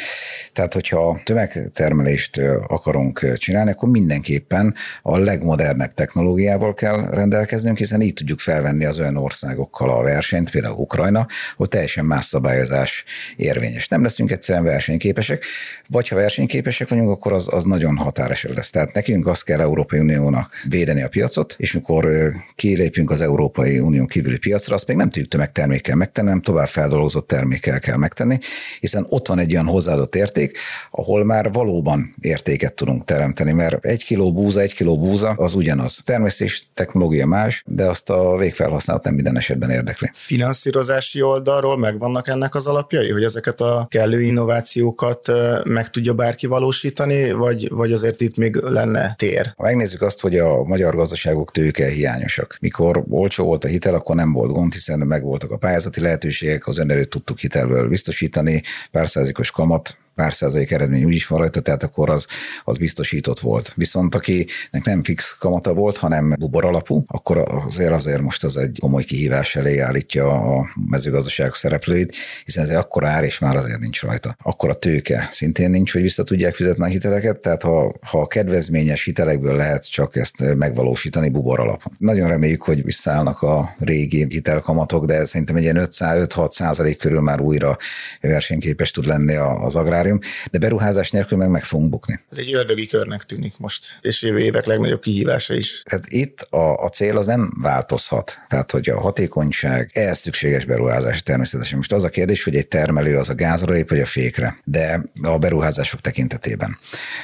Tehát, 0.54 0.74
hogyha 0.74 1.20
tömegtermelést 1.24 2.38
akarunk 2.68 3.38
csinálni, 3.38 3.72
akkor 3.72 3.90
mindenképpen 3.90 4.76
a 5.02 5.18
legmodernebb 5.18 5.94
technológiával 5.94 6.74
kell 6.74 7.10
rendelkeznünk, 7.10 7.78
hiszen 7.78 8.02
így 8.02 8.14
tudjuk 8.14 8.40
felvenni 8.40 8.86
az 8.86 9.00
olyan 9.00 9.16
országokkal 9.18 9.90
a 9.90 10.04
versenyt, 10.04 10.52
például 10.52 10.76
Ukrajna, 10.76 11.28
hogy 11.56 11.70
teljesen 11.70 12.06
más 12.06 12.26
szabályozás 12.26 13.04
érvényes. 13.36 13.88
Nem 13.88 14.04
leszünk 14.04 14.32
egyszerűen 14.32 14.64
versenyképesek, 14.64 15.46
vagy 15.90 16.08
ha 16.08 16.16
versenyképesek 16.16 16.90
vagyunk, 16.90 17.10
akkor 17.10 17.34
az, 17.34 17.48
az 17.52 17.64
nagyon 17.64 17.98
határeset 17.98 18.56
lesz. 18.56 18.70
Tehát 18.70 18.94
nekünk 18.94 19.28
azt 19.28 19.44
kell 19.44 19.60
Európai 19.60 20.00
Uniónak 20.00 20.52
védeni 20.70 21.02
a 21.02 21.10
piacot, 21.10 21.56
és 21.58 21.74
mikor 21.74 22.08
kilépünk 22.56 23.12
az 23.12 23.22
Európai 23.22 23.80
Unió 23.80 24.06
kívüli 24.06 24.38
piacra, 24.38 24.57
piacra, 24.58 24.76
azt 24.76 24.88
még 24.88 24.98
nem 24.98 25.10
tudjuk 25.10 25.30
tömegtermékkel 25.30 25.96
megtenni, 25.96 26.28
hanem 26.28 26.42
tovább 26.42 26.68
feldolgozott 26.68 27.28
termékkel 27.28 27.80
kell 27.80 27.98
megtenni, 27.98 28.38
hiszen 28.80 29.06
ott 29.10 29.28
van 29.28 29.40
egy 29.40 29.54
olyan 29.54 29.66
hozzáadott 29.66 30.16
érték, 30.16 30.58
ahol 30.92 31.26
már 31.26 31.52
valóban 31.52 32.16
értéket 32.22 32.74
tudunk 32.74 33.06
teremteni, 33.06 33.52
mert 33.52 33.86
egy 33.86 34.06
kiló 34.06 34.34
búza, 34.34 34.60
egy 34.60 34.74
kiló 34.74 35.00
búza 35.00 35.30
az 35.30 35.54
ugyanaz. 35.54 36.02
Termesztés 36.06 36.70
technológia 36.74 37.26
más, 37.26 37.64
de 37.66 37.86
azt 37.86 38.10
a 38.10 38.38
végfelhasználat 38.38 39.04
nem 39.04 39.14
minden 39.14 39.38
esetben 39.38 39.70
érdekli. 39.70 40.10
Finanszírozási 40.14 41.22
oldalról 41.22 41.78
megvannak 41.78 42.28
ennek 42.28 42.56
az 42.56 42.68
alapjai, 42.68 43.12
hogy 43.12 43.24
ezeket 43.24 43.62
a 43.62 43.88
kellő 43.90 44.22
innovációkat 44.22 45.32
meg 45.64 45.90
tudja 45.90 46.14
bárki 46.14 46.48
valósítani, 46.48 47.32
vagy, 47.32 47.70
vagy 47.70 47.92
azért 47.92 48.22
itt 48.22 48.38
még 48.38 48.56
lenne 48.56 49.14
tér? 49.18 49.54
Ha 49.56 49.64
megnézzük 49.64 50.02
azt, 50.02 50.22
hogy 50.22 50.38
a 50.38 50.64
magyar 50.64 50.96
gazdaságok 50.96 51.52
tőke 51.52 51.88
hiányosak. 51.90 52.58
Mikor 52.62 53.04
olcsó 53.10 53.46
volt 53.46 53.64
a 53.64 53.68
hitel, 53.68 53.94
akkor 53.94 54.16
nem 54.16 54.34
volt 54.34 54.47
gond, 54.48 54.74
hiszen 54.74 55.00
megvoltak 55.00 55.52
a 55.52 55.58
pályázati 55.58 56.02
lehetőségek, 56.02 56.68
az 56.68 56.78
önerőt 56.78 57.10
tudtuk 57.10 57.40
hitelből 57.40 57.88
biztosítani, 57.88 58.64
pár 58.92 59.10
százalékos 59.10 59.52
kamat 59.52 59.98
pár 60.18 60.34
százalék 60.34 60.72
eredmény 60.72 61.04
úgyis 61.04 61.28
van 61.28 61.40
rajta, 61.40 61.62
tehát 61.62 61.84
akkor 61.84 62.10
az, 62.10 62.26
az 62.64 62.78
biztosított 62.78 63.40
volt. 63.40 63.74
Viszont 63.76 64.16
akinek 64.16 64.84
nem 64.84 65.04
fix 65.04 65.38
kamata 65.40 65.74
volt, 65.74 65.98
hanem 65.98 66.36
bubor 66.40 66.66
alapú, 66.66 67.04
akkor 67.08 67.38
azért 67.66 67.92
azért 67.92 68.22
most 68.22 68.44
az 68.44 68.58
egy 68.58 68.78
komoly 68.80 69.04
kihívás 69.04 69.56
elé 69.56 69.78
állítja 69.78 70.32
a 70.32 70.70
mezőgazdaság 70.90 71.54
szereplőit, 71.54 72.16
hiszen 72.46 72.64
ez 72.64 72.70
akkor 72.70 73.06
ár, 73.06 73.24
és 73.24 73.40
már 73.40 73.56
azért 73.56 73.80
nincs 73.80 74.02
rajta. 74.02 74.36
Akkor 74.44 74.70
a 74.70 74.74
tőke 74.74 75.28
szintén 75.32 75.70
nincs, 75.70 75.94
hogy 75.94 76.02
vissza 76.02 76.24
tudják 76.24 76.56
fizetni 76.56 76.84
a 76.84 76.88
hiteleket, 76.88 77.38
tehát 77.40 77.62
ha, 77.62 77.94
ha 78.02 78.28
kedvezményes 78.28 79.04
hitelekből 79.04 79.56
lehet 79.56 79.92
csak 79.92 80.16
ezt 80.16 80.56
megvalósítani 80.56 81.30
bubor 81.30 81.60
alapon. 81.60 81.94
Nagyon 81.98 82.28
reméljük, 82.28 82.62
hogy 82.62 82.84
visszaállnak 82.84 83.42
a 83.42 83.76
régi 83.80 84.26
hitelkamatok, 84.30 85.06
de 85.06 85.26
szerintem 85.26 85.56
egy 85.56 85.64
ilyen 85.64 85.88
5-6 85.90 86.52
százalék 86.52 86.98
körül 86.98 87.22
már 87.22 87.42
újra 87.42 87.78
versenyképes 88.22 88.92
tud 88.92 89.06
lenni 89.06 89.36
az 89.36 89.76
agrár 89.76 90.06
akvárium, 90.08 90.20
de 90.52 90.58
beruházás 90.58 91.12
nélkül 91.12 91.38
meg 91.38 91.50
meg 91.50 91.64
fogunk 91.64 91.90
bukni. 91.90 92.20
Ez 92.30 92.38
egy 92.38 92.54
ördögi 92.54 92.88
körnek 92.88 93.24
tűnik 93.24 93.54
most, 93.58 93.98
és 94.02 94.22
jövő 94.22 94.40
évek 94.40 94.66
legnagyobb 94.66 95.02
kihívása 95.02 95.54
is. 95.54 95.84
Tehát 95.86 96.06
itt 96.08 96.42
a, 96.42 96.84
a 96.84 96.90
cél 96.90 97.18
az 97.18 97.26
nem 97.26 97.54
változhat. 97.62 98.38
Tehát, 98.48 98.72
hogy 98.72 98.90
a 98.90 99.00
hatékonyság, 99.00 99.92
ehhez 99.94 100.18
szükséges 100.18 100.66
beruházás 100.66 101.24
természetesen. 101.24 101.78
Most 101.78 101.94
az 101.94 102.04
a 102.04 102.10
kérdés, 102.10 102.44
hogy 102.44 102.56
egy 102.56 102.68
termelő 102.68 103.18
az 103.18 103.30
a 103.30 103.36
gázra 103.36 103.74
lép, 103.74 103.90
vagy 103.90 104.00
a 104.00 104.06
fékre, 104.06 104.58
de 104.64 105.04
a 105.22 105.38
beruházások 105.38 106.02
tekintetében. 106.02 106.78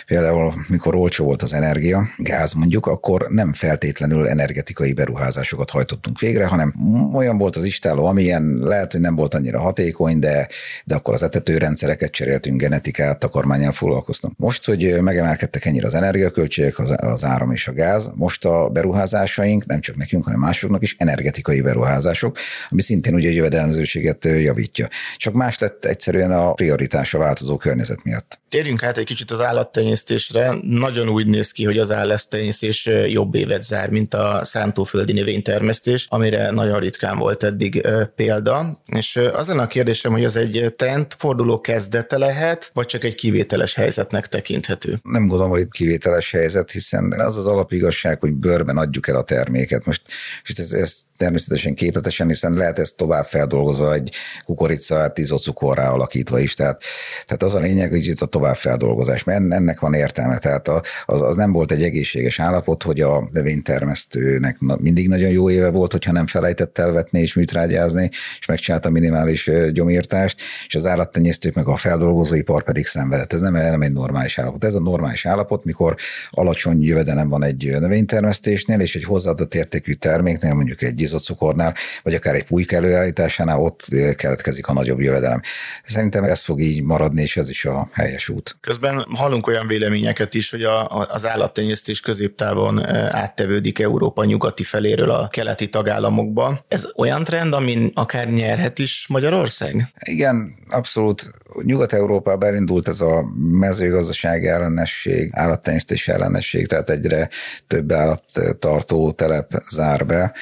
Például, 0.05 0.53
mikor 0.67 0.95
olcsó 0.95 1.25
volt 1.25 1.41
az 1.41 1.53
energia, 1.53 2.07
gáz 2.17 2.53
mondjuk, 2.53 2.85
akkor 2.85 3.27
nem 3.29 3.53
feltétlenül 3.53 4.27
energetikai 4.27 4.93
beruházásokat 4.93 5.69
hajtottunk 5.69 6.19
végre, 6.19 6.45
hanem 6.45 6.73
olyan 7.13 7.37
volt 7.37 7.55
az 7.55 7.63
istáló, 7.63 8.05
amilyen 8.05 8.57
lehet, 8.61 8.91
hogy 8.91 9.01
nem 9.01 9.15
volt 9.15 9.33
annyira 9.33 9.59
hatékony, 9.59 10.19
de, 10.19 10.47
de 10.85 10.95
akkor 10.95 11.13
az 11.13 11.23
etetőrendszereket 11.23 12.11
cseréltünk, 12.11 12.57
genetikát, 12.73 13.19
takarmányjal 13.19 13.71
foglalkoztunk. 13.71 14.33
Most, 14.37 14.65
hogy 14.65 15.01
megemelkedtek 15.01 15.65
ennyire 15.65 15.85
az 15.85 15.93
energiaköltségek, 15.93 16.79
az, 16.79 16.95
az 16.97 17.23
áram 17.23 17.51
és 17.51 17.67
a 17.67 17.73
gáz, 17.73 18.11
most 18.15 18.45
a 18.45 18.69
beruházásaink 18.69 19.65
nem 19.65 19.79
csak 19.79 19.95
nekünk, 19.95 20.23
hanem 20.23 20.39
másoknak 20.39 20.81
is 20.81 20.95
energetikai 20.97 21.61
beruházások, 21.61 22.37
ami 22.69 22.81
szintén 22.81 23.13
ugye 23.13 23.29
a 23.29 23.31
jövedelmezőséget 23.31 24.25
javítja. 24.25 24.87
Csak 25.17 25.33
más 25.33 25.59
lett 25.59 25.85
egyszerűen 25.85 26.31
a 26.31 26.53
prioritás 26.53 27.13
a 27.13 27.17
változó 27.17 27.57
környezet 27.57 28.03
miatt. 28.03 28.41
Térjünk 28.49 28.83
át 28.83 28.97
egy 28.97 29.05
kicsit 29.05 29.31
az 29.31 29.41
állattenyésztésre. 29.41 30.55
Nagyon 30.61 31.09
úgy 31.09 31.27
néz 31.27 31.51
ki, 31.51 31.65
hogy 31.65 31.77
az 31.77 31.91
állattenyésztés 31.91 32.89
jobb 33.07 33.35
évet 33.35 33.63
zár, 33.63 33.89
mint 33.89 34.13
a 34.13 34.39
szántóföldi 34.43 35.13
növénytermesztés, 35.13 36.05
amire 36.09 36.51
nagyon 36.51 36.79
ritkán 36.79 37.17
volt 37.17 37.43
eddig 37.43 37.87
példa. 38.15 38.81
És 38.85 39.19
az 39.33 39.47
lenne 39.47 39.61
a 39.61 39.67
kérdésem, 39.67 40.11
hogy 40.11 40.23
ez 40.23 40.35
egy 40.35 40.73
trendforduló 40.77 41.59
kezdete 41.59 42.17
lehet, 42.17 42.62
vagy 42.73 42.85
csak 42.85 43.03
egy 43.03 43.15
kivételes 43.15 43.75
helyzetnek 43.75 44.27
tekinthető? 44.27 44.99
Nem 45.03 45.27
gondolom, 45.27 45.51
hogy 45.51 45.67
kivételes 45.71 46.31
helyzet, 46.31 46.71
hiszen 46.71 47.11
az 47.19 47.37
az 47.37 47.45
alapigazság, 47.45 48.19
hogy 48.19 48.31
bőrben 48.31 48.77
adjuk 48.77 49.07
el 49.07 49.15
a 49.15 49.23
terméket. 49.23 49.85
Most 49.85 50.01
és 50.43 50.53
ez, 50.53 50.71
ez 50.71 51.05
természetesen 51.17 51.73
képletesen, 51.73 52.27
hiszen 52.27 52.53
lehet 52.53 52.79
ezt 52.79 52.95
tovább 52.95 53.25
feldolgozva 53.25 53.93
egy 53.93 54.11
kukoricát 54.45 55.17
izocukorrá 55.17 55.89
alakítva 55.89 56.39
is. 56.39 56.53
Tehát, 56.53 56.83
tehát 57.25 57.43
az 57.43 57.53
a 57.53 57.59
lényeg, 57.59 57.89
hogy 57.89 58.07
itt 58.07 58.21
a 58.21 58.25
továbbfeldolgozás, 58.25 59.23
mert 59.23 59.51
ennek 59.51 59.79
van 59.79 59.93
értelme. 59.93 60.37
Tehát 60.37 60.67
az, 61.05 61.21
az 61.21 61.35
nem 61.35 61.51
volt 61.51 61.71
egy 61.71 61.83
egészséges 61.83 62.39
állapot, 62.39 62.83
hogy 62.83 63.01
a 63.01 63.29
növénytermesztőnek 63.31 64.57
mindig 64.59 65.07
nagyon 65.07 65.29
jó 65.29 65.49
éve 65.49 65.69
volt, 65.69 65.91
hogyha 65.91 66.11
nem 66.11 66.27
felejtett 66.27 66.77
elvetni 66.77 67.19
és 67.19 67.33
műtrágyázni, 67.33 68.09
és 68.39 68.45
megcsinálta 68.45 68.89
minimális 68.89 69.49
gyomírtást, 69.71 70.41
és 70.67 70.75
az 70.75 70.85
állattenyésztők 70.85 71.53
meg 71.53 71.67
a 71.67 71.75
feldolgozóipar 71.75 72.52
pedig 72.61 72.85
szenvedett. 72.85 73.33
Ez 73.33 73.39
nem, 73.39 73.53
nem 73.53 73.81
egy 73.81 73.93
normális 73.93 74.37
állapot. 74.37 74.63
Ez 74.63 74.73
a 74.73 74.79
normális 74.79 75.25
állapot, 75.25 75.63
mikor 75.63 75.95
alacsony 76.29 76.83
jövedelem 76.83 77.29
van 77.29 77.43
egy 77.43 77.79
növénytermesztésnél, 77.79 78.79
és 78.79 78.95
egy 78.95 79.03
hozzáadott 79.03 79.55
értékű 79.55 79.93
terméknél, 79.93 80.53
mondjuk 80.53 80.81
egy 80.81 81.01
izocukornál, 81.01 81.73
vagy 82.03 82.13
akár 82.13 82.35
egy 82.35 82.45
pulyk 82.45 82.71
előállításánál 82.71 83.59
ott 83.59 83.85
keletkezik 84.15 84.67
a 84.67 84.73
nagyobb 84.73 84.99
jövedelem. 84.99 85.41
Szerintem 85.83 86.23
ez 86.23 86.41
fog 86.41 86.61
így 86.61 86.83
maradni, 86.83 87.21
és 87.21 87.37
ez 87.37 87.49
is 87.49 87.65
a 87.65 87.89
helyes 87.91 88.29
út. 88.29 88.57
Közben 88.61 89.05
hallunk 89.09 89.47
olyan 89.47 89.67
véleményeket 89.67 90.33
is, 90.33 90.51
hogy 90.51 90.63
a, 90.63 90.87
az 90.87 91.25
állattenyésztés 91.25 91.99
középtávon 91.99 92.85
áttevődik 93.09 93.79
Európa 93.79 94.23
nyugati 94.23 94.63
feléről 94.63 95.09
a 95.09 95.27
keleti 95.27 95.69
tagállamokba. 95.69 96.65
Ez 96.67 96.87
olyan 96.95 97.23
trend, 97.23 97.53
amin 97.53 97.91
akár 97.93 98.27
nyerhet 98.27 98.79
is 98.79 99.05
Magyarország? 99.09 99.87
Igen, 99.99 100.55
abszolút. 100.69 101.31
Nyugat-Európában 101.63 102.42
elindult 102.45 102.87
ez 102.87 103.01
a 103.01 103.25
mezőgazdaság 103.37 104.45
ellenesség, 104.45 105.29
állattenyésztés 105.31 106.07
ellenesség, 106.07 106.67
tehát 106.67 106.89
egyre 106.89 107.29
több 107.67 107.91
állattartó 107.91 109.11
telep 109.11 109.63
zár 109.69 110.05
be, 110.05 110.33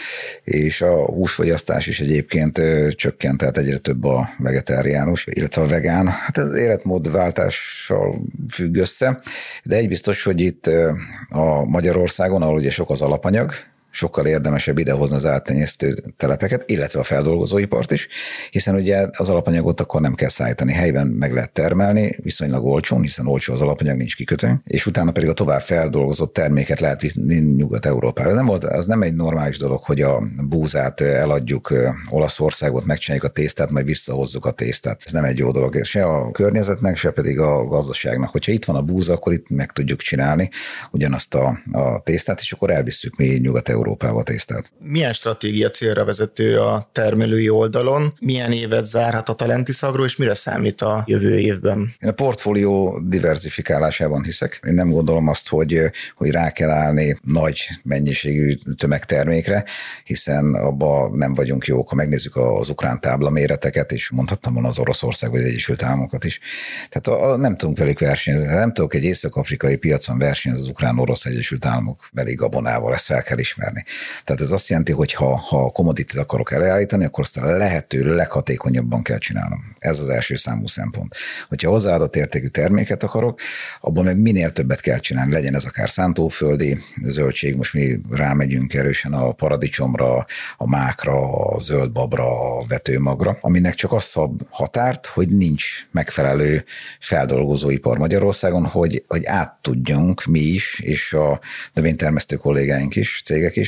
és 0.43 0.81
a 0.81 1.05
húsfogyasztás 1.05 1.87
is 1.87 1.99
egyébként 1.99 2.61
csökkent, 2.95 3.37
tehát 3.37 3.57
egyre 3.57 3.77
több 3.77 4.03
a 4.03 4.29
vegetáriánus, 4.37 5.25
illetve 5.25 5.61
a 5.61 5.67
vegán. 5.67 6.07
Hát 6.07 6.37
ez 6.37 6.53
életmódváltással 6.53 8.21
függ 8.49 8.75
össze, 8.75 9.21
de 9.63 9.75
egy 9.75 9.87
biztos, 9.87 10.23
hogy 10.23 10.41
itt 10.41 10.69
a 11.29 11.65
Magyarországon, 11.65 12.41
ahol 12.41 12.55
ugye 12.55 12.71
sok 12.71 12.89
az 12.89 13.01
alapanyag, 13.01 13.53
sokkal 13.91 14.25
érdemesebb 14.25 14.77
idehozni 14.77 15.15
az 15.15 15.25
áttenyésztő 15.25 16.03
telepeket, 16.17 16.69
illetve 16.69 16.99
a 16.99 17.03
feldolgozóipart 17.03 17.91
is, 17.91 18.07
hiszen 18.49 18.75
ugye 18.75 19.07
az 19.17 19.29
alapanyagot 19.29 19.79
akkor 19.79 20.01
nem 20.01 20.13
kell 20.13 20.29
szállítani, 20.29 20.73
helyben 20.73 21.07
meg 21.07 21.33
lehet 21.33 21.51
termelni, 21.51 22.17
viszonylag 22.21 22.65
olcsón, 22.65 23.01
hiszen 23.01 23.27
olcsó 23.27 23.53
az 23.53 23.61
alapanyag, 23.61 23.97
nincs 23.97 24.15
kikötő, 24.15 24.61
és 24.63 24.85
utána 24.85 25.11
pedig 25.11 25.29
a 25.29 25.33
tovább 25.33 25.61
feldolgozott 25.61 26.33
terméket 26.33 26.79
lehet 26.79 27.01
vinni 27.01 27.35
Nyugat-Európába. 27.35 28.33
Nem 28.33 28.45
volt, 28.45 28.63
az 28.63 28.85
nem 28.85 29.01
egy 29.01 29.15
normális 29.15 29.57
dolog, 29.57 29.83
hogy 29.83 30.01
a 30.01 30.23
búzát 30.43 31.01
eladjuk 31.01 31.73
Olaszországot, 32.09 32.85
megcsináljuk 32.85 33.25
a 33.25 33.33
tésztát, 33.33 33.69
majd 33.69 33.85
visszahozzuk 33.85 34.45
a 34.45 34.51
tésztát. 34.51 35.01
Ez 35.05 35.11
nem 35.11 35.23
egy 35.23 35.37
jó 35.37 35.51
dolog, 35.51 35.83
se 35.83 36.03
a 36.03 36.31
környezetnek, 36.31 36.97
se 36.97 37.11
pedig 37.11 37.39
a 37.39 37.65
gazdaságnak. 37.65 38.29
Hogyha 38.29 38.51
itt 38.51 38.65
van 38.65 38.75
a 38.75 38.81
búza, 38.81 39.13
akkor 39.13 39.33
itt 39.33 39.49
meg 39.49 39.71
tudjuk 39.71 39.99
csinálni 39.99 40.49
ugyanazt 40.91 41.35
a, 41.35 41.61
a 41.71 42.01
tésztát, 42.03 42.39
és 42.39 42.51
akkor 42.51 42.69
elvisszük 42.69 43.15
mi 43.15 43.25
nyugat 43.25 43.69
Európába 43.81 44.23
tésztát. 44.23 44.71
Milyen 44.79 45.13
stratégia 45.13 45.69
célra 45.69 46.05
vezető 46.05 46.59
a 46.59 46.89
termelői 46.91 47.49
oldalon? 47.49 48.13
Milyen 48.19 48.51
évet 48.51 48.85
zárhat 48.85 49.29
a 49.29 49.33
Talentis 49.33 49.81
Agro, 49.81 50.03
és 50.03 50.15
mire 50.15 50.33
számít 50.33 50.81
a 50.81 51.03
jövő 51.05 51.39
évben? 51.39 51.93
Én 51.99 52.09
a 52.09 52.11
portfólió 52.11 52.99
diversifikálásában 53.07 54.23
hiszek. 54.23 54.59
Én 54.67 54.73
nem 54.73 54.89
gondolom 54.89 55.27
azt, 55.27 55.49
hogy, 55.49 55.79
hogy 56.15 56.29
rá 56.31 56.51
kell 56.51 56.69
állni 56.69 57.19
nagy 57.23 57.67
mennyiségű 57.83 58.57
tömegtermékre, 58.77 59.63
hiszen 60.03 60.53
abba 60.53 61.09
nem 61.13 61.33
vagyunk 61.33 61.65
jók. 61.65 61.89
Ha 61.89 61.95
megnézzük 61.95 62.35
az 62.35 62.69
ukrán 62.69 62.99
tábla 62.99 63.29
méreteket, 63.29 63.91
és 63.91 64.09
mondhattam 64.09 64.53
volna 64.53 64.67
az 64.67 64.79
Oroszország 64.79 65.31
vagy 65.31 65.39
az 65.39 65.45
Egyesült 65.45 65.83
Államokat 65.83 66.23
is. 66.23 66.39
Tehát 66.89 67.21
a, 67.21 67.31
a, 67.31 67.35
nem 67.35 67.57
tudunk 67.57 67.77
velük 67.77 67.99
versenyezni. 67.99 68.47
Nem 68.47 68.73
tudok 68.73 68.93
egy 68.93 69.03
észak-afrikai 69.03 69.75
piacon 69.75 70.17
versenyezni 70.17 70.63
az 70.65 70.71
ukrán-orosz 70.71 71.25
Egyesült 71.25 71.65
Államok 71.65 72.09
beli 72.13 72.33
gabonával. 72.33 72.93
Ezt 72.93 73.05
fel 73.05 73.23
kell 73.23 73.37
ismerni 73.37 73.70
ismerni. 73.71 73.83
Tehát 74.23 74.41
ez 74.41 74.51
azt 74.51 74.69
jelenti, 74.69 74.91
hogy 74.91 75.13
ha, 75.13 75.35
ha 75.35 75.69
commodity 75.69 76.17
akarok 76.17 76.51
előállítani, 76.51 77.05
akkor 77.05 77.23
azt 77.23 77.37
a 77.37 77.45
lehető 77.45 78.15
leghatékonyabban 78.15 79.03
kell 79.03 79.17
csinálnom. 79.17 79.63
Ez 79.79 79.99
az 79.99 80.09
első 80.09 80.35
számú 80.35 80.67
szempont. 80.67 81.15
Hogyha 81.49 81.69
hozzáadott 81.69 82.15
értékű 82.15 82.47
terméket 82.47 83.03
akarok, 83.03 83.39
abban 83.81 84.03
meg 84.03 84.17
minél 84.17 84.51
többet 84.51 84.81
kell 84.81 84.99
csinálni, 84.99 85.31
legyen 85.31 85.55
ez 85.55 85.65
akár 85.65 85.89
szántóföldi 85.89 86.77
zöldség, 87.03 87.55
most 87.55 87.73
mi 87.73 88.01
rámegyünk 88.09 88.73
erősen 88.73 89.13
a 89.13 89.31
paradicsomra, 89.31 90.25
a 90.57 90.69
mákra, 90.69 91.31
a 91.31 91.59
zöldbabra, 91.59 92.57
a 92.57 92.65
vetőmagra, 92.67 93.37
aminek 93.41 93.75
csak 93.75 93.93
az 93.93 94.03
szab 94.03 94.41
határt, 94.49 95.05
hogy 95.05 95.29
nincs 95.29 95.87
megfelelő 95.91 96.63
feldolgozóipar 96.99 97.97
Magyarországon, 97.97 98.65
hogy, 98.65 99.03
hogy 99.07 99.25
át 99.25 99.57
tudjunk 99.61 100.25
mi 100.25 100.39
is, 100.39 100.79
és 100.79 101.13
a 101.13 101.39
növénytermesztő 101.73 102.35
kollégáink 102.35 102.95
is, 102.95 103.21
cégek 103.25 103.55
is, 103.55 103.60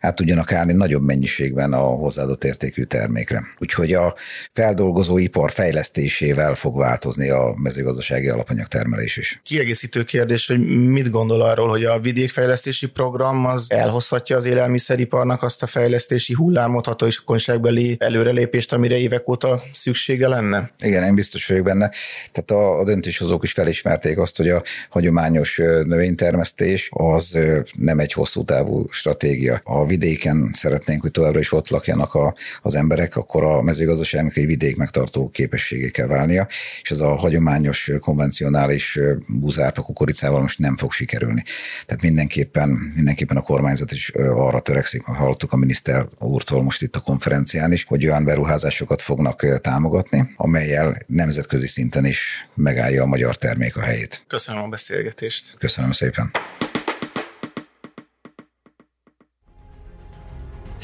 át 0.00 0.14
tudjanak 0.14 0.52
állni 0.52 0.72
nagyobb 0.72 1.02
mennyiségben 1.02 1.72
a 1.72 1.78
hozzáadott 1.78 2.44
értékű 2.44 2.82
termékre. 2.82 3.42
Úgyhogy 3.58 3.92
a 3.92 4.14
feldolgozó 4.52 5.18
ipar 5.18 5.52
fejlesztésével 5.52 6.54
fog 6.54 6.76
változni 6.76 7.30
a 7.30 7.54
mezőgazdasági 7.56 8.28
alapanyagtermelés 8.28 9.16
is. 9.16 9.40
Kiegészítő 9.42 10.04
kérdés, 10.04 10.46
hogy 10.46 10.58
mit 10.88 11.10
gondol 11.10 11.42
arról, 11.42 11.68
hogy 11.68 11.84
a 11.84 11.98
vidékfejlesztési 11.98 12.86
program 12.86 13.46
az 13.46 13.66
elhozhatja 13.68 14.36
az 14.36 14.44
élelmiszeriparnak 14.44 15.42
azt 15.42 15.62
a 15.62 15.66
fejlesztési 15.66 16.32
hullámot, 16.34 16.86
hatóságbeli 16.86 17.96
előrelépést, 17.98 18.72
amire 18.72 18.98
évek 18.98 19.28
óta 19.28 19.62
szüksége 19.72 20.28
lenne? 20.28 20.70
Igen, 20.80 21.04
én 21.04 21.14
biztos 21.14 21.46
vagyok 21.46 21.64
benne. 21.64 21.90
Tehát 22.32 22.50
a, 22.50 22.78
a 22.78 22.84
döntéshozók 22.84 23.42
is 23.42 23.52
felismerték 23.52 24.18
azt, 24.18 24.36
hogy 24.36 24.48
a 24.48 24.62
hagyományos 24.88 25.56
növénytermesztés 25.84 26.88
az 26.92 27.38
nem 27.72 27.98
egy 27.98 28.12
hosszú 28.12 28.44
távú 28.44 28.86
stratégia, 28.90 29.23
stratégia. 29.24 29.60
A 29.64 29.86
vidéken 29.86 30.50
szeretnénk, 30.52 31.00
hogy 31.00 31.10
továbbra 31.10 31.38
is 31.38 31.52
ott 31.52 31.68
lakjanak 31.68 32.14
a, 32.14 32.34
az 32.62 32.74
emberek, 32.74 33.16
akkor 33.16 33.44
a 33.44 33.62
mezőgazdaságnak 33.62 34.36
egy 34.36 34.46
vidék 34.46 34.76
megtartó 34.76 35.28
képességé 35.28 35.90
kell 35.90 36.06
válnia, 36.06 36.48
és 36.82 36.90
ez 36.90 37.00
a 37.00 37.14
hagyományos, 37.14 37.90
konvencionális 38.00 38.98
búzárpa 39.26 39.82
kukoricával 39.82 40.40
most 40.40 40.58
nem 40.58 40.76
fog 40.76 40.92
sikerülni. 40.92 41.42
Tehát 41.86 42.02
mindenképpen, 42.02 42.68
mindenképpen 42.94 43.36
a 43.36 43.42
kormányzat 43.42 43.92
is 43.92 44.08
arra 44.14 44.60
törekszik, 44.60 45.02
hallottuk 45.02 45.52
a 45.52 45.56
miniszter 45.56 46.06
úrtól 46.18 46.62
most 46.62 46.82
itt 46.82 46.96
a 46.96 47.00
konferencián 47.00 47.72
is, 47.72 47.84
hogy 47.84 48.06
olyan 48.06 48.24
beruházásokat 48.24 49.02
fognak 49.02 49.60
támogatni, 49.60 50.28
amelyel 50.36 50.98
nemzetközi 51.06 51.66
szinten 51.66 52.04
is 52.04 52.48
megállja 52.54 53.02
a 53.02 53.06
magyar 53.06 53.36
termék 53.36 53.76
a 53.76 53.80
helyét. 53.80 54.24
Köszönöm 54.26 54.62
a 54.62 54.68
beszélgetést. 54.68 55.56
Köszönöm 55.58 55.92
szépen. 55.92 56.30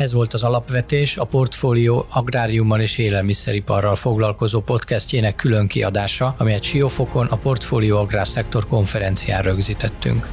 Ez 0.01 0.13
volt 0.13 0.35
az 0.35 0.43
alapvetés, 0.43 1.17
a 1.17 1.25
portfólió 1.25 2.07
agráriummal 2.09 2.81
és 2.81 2.99
élelmiszeriparral 2.99 3.97
foglalkozó 3.97 4.61
podcastjének 4.61 5.35
külön 5.35 5.67
kiadása, 5.67 6.35
amelyet 6.39 6.63
Siófokon 6.63 7.27
a 7.27 7.37
Portfólió 7.37 7.99
Agrárszektor 7.99 8.67
konferencián 8.67 9.43
rögzítettünk. 9.43 10.29